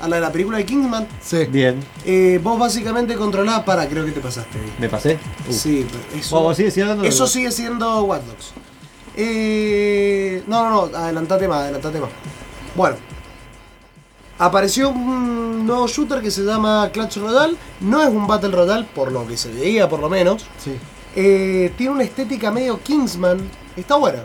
[0.00, 1.06] a la de la película de Kingsman.
[1.22, 1.44] Sí.
[1.46, 4.58] Bien, Eh, vos básicamente controlás para, creo que te pasaste.
[4.58, 4.72] ahí.
[4.78, 5.18] me pasé.
[5.48, 5.52] Uh.
[5.52, 8.52] Sí, pero eso, sigue, de- eso sigue siendo Watch Dogs.
[9.16, 12.10] Eh, no, no, no, adelantate más, adelantate más.
[12.74, 12.96] Bueno,
[14.38, 17.56] apareció un nuevo shooter que se llama Clutch Royale.
[17.80, 20.46] No es un Battle Royale, por lo que se veía por lo menos.
[20.58, 20.76] Sí.
[21.16, 23.38] Eh, tiene una estética medio Kingsman.
[23.76, 24.22] Está buena.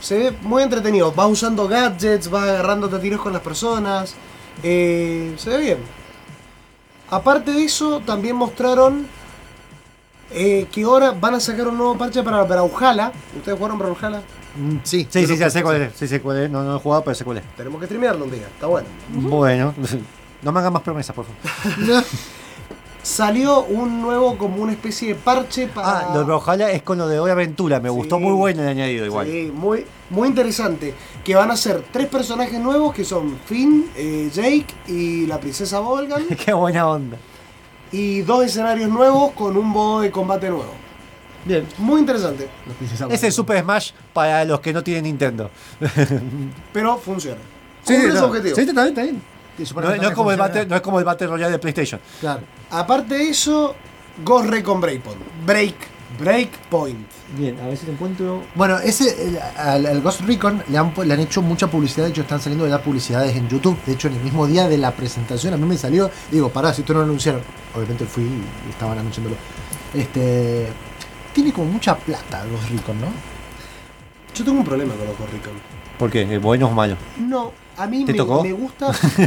[0.00, 1.12] Se ve muy entretenido.
[1.12, 4.14] Vas usando gadgets, vas agarrándote a tiros con las personas.
[4.62, 5.78] Eh, se ve bien.
[7.10, 9.06] Aparte de eso, también mostraron
[10.30, 13.12] Eh, que ahora van a sacar un nuevo parche para Brawlhalla.
[13.36, 14.22] ¿Ustedes jugaron Brawlhalla?
[14.82, 15.92] Sí, Sí, sí, ya sé cuál es.
[15.94, 16.50] Sí, sé cuál es.
[16.50, 17.44] No, no he jugado, pero sé cuál es.
[17.56, 18.88] Tenemos que streamearlo un día, está bueno.
[19.10, 19.74] Bueno,
[20.42, 22.04] no me hagan más promesas, por favor.
[23.02, 26.00] Salió un nuevo, como una especie de parche para.
[26.00, 27.80] Ah, lo de Brawlhalla es con lo de Hoy Aventura.
[27.80, 28.22] Me gustó Sí.
[28.22, 29.26] muy bueno el añadido igual.
[29.26, 30.92] Sí, muy, muy interesante.
[31.24, 35.78] Que van a ser tres personajes nuevos que son Finn, eh, Jake y la princesa
[35.80, 36.24] Volgan.
[36.44, 37.16] Qué buena onda.
[37.92, 40.72] Y dos escenarios nuevos con un modo de combate nuevo.
[41.44, 41.66] Bien.
[41.78, 42.48] Muy interesante.
[43.10, 45.50] Es el Super Smash para los que no tienen Nintendo.
[46.72, 47.40] Pero funciona.
[47.82, 48.54] Sí, Cumple su no, objetivo.
[48.56, 49.22] sí, está bien, está bien.
[49.74, 50.36] No, es como el.
[50.38, 52.00] Battle, no es como el Battle Royale de PlayStation.
[52.20, 52.42] Claro.
[52.70, 53.74] Aparte de eso,
[54.24, 55.20] Ghost Recon Breakpoint.
[55.44, 55.74] Break.
[56.18, 57.06] Breakpoint.
[57.36, 58.42] Bien, a ver si te encuentro.
[58.54, 62.04] Bueno, ese, el- al, al Ghost Recon le han, pu- le han hecho mucha publicidad,
[62.06, 63.76] de hecho están saliendo de las publicidades en YouTube.
[63.86, 66.72] De hecho, en el mismo día de la presentación a mí me salió, digo, pará,
[66.74, 67.40] si esto no lo anunciaron.
[67.74, 69.36] Obviamente fui y estaban anunciándolo.
[69.94, 70.68] Este.
[71.32, 73.06] Tiene como mucha plata el Ghost Recon, ¿no?
[74.34, 75.52] Yo tengo un problema con los Ghost Recon.
[75.98, 76.22] ¿Por qué?
[76.22, 76.96] ¿El bueno o malo?
[77.18, 78.42] No, a mí ¿Te me, tocó?
[78.42, 78.92] me gusta.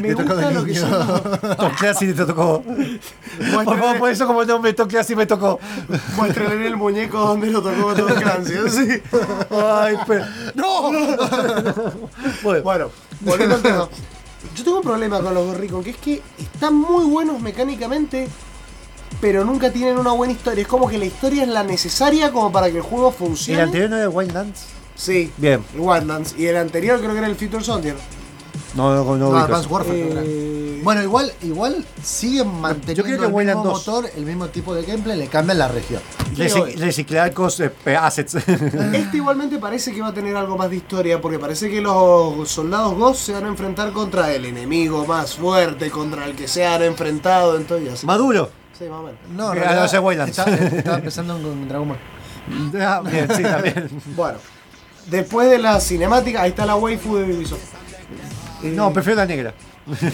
[0.00, 0.72] Me tocó gusta lo que
[1.56, 2.62] Tom Clancy te tocó.
[2.62, 5.58] Por favor, por eso como nombre Tom Clancy me tocó.
[6.16, 8.52] Muéstrale el muñeco donde lo tocó Tom Clancy.
[8.70, 9.02] ¿sí?
[9.50, 10.24] Ay, pero.
[10.54, 10.90] ¡No!
[12.42, 12.90] bueno, Bueno,
[13.20, 13.88] volviendo al tema.
[14.56, 18.28] Yo tengo un problema con los Ghost Recon, que es que están muy buenos mecánicamente,
[19.20, 20.62] pero nunca tienen una buena historia.
[20.62, 23.62] Es como que la historia es la necesaria como para que el juego ¿El funcione.
[23.62, 24.66] anterior no era Wildlands?
[24.98, 25.62] Sí, Bien.
[25.74, 26.34] el Wildlands.
[26.36, 27.94] Y el anterior creo que era el Future Soldier.
[28.74, 29.70] No, no, no, No, Advanced.
[29.70, 30.08] Warfare.
[30.24, 33.72] Eh, Bueno, igual, igual siguen manteniendo creo que el mismo Wayland 2.
[33.86, 36.02] motor, el mismo tipo de gameplay, le cambian la región.
[36.36, 38.34] Reci- reciclar cos, eh, assets.
[38.92, 42.48] Este igualmente parece que va a tener algo más de historia, porque parece que los
[42.50, 46.66] soldados Ghost se van a enfrentar contra el enemigo más fuerte, contra el que se
[46.66, 48.06] han enfrentado, entonces ya sé.
[48.06, 48.50] Maduro.
[48.78, 49.18] Sí, más o menos.
[49.30, 50.24] No, en no.
[50.24, 51.98] Estaba, estaba pensando en Dragon Ball.
[52.80, 53.88] Ah, bien, sí, también.
[54.16, 54.38] Bueno,
[55.10, 57.60] después de la cinemática, ahí está la waifu de Ubisoft.
[58.62, 59.54] Eh, No, prefiero la negra.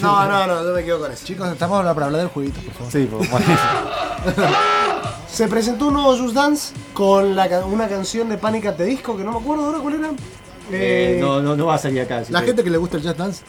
[0.01, 1.25] No, no, no, yo me quedo con eso.
[1.25, 2.91] Chicos, estamos hablando para hablar del jueguito, por favor.
[2.91, 3.45] Sí, pues, bueno.
[5.29, 8.85] Se presentó un nuevo Just Dance con la ca- una canción de Panic at the
[8.85, 10.07] Disco, que no me acuerdo ahora cuál era.
[10.09, 10.13] Eh,
[10.71, 12.19] Eh, no, no, no va a salir acá.
[12.19, 13.43] así La que- gente que le gusta el Just Dance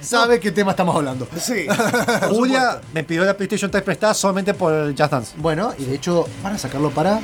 [0.00, 1.26] sabe qué tema estamos hablando.
[1.40, 1.66] Sí.
[2.30, 5.34] Julia me pidió la PlayStation 3 prestada solamente por el Just Dance.
[5.38, 7.20] Bueno, y de hecho van a sacarlo para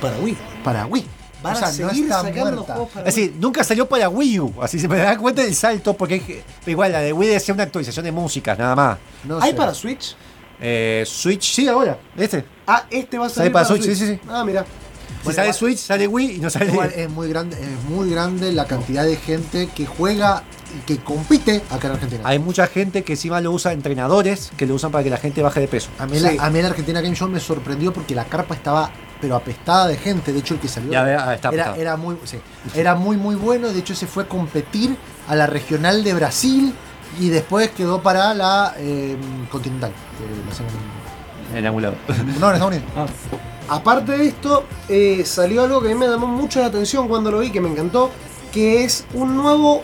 [0.00, 0.36] Para Wii.
[0.64, 1.06] para Wii.
[1.46, 2.72] Van o sea, a seguir no está sacando muerta.
[2.74, 4.54] juegos para Es decir, nunca salió para Wii U.
[4.62, 8.04] Así se me da cuenta del salto, porque igual la de Wii decía una actualización
[8.04, 8.98] de músicas, nada más.
[9.24, 9.56] No ¿Hay sé.
[9.56, 10.16] para Switch?
[10.60, 11.98] Eh, Switch, sí, ahora.
[12.16, 12.44] Este.
[12.66, 13.98] Ah, este va a Sale salir para para, Switch, Switch.
[13.98, 14.28] sí, sí, sí.
[14.28, 14.64] Ah, mira.
[14.64, 16.66] Si Bueno, sale Switch, sale Wii y no sale.
[16.66, 20.44] Igual es muy grande, es muy grande la cantidad de gente que juega
[20.76, 22.22] y que compite acá en Argentina.
[22.24, 25.42] Hay mucha gente que encima lo usa, entrenadores que lo usan para que la gente
[25.42, 25.90] baje de peso.
[25.98, 26.22] A mí, Sí.
[26.36, 28.90] la, a mí la Argentina Game Show me sorprendió porque la carpa estaba
[29.20, 30.32] pero apestada de gente.
[30.32, 32.38] De hecho, el que salió Ya ah, está era, muy, sí,
[32.74, 33.72] era muy muy bueno.
[33.72, 34.96] De hecho, se fue a competir
[35.28, 36.74] a la regional de Brasil
[37.18, 39.16] y después quedó para la eh,
[39.50, 39.92] continental.
[41.54, 41.96] En algún lado.
[42.40, 42.84] no, en Estados Unidos.
[43.68, 47.32] Aparte de esto, eh, salió algo que a mí me llamó mucho la atención cuando
[47.32, 48.10] lo vi, que me encantó,
[48.52, 49.82] que es un nuevo,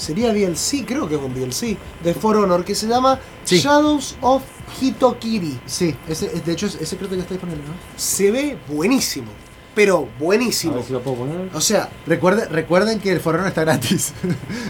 [0.00, 3.58] sería DLC, creo que es un DLC, de For Honor, que se llama Sí.
[3.58, 4.42] Shadows of
[4.80, 5.58] Hitokiri.
[5.66, 7.74] Sí, ese, de hecho, ese creo que ya está disponible, ¿no?
[7.96, 9.28] Se ve buenísimo,
[9.84, 10.84] pero buenísimo.
[10.90, 11.48] lo puedo poner.
[11.54, 14.12] O sea, Recuerden, recuerden que el forero está gratis.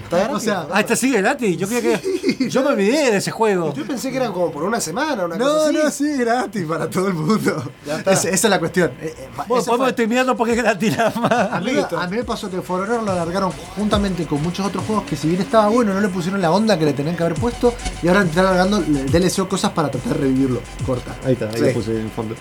[0.05, 0.69] está gratis, O sea, ¿no?
[0.73, 1.57] Ah, este sigue gratis.
[1.57, 2.49] Yo creía que.
[2.49, 3.75] Yo me olvidé de ese juego.
[3.75, 5.77] Yo pensé que era como por una semana, una No, cosa así.
[5.77, 7.63] no, sí, gratis para todo el mundo.
[7.87, 8.13] Está.
[8.13, 8.91] Es- esa es la cuestión.
[9.01, 11.33] Eh, eh, Bueno, ese podemos fue- streamearlo porque es gratis nada más.
[11.53, 11.99] a, mí, Listo.
[11.99, 15.17] a mí me pasó que For Honor lo alargaron juntamente con muchos otros juegos que
[15.17, 17.75] si bien estaba bueno, no le pusieron la onda que le tenían que haber puesto
[18.03, 20.61] y ahora están alargando el DLC o cosas para tratar de revivirlo.
[20.87, 21.17] Corta.
[21.25, 21.61] Ahí está, ahí Sí.
[21.65, 22.35] lo puse en el fondo.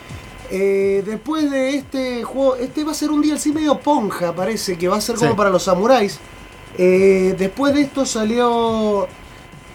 [0.51, 4.87] Eh, después de este juego, este va a ser un DLC medio ponja, parece, que
[4.87, 5.37] va a ser como Sí.
[5.37, 6.19] para los samuráis.
[6.77, 9.07] Eh, después de esto salió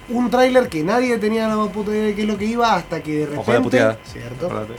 [0.09, 2.75] un tráiler que nadie tenía la más puta idea de qué es lo que iba
[2.75, 3.99] hasta que de Ojo de repente, puteada.
[4.05, 4.75] cierto, Acordate.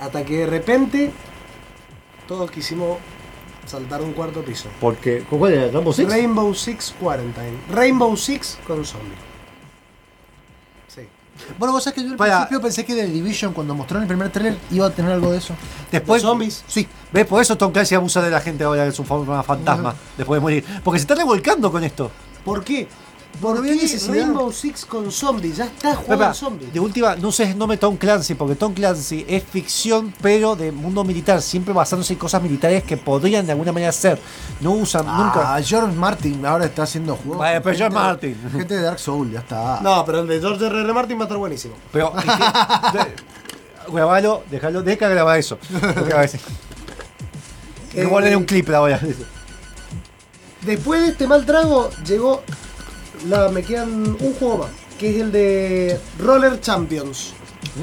[0.00, 1.10] hasta que de repente
[2.28, 2.98] todos quisimos
[3.64, 4.68] saltar un cuarto piso.
[4.80, 5.24] Porque.
[5.28, 5.70] ¿Cuál era?
[5.72, 6.08] ¿Rambo Six?
[6.10, 7.56] Rainbow Six Quarantine.
[7.72, 9.16] Rainbow Six con zombie.
[11.58, 14.08] Bueno, vos sabés que yo al Para- principio pensé que The Division cuando mostraron el
[14.08, 15.54] primer trailer iba a tener algo de eso.
[15.90, 16.22] Después.
[16.22, 16.64] Los zombies.
[16.66, 17.26] Sí, ¿Ves?
[17.26, 19.94] Por eso Tom Clancy abusa de la gente ahora en su forma fantasma.
[20.16, 20.64] Después de morir.
[20.84, 22.10] Porque se está revolcando con esto.
[22.44, 22.88] ¿Por qué?
[23.34, 24.14] No ¿Por qué necesidad.
[24.14, 25.58] Rainbow Six con zombies?
[25.58, 26.72] Ya está jugando zombies.
[26.72, 30.72] de última, no sé, no me Tom Clancy, porque Tom Clancy es ficción, pero de
[30.72, 34.18] mundo militar, siempre basándose en cosas militares que podrían de alguna manera ser.
[34.60, 35.54] No usan nunca.
[35.54, 37.38] Ah, George Martin ahora está haciendo juegos.
[37.38, 38.36] Vale, pero George Martin.
[38.52, 39.80] Gente de Dark Souls, ya está.
[39.82, 40.80] No, pero el de George R.
[40.80, 40.92] R.
[40.94, 41.74] Martin va a estar buenísimo.
[41.92, 42.12] Pero.
[43.92, 45.58] grabalo, déjalo, deja grabar eso.
[47.92, 49.00] Que ponerle un clip ahora.
[50.62, 52.42] Después de este mal trago, llegó.
[53.28, 53.90] La, me quedan
[54.20, 54.68] un juego más,
[54.98, 57.32] que es el de Roller Champions.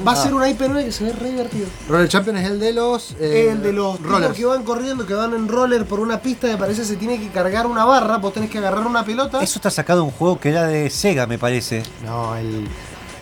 [0.06, 0.22] Va a Ah.
[0.22, 1.66] ser una IP9 que se ve re divertido.
[1.88, 3.14] Roller Champion es el de los.
[3.20, 4.34] eh, el de los rollers.
[4.34, 7.28] que van corriendo, que van en roller por una pista, me parece se tiene que
[7.28, 9.40] cargar una barra, vos tenés que agarrar una pelota.
[9.42, 11.82] Eso está sacado de un juego que era de Sega, me parece.
[12.04, 12.66] No, el.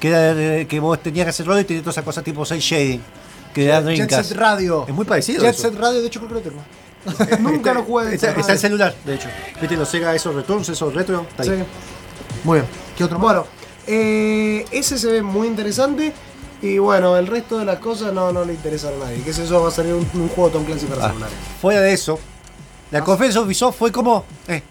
[0.00, 2.44] Que era de- que vos tenías que hacer rol y tenías todas esas cosas tipo
[2.44, 3.02] 6 shading.
[3.52, 4.10] Que era Jet.
[4.10, 4.86] Set Radio.
[4.88, 5.42] Es muy parecido.
[5.42, 5.62] Jet eso.
[5.62, 6.62] Set Radio, de hecho, creo que lo tengo.
[7.50, 8.14] Nunca lo jugué.
[8.14, 9.28] Está, está en celular, de hecho.
[9.60, 11.26] Viste los Sega, esos returns, esos retro.
[11.28, 11.48] Está ahí.
[11.50, 11.54] Sí.
[12.44, 12.70] Muy bien.
[12.96, 13.22] ¿Qué otro más?
[13.24, 13.46] Bueno,
[13.86, 16.12] eh, ese se ve muy interesante.
[16.60, 19.20] Y bueno, el resto de las cosas no, no le interesa a nadie.
[19.22, 21.34] Que sé yo, va a salir un, un juego Tom Clancy para Ah, celulares.
[21.60, 22.18] fuera de eso,
[22.92, 24.24] la conferencia de Ubisoft fue como.
[24.46, 24.62] Eh,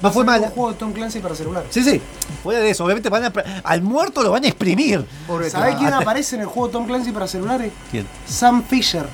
[0.00, 0.48] no fue Un mala.
[0.50, 1.70] juego Tom Clancy para celulares.
[1.72, 2.00] Sí, sí.
[2.44, 3.32] Fuera de eso, obviamente van a,
[3.64, 5.04] al muerto lo van a exprimir.
[5.50, 7.72] ¿Sabés quién aparece en el juego Tom Clancy para celulares?
[7.90, 8.06] ¿Quién?
[8.24, 9.06] Sam Fisher.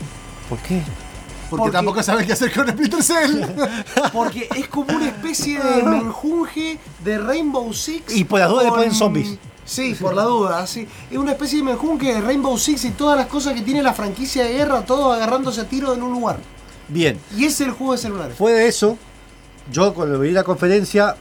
[0.51, 0.83] ¿Por qué?
[1.57, 3.43] Porque, Porque- tampoco sabes qué hacer con Splinter Cell.
[4.13, 8.15] Porque es como una especie de menjunje de Rainbow Six.
[8.15, 9.39] Y por las dudas le con- ponen zombies.
[9.65, 10.87] Sí, por la duda, sí.
[11.11, 13.95] Es una especie de menjunje de Rainbow Six y todas las cosas que tiene la
[13.95, 16.39] franquicia de guerra, todo agarrándose a tiro en un lugar.
[16.89, 17.19] Bien.
[17.37, 18.37] Y ese es el juego de celulares.
[18.37, 18.99] Fuera de eso,
[19.73, 21.17] yo cuando vi la conferencia,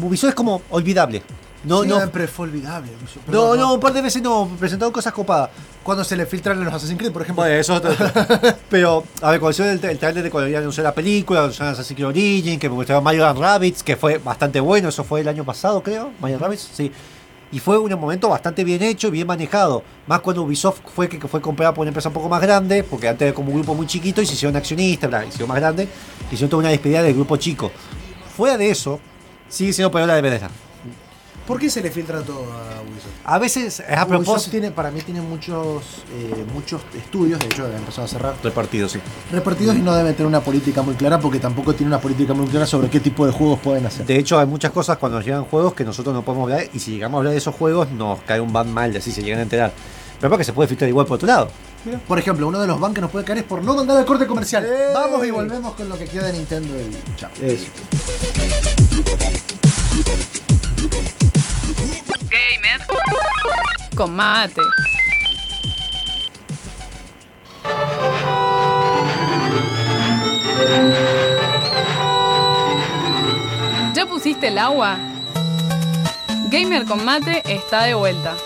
[0.00, 1.22] Ubisoft es como olvidable.
[1.64, 1.96] No, no.
[1.96, 2.90] Siempre fue olvidable.
[2.92, 5.50] No, Perdón, no, un par de veces no, presentaron cosas copadas.
[5.82, 7.42] Cuando se le filtraron los Assassin's Creed, por ejemplo.
[7.42, 7.80] Bueno, eso
[8.70, 11.40] Pero, a ver, cuando hicieron el, el trailer de cuando iban a anunciar la película,
[11.40, 15.02] cuando Assassin's Creed Origin, que me mostraron Mario and Rabbids, que fue bastante bueno, eso
[15.02, 16.92] fue el año pasado, creo, Mario and Rabbids, sí.
[17.50, 19.82] Y fue un momento bastante bien hecho y bien manejado.
[20.06, 23.08] Más cuando Ubisoft fue que, fue comprada por una empresa un poco más grande, porque
[23.08, 25.48] antes era como un grupo muy chiquito y se hicieron accionistas, bla, y se hicieron
[25.48, 25.88] más grande,
[26.30, 27.72] y hicieron toda una despedida del grupo chico.
[28.36, 29.00] Fuera de eso,
[29.48, 30.50] sigue siendo peor la de Bethesda.
[31.48, 33.08] ¿Por qué se le filtra todo a Ubisoft?
[33.24, 34.50] A veces es a Ubisoft propósito.
[34.50, 38.86] tiene, para mí tiene muchos, eh, muchos estudios, de hecho han empezado a cerrar, Repartido,
[38.86, 39.00] sí.
[39.32, 42.46] repartidos y no debe tener una política muy clara porque tampoco tiene una política muy
[42.48, 44.04] clara sobre qué tipo de juegos pueden hacer.
[44.04, 46.78] De hecho, hay muchas cosas cuando nos llegan juegos que nosotros no podemos hablar y
[46.80, 49.38] si llegamos a hablar de esos juegos nos cae un ban mal, así se llegan
[49.38, 49.72] a enterar.
[50.20, 51.50] Pero porque se puede filtrar igual por otro lado.
[52.06, 54.04] Por ejemplo, uno de los ban que nos puede caer es por no mandar al
[54.04, 54.68] corte comercial.
[54.92, 57.30] Vamos y volvemos con lo que queda de Nintendo y chao.
[57.40, 57.68] Eso.
[63.98, 64.62] Con mate.
[73.92, 74.96] ¿Ya pusiste el agua?
[76.48, 78.36] Gamer con mate está de vuelta.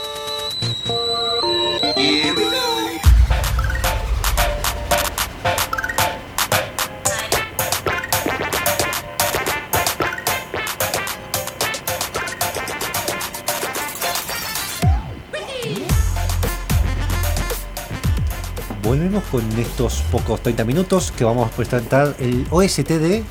[19.33, 23.25] Volvemos con estos pocos 30 minutos que vamos a presentar el OST de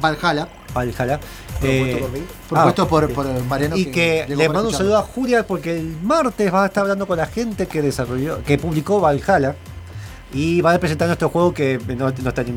[0.00, 1.20] Valhalla, Valhalla.
[1.60, 2.18] propuesto Eh, por mí.
[2.48, 3.76] Propuesto ah, por, por Mariano.
[3.76, 7.06] y que le mando un saludo a Julia porque el martes va a estar hablando
[7.06, 9.54] con la gente que desarrolló, que publicó Valhalla.
[10.32, 12.52] Y va a presentar nuestro juego que no, no está ni-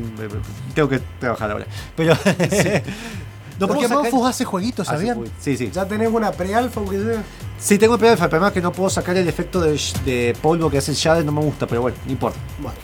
[0.74, 1.68] tengo que trabajar ahora.
[1.95, 2.15] Pero
[3.60, 5.24] no Porque sacar- Monfus hace jueguitos, Hace ¿sabían?
[5.40, 5.72] Sí, sí.
[5.74, 7.24] Ya tenés una pre-alfa, aunque sea.
[7.60, 10.70] Sí, tengo problema, el problema es que no puedo sacar el efecto de, de polvo
[10.70, 12.38] que hace el Shadow, no me gusta, pero bueno, no importa.
[12.60, 12.78] Bueno.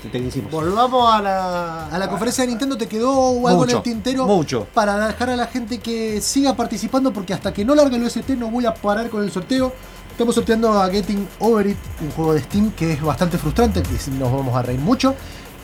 [0.49, 1.85] Volvamos a la.
[1.87, 4.67] A la conferencia de Nintendo te quedó algo en Mucho, el tintero mucho.
[4.73, 8.29] para dejar a la gente que siga participando porque hasta que no largue el OST
[8.31, 9.71] no voy a parar con el sorteo.
[10.09, 13.89] Estamos sorteando a Getting Over It, un juego de Steam que es bastante frustrante, que
[14.11, 15.15] nos vamos a reír mucho.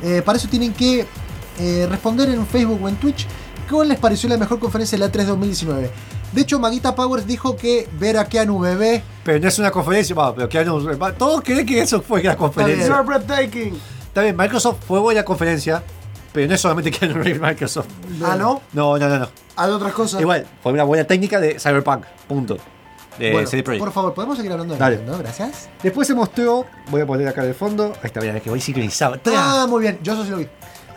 [0.03, 1.05] Eh, para eso tienen que
[1.59, 3.27] eh, responder en Facebook o en Twitch
[3.69, 5.89] cuál les pareció la mejor conferencia de la 3 2019.
[6.33, 10.15] De hecho, Maguita Powers dijo que ver a Keanu bebé Pero no es una conferencia,
[10.15, 13.03] va, pero no- va, todos creen que eso fue la conferencia.
[14.07, 15.83] Está bien, Microsoft fue buena conferencia,
[16.33, 17.87] pero no es solamente que no Microsoft.
[18.23, 18.61] Ah, ¿no?
[18.73, 19.29] No, no, no, no.
[19.55, 20.21] Hay otras cosas.
[20.21, 22.57] Igual, fue una buena técnica de Cyberpunk, punto.
[23.17, 23.83] De Bueno, CD Projekt.
[23.83, 24.95] por favor, ¿podemos seguir hablando de Dale.
[24.95, 25.19] Nintendo?
[25.19, 25.67] Gracias.
[25.83, 29.17] Después se mostró, voy a poner acá de fondo, ahí está, mira, que voy sincronizado.
[29.35, 30.47] Ah, muy bien, yo eso sí lo vi.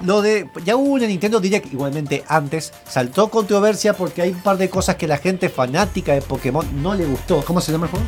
[0.01, 0.49] Lo de.
[0.65, 2.73] Ya hubo una Nintendo Direct igualmente antes.
[2.89, 6.95] Saltó controversia porque hay un par de cosas que la gente fanática de Pokémon no
[6.95, 7.43] le gustó.
[7.45, 8.07] ¿Cómo se llama el juego?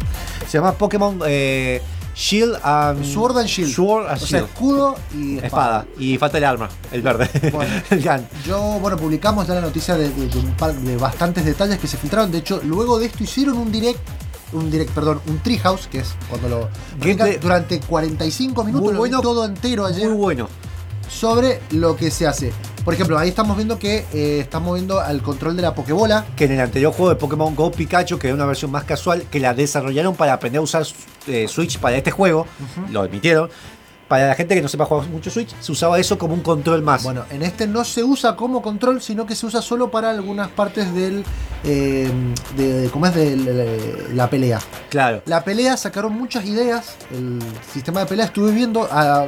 [0.48, 1.80] Se llama Pokémon eh,
[2.16, 3.04] Shield and.
[3.04, 3.72] Sword and Shield.
[3.74, 5.46] Sword and O sea, escudo y espada.
[5.46, 5.86] Espada.
[5.98, 7.28] Y falta el arma, el verde.
[7.90, 8.26] el gun.
[8.46, 11.86] Yo, bueno, publicamos ya la noticia de, de- de un par de bastantes detalles que
[11.86, 12.30] se filtraron.
[12.32, 13.98] De hecho, luego de esto hicieron un direct,
[14.52, 16.68] un direct, perdón, un treehouse, que es cuando lo
[17.40, 19.20] durante 45 minutos Muy lo vi bueno.
[19.20, 20.48] todo entero ayer Muy bueno.
[21.08, 22.52] Sobre lo que se hace.
[22.84, 26.26] Por ejemplo, ahí estamos viendo que eh, están moviendo al control de la Pokébola.
[26.36, 29.24] Que en el anterior juego de Pokémon Go Pikachu, que era una versión más casual,
[29.30, 30.86] que la desarrollaron para aprender a usar
[31.26, 32.46] eh, Switch para este juego,
[32.90, 33.48] lo admitieron.
[34.14, 36.82] Para la gente que no sepa jugar mucho Switch, se usaba eso como un control
[36.82, 37.02] más.
[37.02, 40.48] Bueno, en este no se usa como control, sino que se usa solo para algunas
[40.48, 41.24] partes del.
[41.64, 42.08] eh,
[42.56, 43.14] de, ¿Cómo es?
[43.16, 44.60] De la, la pelea.
[44.88, 45.20] claro.
[45.26, 46.94] La pelea sacaron muchas ideas.
[47.12, 47.40] El
[47.72, 49.26] sistema de pelea estuve viendo a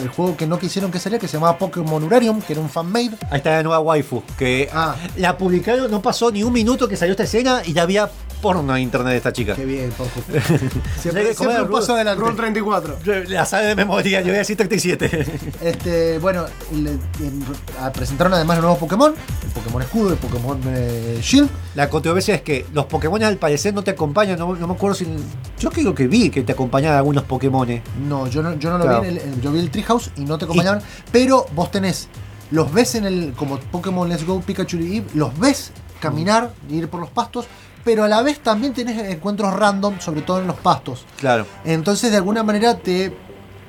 [0.00, 2.70] el juego que no quisieron que saliera, que se llamaba Pokémon Urarium, que era un
[2.70, 3.10] fanmade.
[3.30, 4.94] Ahí está la nueva waifu, que Ah.
[5.16, 8.10] la publicaron, no pasó ni un minuto que salió esta escena y ya había
[8.40, 9.54] porno en internet de esta chica.
[9.54, 10.42] Qué bien, por favor.
[10.42, 12.20] Siempre, Siempre, siempre un paso adelante.
[12.22, 12.98] Roll 34.
[13.28, 15.26] La sabe de memoria, yo voy a decir 37.
[15.62, 16.98] Este, bueno, le-
[17.92, 21.48] presentaron además los nuevos Pokémon, el Pokémon Escudo, el Pokémon eh, Shield.
[21.74, 24.94] La controversia es que los Pokémon al parecer no te acompañan, no, no me acuerdo
[24.94, 25.06] si...
[25.58, 27.68] Yo creo que vi que te acompañaban algunos Pokémon.
[28.08, 30.22] No, yo no, yo no lo vi en el, en- yo vi el Treehouse y
[30.24, 30.80] no te acompañaban,
[31.10, 32.08] pero vos tenés,
[32.50, 36.88] los ves en el, como Pokémon Let's Go, Pikachu y Eevee, los ves caminar, ir
[36.88, 37.46] por los pastos,
[37.84, 41.04] pero a la vez también tenés encuentros random, sobre todo en los pastos.
[41.18, 41.46] Claro.
[41.64, 43.12] Entonces de alguna manera te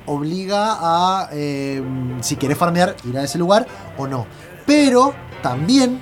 [0.06, 1.82] obliga a, eh,
[2.20, 3.66] si querés farmear, ir a ese lugar
[3.96, 4.26] o no.
[4.66, 6.00] Pero también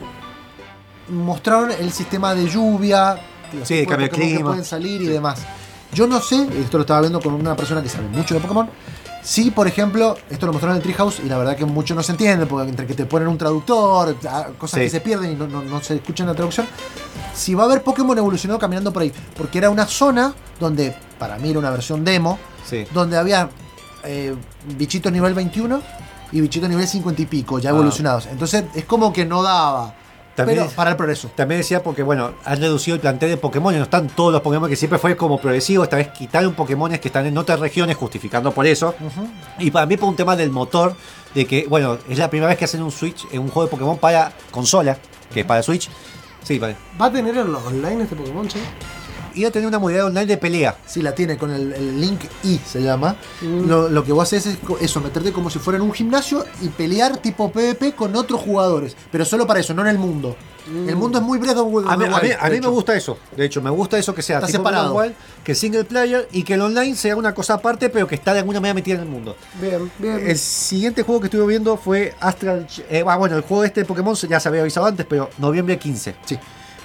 [1.09, 3.19] mostraron el sistema de lluvia,
[3.53, 4.51] los Sí, cambio de que clima.
[4.51, 5.41] pueden salir y demás.
[5.93, 8.69] Yo no sé, esto lo estaba viendo con una persona que sabe mucho de Pokémon.
[9.23, 12.03] Sí, por ejemplo, esto lo mostraron en el Treehouse y la verdad que mucho no
[12.03, 14.85] se entiende, porque entre que te ponen un traductor, ah, cosas Sí.
[14.85, 16.67] que se pierden y no, no- no se escuchan la traducción.
[17.35, 21.37] Si va a haber Pokémon evolucionado caminando por ahí, porque era una zona donde, para
[21.39, 22.85] mí era una versión demo, Sí.
[22.93, 23.49] donde había
[24.05, 24.35] eh,
[24.77, 25.81] bichitos nivel 21
[26.33, 27.73] y bichitos nivel 50 y pico, ya Ah.
[27.75, 28.27] evolucionados.
[28.27, 29.95] Entonces es como que no daba.
[30.35, 31.31] También pero para el progreso.
[31.37, 34.41] También decía porque, bueno, han reducido el plantel de Pokémon y no están todos los
[34.41, 35.85] Pokémon que siempre fue como progresivo.
[35.85, 38.95] Esta vez quitaron Pokémon que están en otras regiones, justificando por eso.
[39.59, 40.97] Y para mí, por un tema del motor,
[41.35, 43.71] de que, bueno, es la primera vez que hacen un Switch, en un juego de
[43.73, 44.97] Pokémon para consola,
[45.35, 45.91] que es para Switch.
[46.43, 46.77] Sí, vale.
[46.99, 48.59] ¿Va a tener en los online este Pokémon, che?
[49.35, 50.77] Iba a tener una modalidad online de pelea.
[50.87, 53.17] Sí, la tiene con el, el Link I, se llama.
[53.41, 53.67] Mm.
[53.69, 56.69] Lo, lo que vos haces es eso, meterte como si fuera en un gimnasio y
[56.69, 58.97] pelear tipo PvP con otros jugadores.
[59.11, 60.37] Pero solo para eso, no en el mundo.
[60.67, 63.19] El mundo es muy Breath of A mí, a mí- a mí me gusta eso.
[63.37, 65.03] De hecho, me gusta eso que sea Está tipo separado.
[65.43, 68.41] Que single player y que el online sea una cosa aparte, pero que está de
[68.41, 69.37] alguna manera metida en el mundo.
[69.61, 70.25] Bien, bien.
[70.25, 72.67] El siguiente juego que estuve viendo fue Astral.
[72.89, 75.79] Eh, ah, bueno, el juego este de Pokémon ya se había avisado antes, pero noviembre
[75.79, 76.15] 15.
[76.25, 76.39] Sí.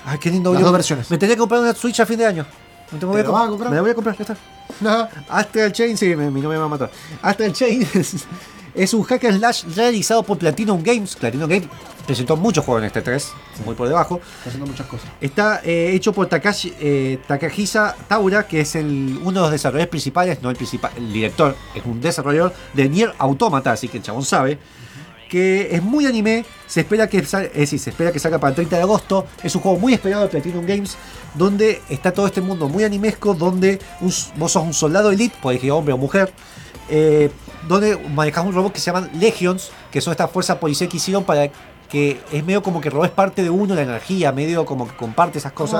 [0.07, 0.53] Ay, qué lindo.
[0.53, 1.11] Las Yo- dos versiones.
[1.11, 2.45] Me tenía que comprar una Switch a fin de año.
[2.91, 3.69] Me, tengo ¿Te vas a comprar?
[3.69, 5.09] me la voy a comprar, ya está.
[5.27, 6.89] Astral Chain, sí, mi mi novia me va a matar.
[7.21, 8.25] Astral Chain es,
[8.73, 11.13] es un hack and slash realizado por Platinum Games.
[11.17, 11.67] Platinum Games
[12.05, 13.31] presentó muchos juegos en este 3,
[13.65, 14.21] muy por debajo.
[14.37, 15.09] Está haciendo muchas cosas.
[15.19, 19.89] Está eh, hecho por Takashi, eh, Takahisa Taura, que es el, uno de los desarrolladores
[19.89, 24.03] principales, no el principal, el director, es un desarrollador de Nier Automata, así que el
[24.03, 24.57] chabón sabe.
[25.29, 28.49] Que es muy anime, se espera que sal- es decir, se espera que salga para
[28.49, 29.25] el 30 de agosto.
[29.43, 30.97] Es un juego muy esperado de Platinum Games,
[31.33, 33.79] donde está todo este mundo muy animesco, donde
[34.35, 36.31] vos sos un soldado elite, puede que hombre o mujer,
[36.89, 37.29] eh,
[37.67, 41.23] donde manejas un robot que se llaman Legions, que son estas fuerzas policiales que hicieron
[41.25, 41.49] para
[41.89, 45.37] que es medio como que robes parte de uno, la energía, medio como que comparte
[45.39, 45.79] esas cosas.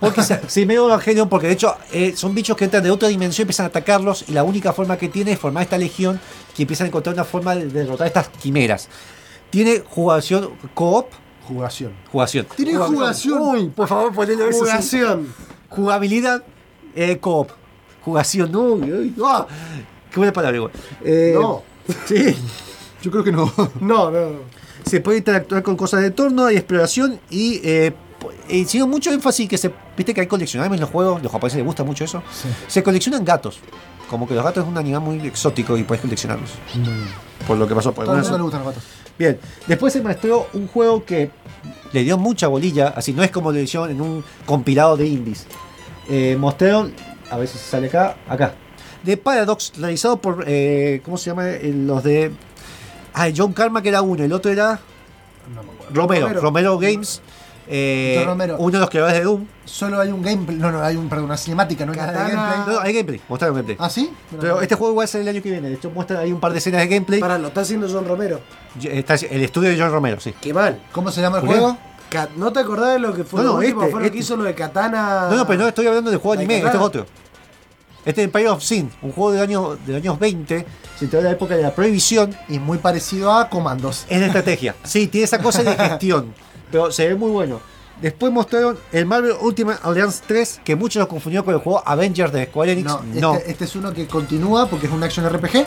[0.00, 3.08] Porque se- sí, medio Evangelion, porque de hecho eh, son bichos que entran de otra
[3.08, 4.24] dimensión y empiezan a atacarlos.
[4.28, 6.20] Y la única forma que tiene es formar esta legión
[6.54, 8.88] que empiezan a encontrar una forma de derrotar estas quimeras.
[9.50, 11.06] Tiene jugación co-op.
[11.46, 11.92] Jugación.
[12.10, 12.46] Jugación.
[12.56, 13.38] Tiene jugación.
[13.40, 14.60] Uy, por favor, ponelo eso.
[14.60, 15.28] Jugación.
[15.68, 16.42] Jugabilidad
[16.94, 17.50] eh, co-op.
[18.02, 18.54] Jugación.
[18.54, 19.46] Uy, uy, ah.
[20.10, 20.72] Qué buena palabra, igual.
[21.04, 21.62] Eh, No.
[22.06, 22.34] Sí.
[23.02, 23.52] Yo creo que no.
[23.80, 24.28] No, no.
[24.84, 27.92] Se puede interactuar con cosas de entorno, hay exploración y eh,
[28.48, 29.72] hicieron mucho énfasis que se.
[29.96, 32.22] Viste que hay coleccionables en los juegos, los japoneses les gusta mucho eso.
[32.66, 33.60] Se coleccionan gatos.
[34.08, 36.50] Como que los gatos es un animal muy exótico y puedes coleccionarlos.
[37.46, 38.84] Por lo que pasó por Todo el mundo le gustan los gatos.
[39.18, 41.30] Bien, después se mostró un juego que
[41.92, 45.46] le dio mucha bolilla, así no es como lo hicieron en un compilado de indies.
[46.08, 46.92] Eh, mostraron,
[47.30, 48.54] a ver si sale acá, acá,
[49.04, 51.48] de Paradox, realizado por, eh, ¿cómo se llama?
[51.48, 52.32] Eh, Los de...
[53.12, 54.80] Ah, John Karma que era uno, el otro era
[55.92, 56.40] Romero, Romero.
[56.40, 57.22] Romero, Games,
[57.68, 58.56] eh, John Romero.
[58.58, 59.46] uno de los creadores de Doom.
[59.64, 60.56] Solo hay un gameplay.
[60.56, 62.74] No, no, hay un, perdón, una cinemática, no hay nada de gameplay.
[62.74, 63.76] No, hay gameplay, mostraron gameplay.
[63.80, 64.10] ¿Ah, sí?
[64.40, 66.52] Pero este juego igual sale el año que viene, de hecho muestra ahí un par
[66.52, 67.20] de escenas de gameplay.
[67.20, 68.40] Para, lo está haciendo John Romero.
[68.82, 70.34] Está el estudio de John Romero, sí.
[70.40, 70.80] Qué mal.
[70.92, 71.60] ¿Cómo se llama el Julián.
[71.60, 71.78] juego?
[72.36, 74.10] ¿No te acordás de lo que fue No, lo no, este, fue lo este.
[74.12, 75.28] que hizo lo de Katana.
[75.30, 76.82] No, no, pero no estoy hablando del juego ¿La anime, este katana?
[76.82, 77.06] es otro.
[78.04, 80.66] Este es Empire of Sin, un juego del año, de los años 20,
[80.98, 84.04] se de la época de la prohibición, Y muy parecido a Comandos.
[84.08, 84.74] es de estrategia.
[84.84, 86.34] Sí, tiene esa cosa de gestión,
[86.74, 87.60] pero se ve muy bueno.
[88.02, 92.32] Después mostraron el Marvel Ultimate Alliance 3, que muchos lo confundieron con el juego Avengers
[92.32, 92.88] de Square Enix.
[92.88, 95.64] No, No, Este, este es uno que continúa porque es un action RPG.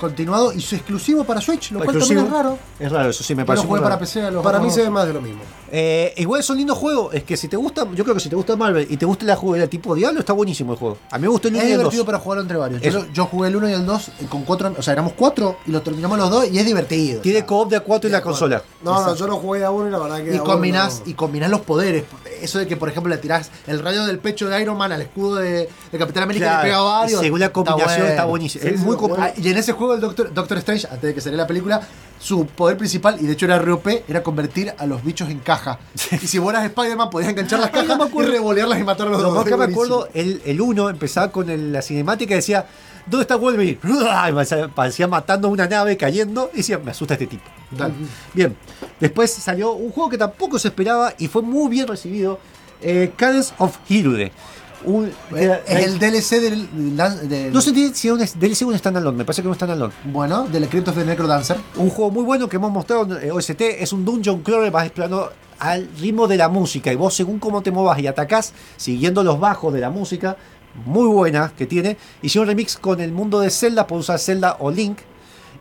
[0.00, 2.22] Continuado y su exclusivo para Switch, lo cual Exclusivo.
[2.22, 2.58] también es raro.
[2.80, 3.64] es raro, eso sí me parece.
[3.68, 3.96] para.
[3.96, 5.42] PC Para mí se ve más de lo mismo.
[5.76, 7.12] Eh, igual son lindos juegos.
[7.14, 9.24] Es que si te gusta, yo creo que si te gusta Marvel y te gusta
[9.24, 10.98] la jugabilidad tipo Diablo, está buenísimo el juego.
[11.10, 11.82] A mí me gustó el 1 Es y el 2.
[11.82, 12.80] divertido para jugar entre varios.
[13.12, 15.82] Yo, jugué el 1 y el 2 con cuatro, o sea, éramos cuatro y lo
[15.82, 17.20] terminamos los dos y es divertido.
[17.22, 18.62] Tiene co-op de a 4 en la consola.
[18.84, 20.36] No, no, yo lo jugué a uno y la verdad que.
[20.36, 21.10] Y combinás, no.
[21.10, 22.04] y combinás los poderes.
[22.40, 25.00] Eso de que, por ejemplo, le tirás el rayo del pecho de Iron Man al
[25.02, 27.20] escudo de, de Capitán América y Claro, le pega a varios.
[27.20, 28.64] según la combinación está buenísimo.
[28.64, 31.42] Es muy Ah, Y en ese juego el Doctor, Doctor Strange, antes de que saliera
[31.44, 31.80] la película,
[32.18, 35.63] su poder principal, y de hecho era ROP, era convertir a los bichos en caja.
[36.22, 39.10] Y si eras Spider-Man, podías enganchar las no cajas me y revolearlas y matar a
[39.10, 39.36] los Lo dos.
[39.36, 42.66] más que me acuerdo, el, el 1 empezaba con el- la cinemática y decía,
[43.06, 43.78] ¿dónde está Wolverine?
[43.84, 47.44] Y parecía, matando una nave cayendo y decía, me asusta este tipo.
[47.76, 47.92] Tal.
[48.32, 48.56] Bien,
[49.00, 52.38] después salió un juego que tampoco se esperaba y fue muy bien recibido,
[52.82, 54.30] eh, Cadence of Hyrule.
[54.84, 56.68] Un, era- Es el DLC del.
[57.28, 59.54] del- no sé si es un DLC o un standalone, me parece que es un
[59.54, 59.92] standalone.
[60.04, 61.56] Bueno, del Crypt of the Necrodancer.
[61.76, 64.84] Un juego muy bueno que hemos mostrado en eh, OST es un dungeon crawler, vas
[64.86, 69.22] explorando al ritmo de la música y vos según cómo te movas y atacás siguiendo
[69.22, 70.36] los bajos de la música,
[70.84, 71.96] muy buena que tiene.
[72.22, 74.98] Hicieron un remix con el mundo de Zelda, puedes usar Zelda o Link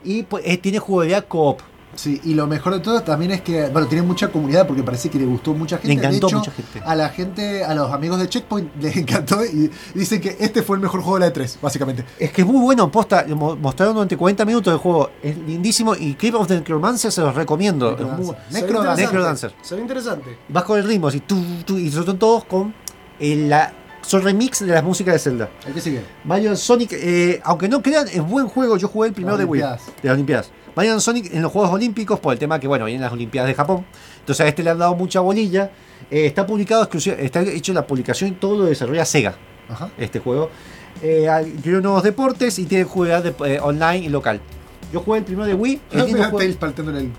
[0.04, 1.62] y pues, eh, tiene jugabilidad co-op.
[1.95, 5.10] Sí, y lo mejor de todo también es que, bueno, tiene mucha comunidad porque parece
[5.10, 5.88] que le gustó mucha gente.
[5.90, 6.82] Le encantó de hecho, mucha gente.
[6.86, 10.76] A la gente, a los amigos de Checkpoint les encantó y dicen que este fue
[10.78, 12.03] el mejor juego de la E3, básicamente.
[12.20, 15.94] Es que es muy bueno, posta, mo- mostraron durante 40 minutos el juego, es lindísimo
[15.95, 17.95] y Clip of the Necromancer se los recomiendo.
[18.18, 18.36] Muy
[19.03, 19.53] Necrodancer.
[19.61, 20.38] Se ve interesante.
[20.49, 22.74] Vas con el ritmo, así, tú, tú, y son todos con
[23.20, 23.72] el- la,
[24.02, 25.49] son remix de las músicas de Zelda.
[25.65, 26.03] ¿El que sigue?
[26.26, 28.76] Mario Sonic, eh, aunque no crean, es buen juego.
[28.78, 29.61] Yo jugué el primero de Wii,
[30.02, 30.52] de las Olimpiadas.
[30.76, 33.56] Mario Sonic en los Juegos Olímpicos, por el tema que, bueno, vienen las Olimpiadas de
[33.56, 33.86] Japón.
[34.20, 35.72] Entonces a este le han dado mucha bolilla.
[36.10, 39.36] Eh, está publicado, está hecho la publicación y todo lo desarrolla Sega,
[39.70, 39.90] Ajá.
[39.98, 40.50] este juego.
[41.02, 41.28] Eh,
[41.82, 44.40] nuevos deportes y tiene jugabilidad de- eh, online y local.
[44.91, 45.82] Yo jugué el primero de Wii.
[46.60, 47.12] palteándole el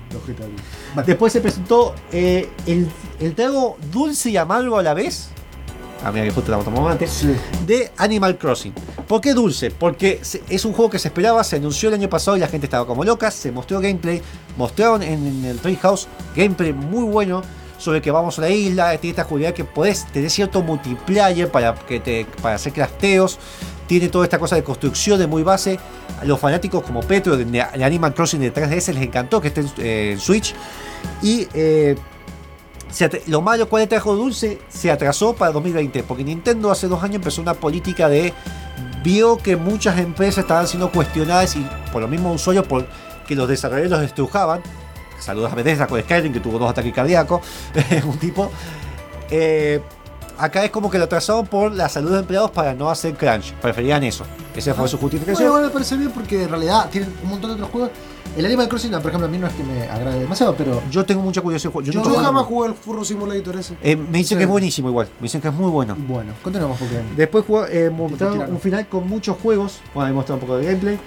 [0.94, 1.06] Vale.
[1.06, 5.30] Después se presentó eh, el, el trago dulce y amargo a la vez.
[6.04, 7.10] Ah, mira que justo estamos tomando antes.
[7.10, 7.34] Sí.
[7.66, 8.74] De Animal Crossing.
[9.08, 9.70] ¿Por qué dulce?
[9.70, 12.66] Porque es un juego que se esperaba, se anunció el año pasado y la gente
[12.66, 13.30] estaba como loca.
[13.30, 14.20] Se mostró gameplay,
[14.58, 16.06] mostraron en, en el Treehouse
[16.36, 17.42] gameplay muy bueno
[17.78, 18.96] sobre que vamos a la isla.
[18.98, 23.38] Tiene esta jugabilidad que podés tener cierto multiplayer para, que te, para hacer crafteos.
[23.86, 25.78] Tiene toda esta cosa de construcción de muy base.
[26.20, 29.62] A los fanáticos como Petro de, de Animal Crossing de 3DS les encantó que esté
[29.62, 30.54] en, eh, en Switch.
[31.22, 31.96] Y eh,
[32.94, 34.60] se lo malo, ¿cuál es el trabajo dulce?
[34.68, 38.32] Se atrasó para 2020, porque Nintendo hace dos años empezó una política de.
[39.02, 42.86] Vio que muchas empresas estaban siendo cuestionadas y por los mismos usuarios, por
[43.26, 44.62] que los desarrolladores los estrujaban.
[45.18, 47.42] Saludos a Bethesda con Skyrim, que tuvo dos ataques cardíacos.
[48.04, 48.50] un tipo.
[49.30, 49.80] Eh,
[50.38, 53.52] acá es como que lo atrasaron por la salud de empleados para no hacer crunch.
[53.54, 54.24] Preferían eso.
[54.54, 55.48] Esa fue su Bueno, justificación.
[55.48, 57.90] igual me parece bien porque en realidad tienen un montón de otros juegos.
[58.36, 61.04] El Animal Crossing, por ejemplo, a mí no es que me agrade demasiado, pero Yo
[61.04, 61.72] tengo mucha curiosidad.
[61.72, 63.76] Yo, Yo, nunca jamás jugué el Furro Simulator ese.
[63.80, 64.36] Eh, me dicen Sí.
[64.36, 65.06] que es buenísimo igual.
[65.20, 65.96] Me dicen que es muy bueno.
[66.08, 69.80] bueno, continuamos porque Después eh, mostraron un final con muchos juegos.
[69.94, 70.98] Bueno, ahí mostraron un poco de gameplay.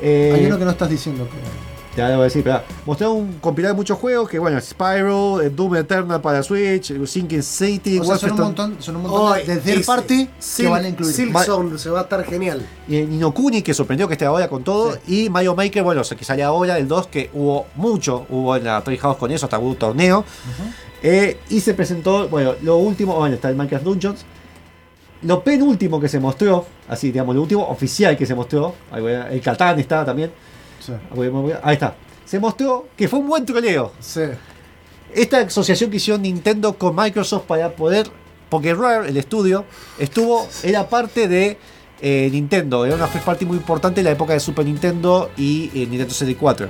[0.00, 1.79] Eh, hay uno que no estás diciendo que.
[1.96, 5.74] Ya a decir, pero mostraron un compilado de muchos juegos que, bueno, Spyro, eh, Doom
[5.74, 9.60] Eternal para Switch, Sinking City, O sea, son un montón, son un montón de, de
[9.60, 11.12] third party que Sil- van a incluir.
[11.12, 12.64] Silksong, se va a estar genial.
[12.86, 16.04] y Nino Kuni, que sorprendió que esté ahora con todo, y Mario Maker, bueno, o
[16.04, 19.46] sea, que sale ahora el 2, que hubo mucho, hubo en la Treehouse con eso,
[19.46, 20.24] hasta hubo un torneo.
[21.02, 24.24] Eh, y se presentó, bueno, lo último, bueno, está el Minecraft Dungeons.
[25.22, 29.78] Lo penúltimo que se mostró, así digamos, lo último oficial que se mostró, el Catán
[29.80, 30.30] está también,
[30.80, 30.92] Sí.
[31.14, 31.94] Voy- ahí está.
[32.24, 33.92] Se mostró que fue un buen troleo.
[34.00, 34.22] Sí.
[35.14, 38.08] Esta asociación que hicieron Nintendo con Microsoft para poder.
[38.48, 39.64] Porque Rare, el estudio,
[39.98, 40.48] estuvo.
[40.62, 41.56] Era parte de
[42.00, 42.84] eh, Nintendo.
[42.84, 46.10] Era una first party muy importante en la época de Super Nintendo y eh, Nintendo
[46.10, 46.68] 64.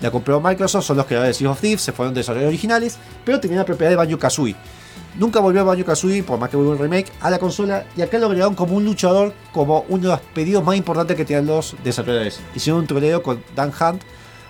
[0.00, 3.40] La compró Microsoft, son los creadores de Sea of Thieves, se fueron desarrolladores originales, pero
[3.40, 4.54] tenían la propiedad de Banjo Kazooie.
[5.16, 8.18] Nunca volvió Banjo Kazooie, por más que hubo un remake, a la consola y acá
[8.18, 11.74] lo agregaron como un luchador, como uno de los pedidos más importantes que tenían los
[11.82, 12.40] desarrolladores.
[12.54, 14.02] Hicieron un troleo con Dan Hunt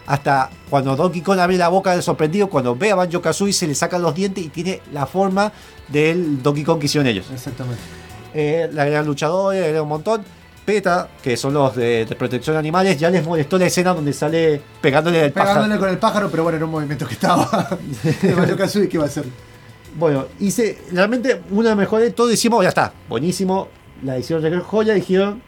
[0.06, 3.66] hasta cuando Donkey Kong abre la boca de sorprendido, cuando ve a Banjo Kazooie se
[3.66, 5.52] le sacan los dientes y tiene la forma
[5.86, 7.26] del Donkey Kong que hicieron ellos.
[7.32, 7.80] Exactamente.
[8.34, 10.24] Eh, le agregan luchadores, le agregan un montón.
[10.64, 14.12] PETA, que son los de, de protección de animales, ya les molestó la escena donde
[14.12, 15.54] sale pegándole el pájaro.
[15.54, 17.78] Pegándole con el pájaro, pero bueno, era un movimiento que estaba.
[18.22, 19.24] de Mario Kazooie, ¿qué va a hacer?
[19.98, 22.14] Bueno, hice realmente una de las mejores.
[22.14, 23.68] Todos decimos, ya está, buenísimo.
[24.04, 25.42] La hicieron de joya, dijeron.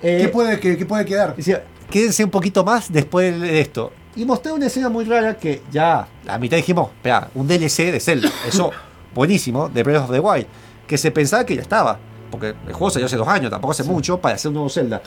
[0.00, 1.34] eh, ¿Qué, puede, qué, qué puede quedar?
[1.34, 3.92] decía, quédense un poquito más después de esto.
[4.14, 7.98] Y mostré una escena muy rara que ya a mitad dijimos, espera, un DLC de
[7.98, 8.30] Zelda.
[8.46, 8.70] Eso,
[9.12, 10.46] buenísimo, de Breath of the Wild.
[10.86, 11.98] Que se pensaba que ya estaba.
[12.30, 15.02] Porque el juego salió hace dos años, tampoco hace mucho para hacer un nuevo Zelda.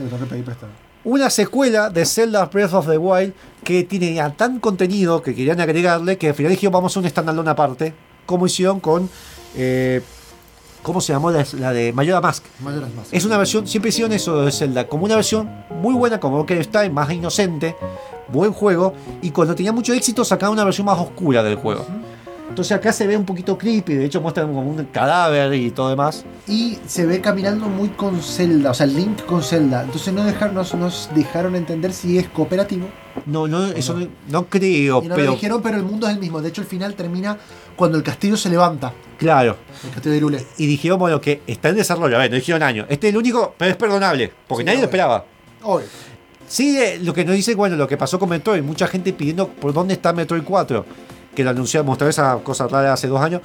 [1.05, 3.33] Una secuela de Zelda Breath of the Wild
[3.63, 7.09] que tiene ya tan contenido que querían agregarle que al final dijeron vamos a un
[7.09, 7.93] standalone aparte
[8.25, 9.09] como hicieron con.
[9.55, 10.01] eh,
[10.81, 12.43] ¿Cómo se llamó la, la de Majora's Mask?
[12.61, 13.13] Majora's Mask.
[13.13, 15.49] Es una versión, siempre hicieron eso de Zelda, como una versión
[15.81, 17.77] muy buena, como Ocarina más inocente,
[18.27, 21.85] buen juego, y cuando tenía mucho éxito sacaban una versión más oscura del juego.
[22.49, 25.89] Entonces acá se ve un poquito creepy, de hecho muestran como un cadáver y todo
[25.89, 26.23] demás.
[26.47, 29.83] Y se ve caminando muy con Zelda, o sea, Link con Zelda.
[29.83, 32.87] Entonces no dejaron, nos, nos dejaron entender si es cooperativo.
[33.25, 36.13] No, no, eso no, no creo, Y no pero lo dijeron, pero el mundo es
[36.13, 36.41] el mismo.
[36.41, 37.37] De hecho, el final termina
[37.75, 38.93] cuando el castillo se levanta.
[39.17, 39.57] claro.
[39.83, 40.45] El castillo de Lule.
[40.57, 42.85] Y dijeron, bueno, que está en desarrollo, a ver, no dijeron año.
[42.87, 45.25] Este es el único, pero es perdonable, porque Sí, nadie lo esperaba.
[45.63, 45.87] Obvio.
[46.47, 49.47] Sí, eh, lo que nos dice, bueno, lo que pasó con Metroid, mucha gente pidiendo
[49.47, 50.85] por dónde está Metroid 4,
[51.35, 53.41] que lo anunció, mostró esa cosa rara hace dos años,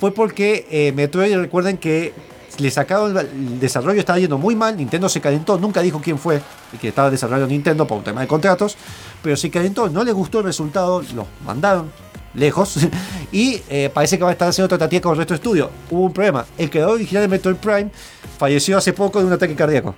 [0.00, 2.12] fue porque eh, Metroid, recuerden que
[2.58, 6.18] le sacaron el- el desarrollo, estaba yendo muy mal, Nintendo se calentó, nunca dijo quién
[6.18, 6.40] fue
[6.72, 8.76] y que estaba desarrollando Nintendo por un tema de contratos,
[9.22, 11.90] pero se calentó, no le gustó el resultado, lo mandaron
[12.34, 12.76] lejos
[13.32, 15.70] y eh, parece que va a estar haciendo otra tratía con el resto de estudios.
[15.90, 17.90] Hubo un problema, el creador original de Metroid Prime
[18.38, 19.94] falleció hace poco de un ataque cardíaco.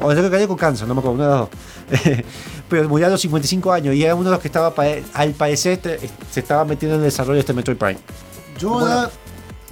[0.00, 2.24] O el ataque cardíaco con cáncer, no me acuerdo, una de las dos.
[2.68, 4.72] Pero murió a los 55 años y era uno de los que estaba,
[5.14, 7.98] al parecer, este- se estaba metiendo en el desarrollo de este Metroid Prime.
[8.58, 9.10] Yo voy, a dar,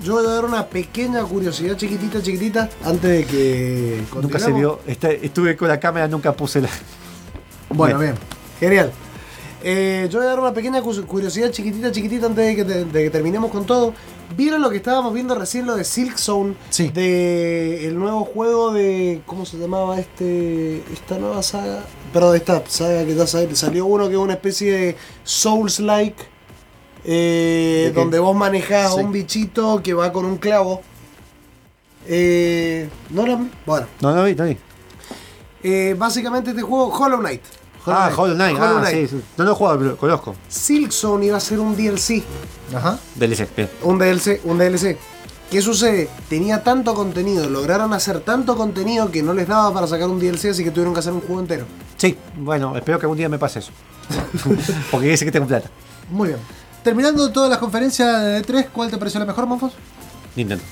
[0.02, 4.80] yo voy a dar una pequeña curiosidad chiquitita, chiquitita, antes de que Nunca se vio,
[4.86, 6.68] este- estuve con la cámara, nunca puse la...
[7.68, 8.14] Bueno, bien.
[8.60, 8.92] Genial.
[9.62, 12.84] Eh, yo voy a dar una pequeña cu- curiosidad chiquitita, chiquitita antes de que, te-
[12.84, 13.92] de que terminemos con todo.
[14.36, 16.54] ¿Vieron lo que estábamos viendo recién, lo de Silk Zone?
[16.70, 16.88] Sí.
[16.88, 19.20] De el nuevo juego de.
[19.26, 20.78] ¿Cómo se llamaba este.
[20.92, 21.84] esta nueva saga?
[22.12, 26.24] Perdón, esta saga que ya sal- salió uno que es una especie de Souls-like.
[27.08, 29.00] eh, donde vos manejás Sí.
[29.00, 30.82] a un bichito que va con un clavo.
[32.08, 34.56] Eh, no lo- Bueno, No, no vi, no vi.
[35.62, 37.42] eh, básicamente este juego, Hollow Knight.
[37.86, 39.22] Ah, Hollow Knight, Hollow ah, sí, sí.
[39.36, 40.34] No lo he jugado, pero lo conozco.
[40.48, 42.22] Silksong iba a ser un DLC.
[42.74, 42.98] Ajá.
[43.14, 43.70] DLC, bien.
[43.82, 44.98] Un DLC, un DLC.
[45.50, 46.08] ¿Qué sucede?
[46.28, 50.46] Tenía tanto contenido, lograron hacer tanto contenido que no les daba para sacar un DLC,
[50.46, 51.66] así que tuvieron que hacer un juego entero.
[51.96, 53.70] Sí, bueno, espero que algún día me pase eso.
[54.90, 55.70] Porque dice que tengo plata.
[56.10, 56.40] Muy bien.
[56.82, 59.72] Terminando todas las conferencias de E3, ¿cuál te pareció la mejor, Monfos?
[60.34, 60.64] Nintendo.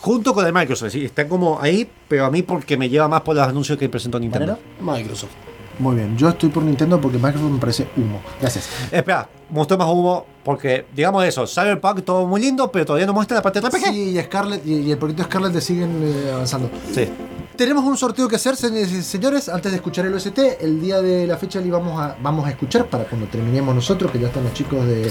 [0.00, 3.22] Junto con el Microsoft, sí, está como ahí, pero a mí porque me lleva más
[3.22, 4.58] por los anuncios que presentó Nintendo.
[4.80, 5.32] Microsoft.
[5.78, 6.16] Muy bien.
[6.16, 8.20] Yo estoy por Nintendo porque Microsoft me parece humo.
[8.40, 8.68] Gracias.
[8.92, 13.36] Espera, mostró más humo porque, digamos eso, Cyberpunk todo muy lindo, pero todavía no muestra
[13.36, 13.84] la parte de RPG.
[13.92, 16.70] Sí, y Scarlett y, y el proyecto Scarlett le siguen eh, avanzando.
[16.92, 17.08] Sí.
[17.56, 20.38] Tenemos un sorteo que hacer, se- señores, antes de escuchar el OST.
[20.60, 24.10] El día de la fecha le vamos a, vamos a escuchar para cuando terminemos nosotros,
[24.10, 25.10] que ya están los chicos de.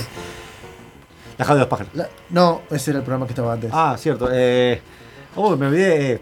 [1.38, 1.94] La jaula de los pájaros.
[1.96, 3.70] la- no, ese era el programa que estaba antes.
[3.74, 4.30] Ah, cierto.
[4.32, 4.82] Eh,
[5.36, 6.22] oh, me olvidé.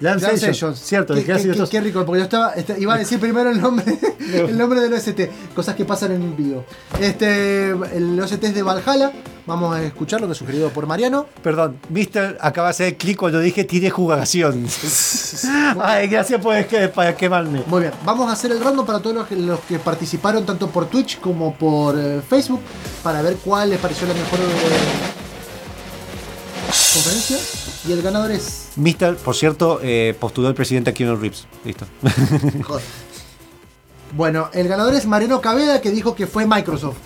[0.00, 0.74] Lance Lance.
[0.76, 3.98] Cierto, Qué, qué- qué rico, porque yo estaba, este, iba a decir primero el nombre,
[4.32, 5.20] el nombre del OST,
[5.54, 6.64] cosas que pasan en video.
[7.00, 9.10] Este, el OST es de Valhalla,
[9.46, 11.26] vamos a escuchar lo que sugerido por Mariano.
[11.42, 14.66] Perdón, Mister acaba de hacer clic cuando dije tiene jugación.
[15.82, 17.62] Ay, gracias por que, para quemarme.
[17.66, 20.68] Muy bien, vamos a hacer el random para todos los que, los que participaron tanto
[20.70, 22.60] por Twitch como por eh, Facebook
[23.02, 24.44] para ver cuál les pareció la mejor eh,
[26.94, 27.36] conferencia.
[27.88, 28.72] Y el ganador es.
[28.76, 31.46] Mister, por cierto, eh, postuló el presidente a Keanu Reeves.
[31.64, 31.86] Listo.
[32.64, 32.84] Joder.
[34.12, 36.96] Bueno, el ganador es Mariano Cabeda que dijo que fue Microsoft.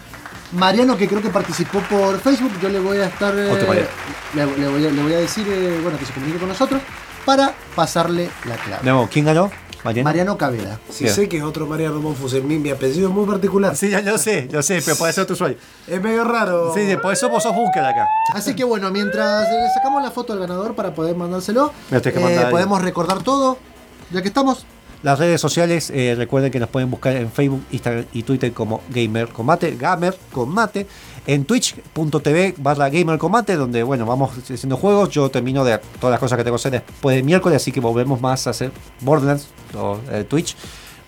[0.53, 3.33] Mariano que creo que participó por Facebook, yo le voy a estar.
[3.37, 3.87] eh,
[4.35, 6.83] le, le voy a, le voy a decir eh, bueno, que se comunique con nosotros
[7.25, 8.83] para pasarle la clave.
[8.85, 9.51] No, ¿Quién ganó?
[9.85, 10.09] Mariano.
[10.09, 10.79] Mariano Cabeda.
[10.91, 11.15] Si Bien.
[11.17, 13.77] sé que es otro Mariano Monfus, mi, mi apellido es muy particular.
[13.77, 15.57] Sí, ya lo sé, lo sé, pero puede ser otro usuario.
[15.89, 16.73] Es medio raro.
[16.75, 18.07] Sí, sí, por eso vos sos búsqueda acá.
[18.35, 22.81] Así que bueno, mientras eh, sacamos la foto del ganador para poder mandárselo, eh, podemos
[22.83, 23.59] recordar todo.
[24.11, 24.67] Ya que estamos,
[25.03, 28.83] Las redes sociales, eh, recuerden que nos pueden buscar en Facebook, Instagram y Twitter como
[28.89, 30.87] Gamer Combate, Gamer Combate,
[31.27, 35.11] en twitch.tv barra Gamer Combate, donde bueno, vamos haciendo juegos.
[35.11, 37.81] Yo termino de todas las cosas que tengo que hacer después de miércoles, así que
[37.81, 38.71] volvemos más a hacer
[39.01, 40.57] Borderlands o eh, Twitch.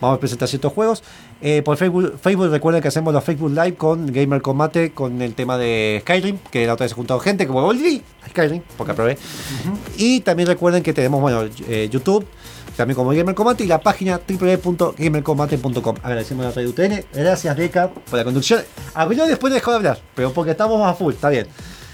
[0.00, 1.04] Vamos a presentar ciertos juegos.
[1.40, 5.34] Eh, por Facebook, Facebook, recuerden que hacemos los Facebook Live con Gamer Combate, con el
[5.34, 8.90] tema de Skyrim, que la otra vez se juntado gente, como volví a Skyrim, porque
[8.90, 9.18] aprobé.
[9.96, 11.46] Y también recuerden que tenemos bueno,
[11.90, 12.26] YouTube,
[12.76, 15.96] también como Gamer Combate, y la página www.gamercombate.com.
[16.02, 17.04] Agradecemos a la Radio UTN.
[17.12, 18.62] Gracias, Deca, por la conducción.
[18.94, 21.46] Abrió después de dejó de hablar, pero porque estamos a full, está bien.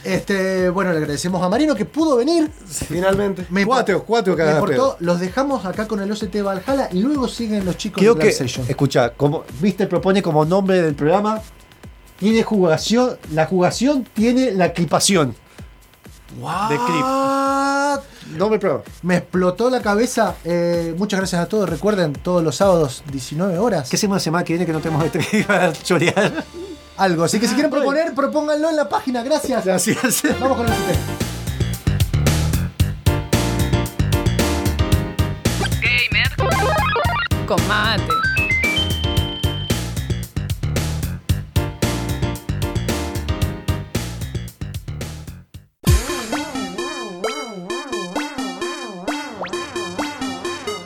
[0.05, 2.51] este, bueno, le agradecemos a Marino que pudo venir.
[2.67, 3.47] Finalmente.
[3.51, 7.29] Me Cuatro, cuatro me cada importó, los dejamos acá con el OCT Valhalla y luego
[7.29, 8.65] siguen los chicos Creo de que, Session.
[8.69, 11.43] escucha, como Mister propone como nombre del programa,
[12.19, 14.73] tiene jugación, la jugación tiene la
[16.69, 17.05] De clip.
[17.05, 18.01] What?
[18.37, 18.85] Nombre del programa.
[19.03, 20.37] Me explotó la cabeza.
[20.45, 21.69] Eh, muchas gracias a todos.
[21.69, 23.89] Recuerden, todos los sábados, 19 horas.
[23.91, 26.45] ¿Qué semana semana que viene que no tenemos este que iba a chorear?
[27.01, 27.25] algo.
[27.25, 29.23] Así que si quieren proponer, propónganlo en la página.
[29.23, 29.65] Gracias.
[29.65, 30.23] Gracias.
[30.39, 30.99] Vamos con el sistema.
[37.47, 38.30] Con mate.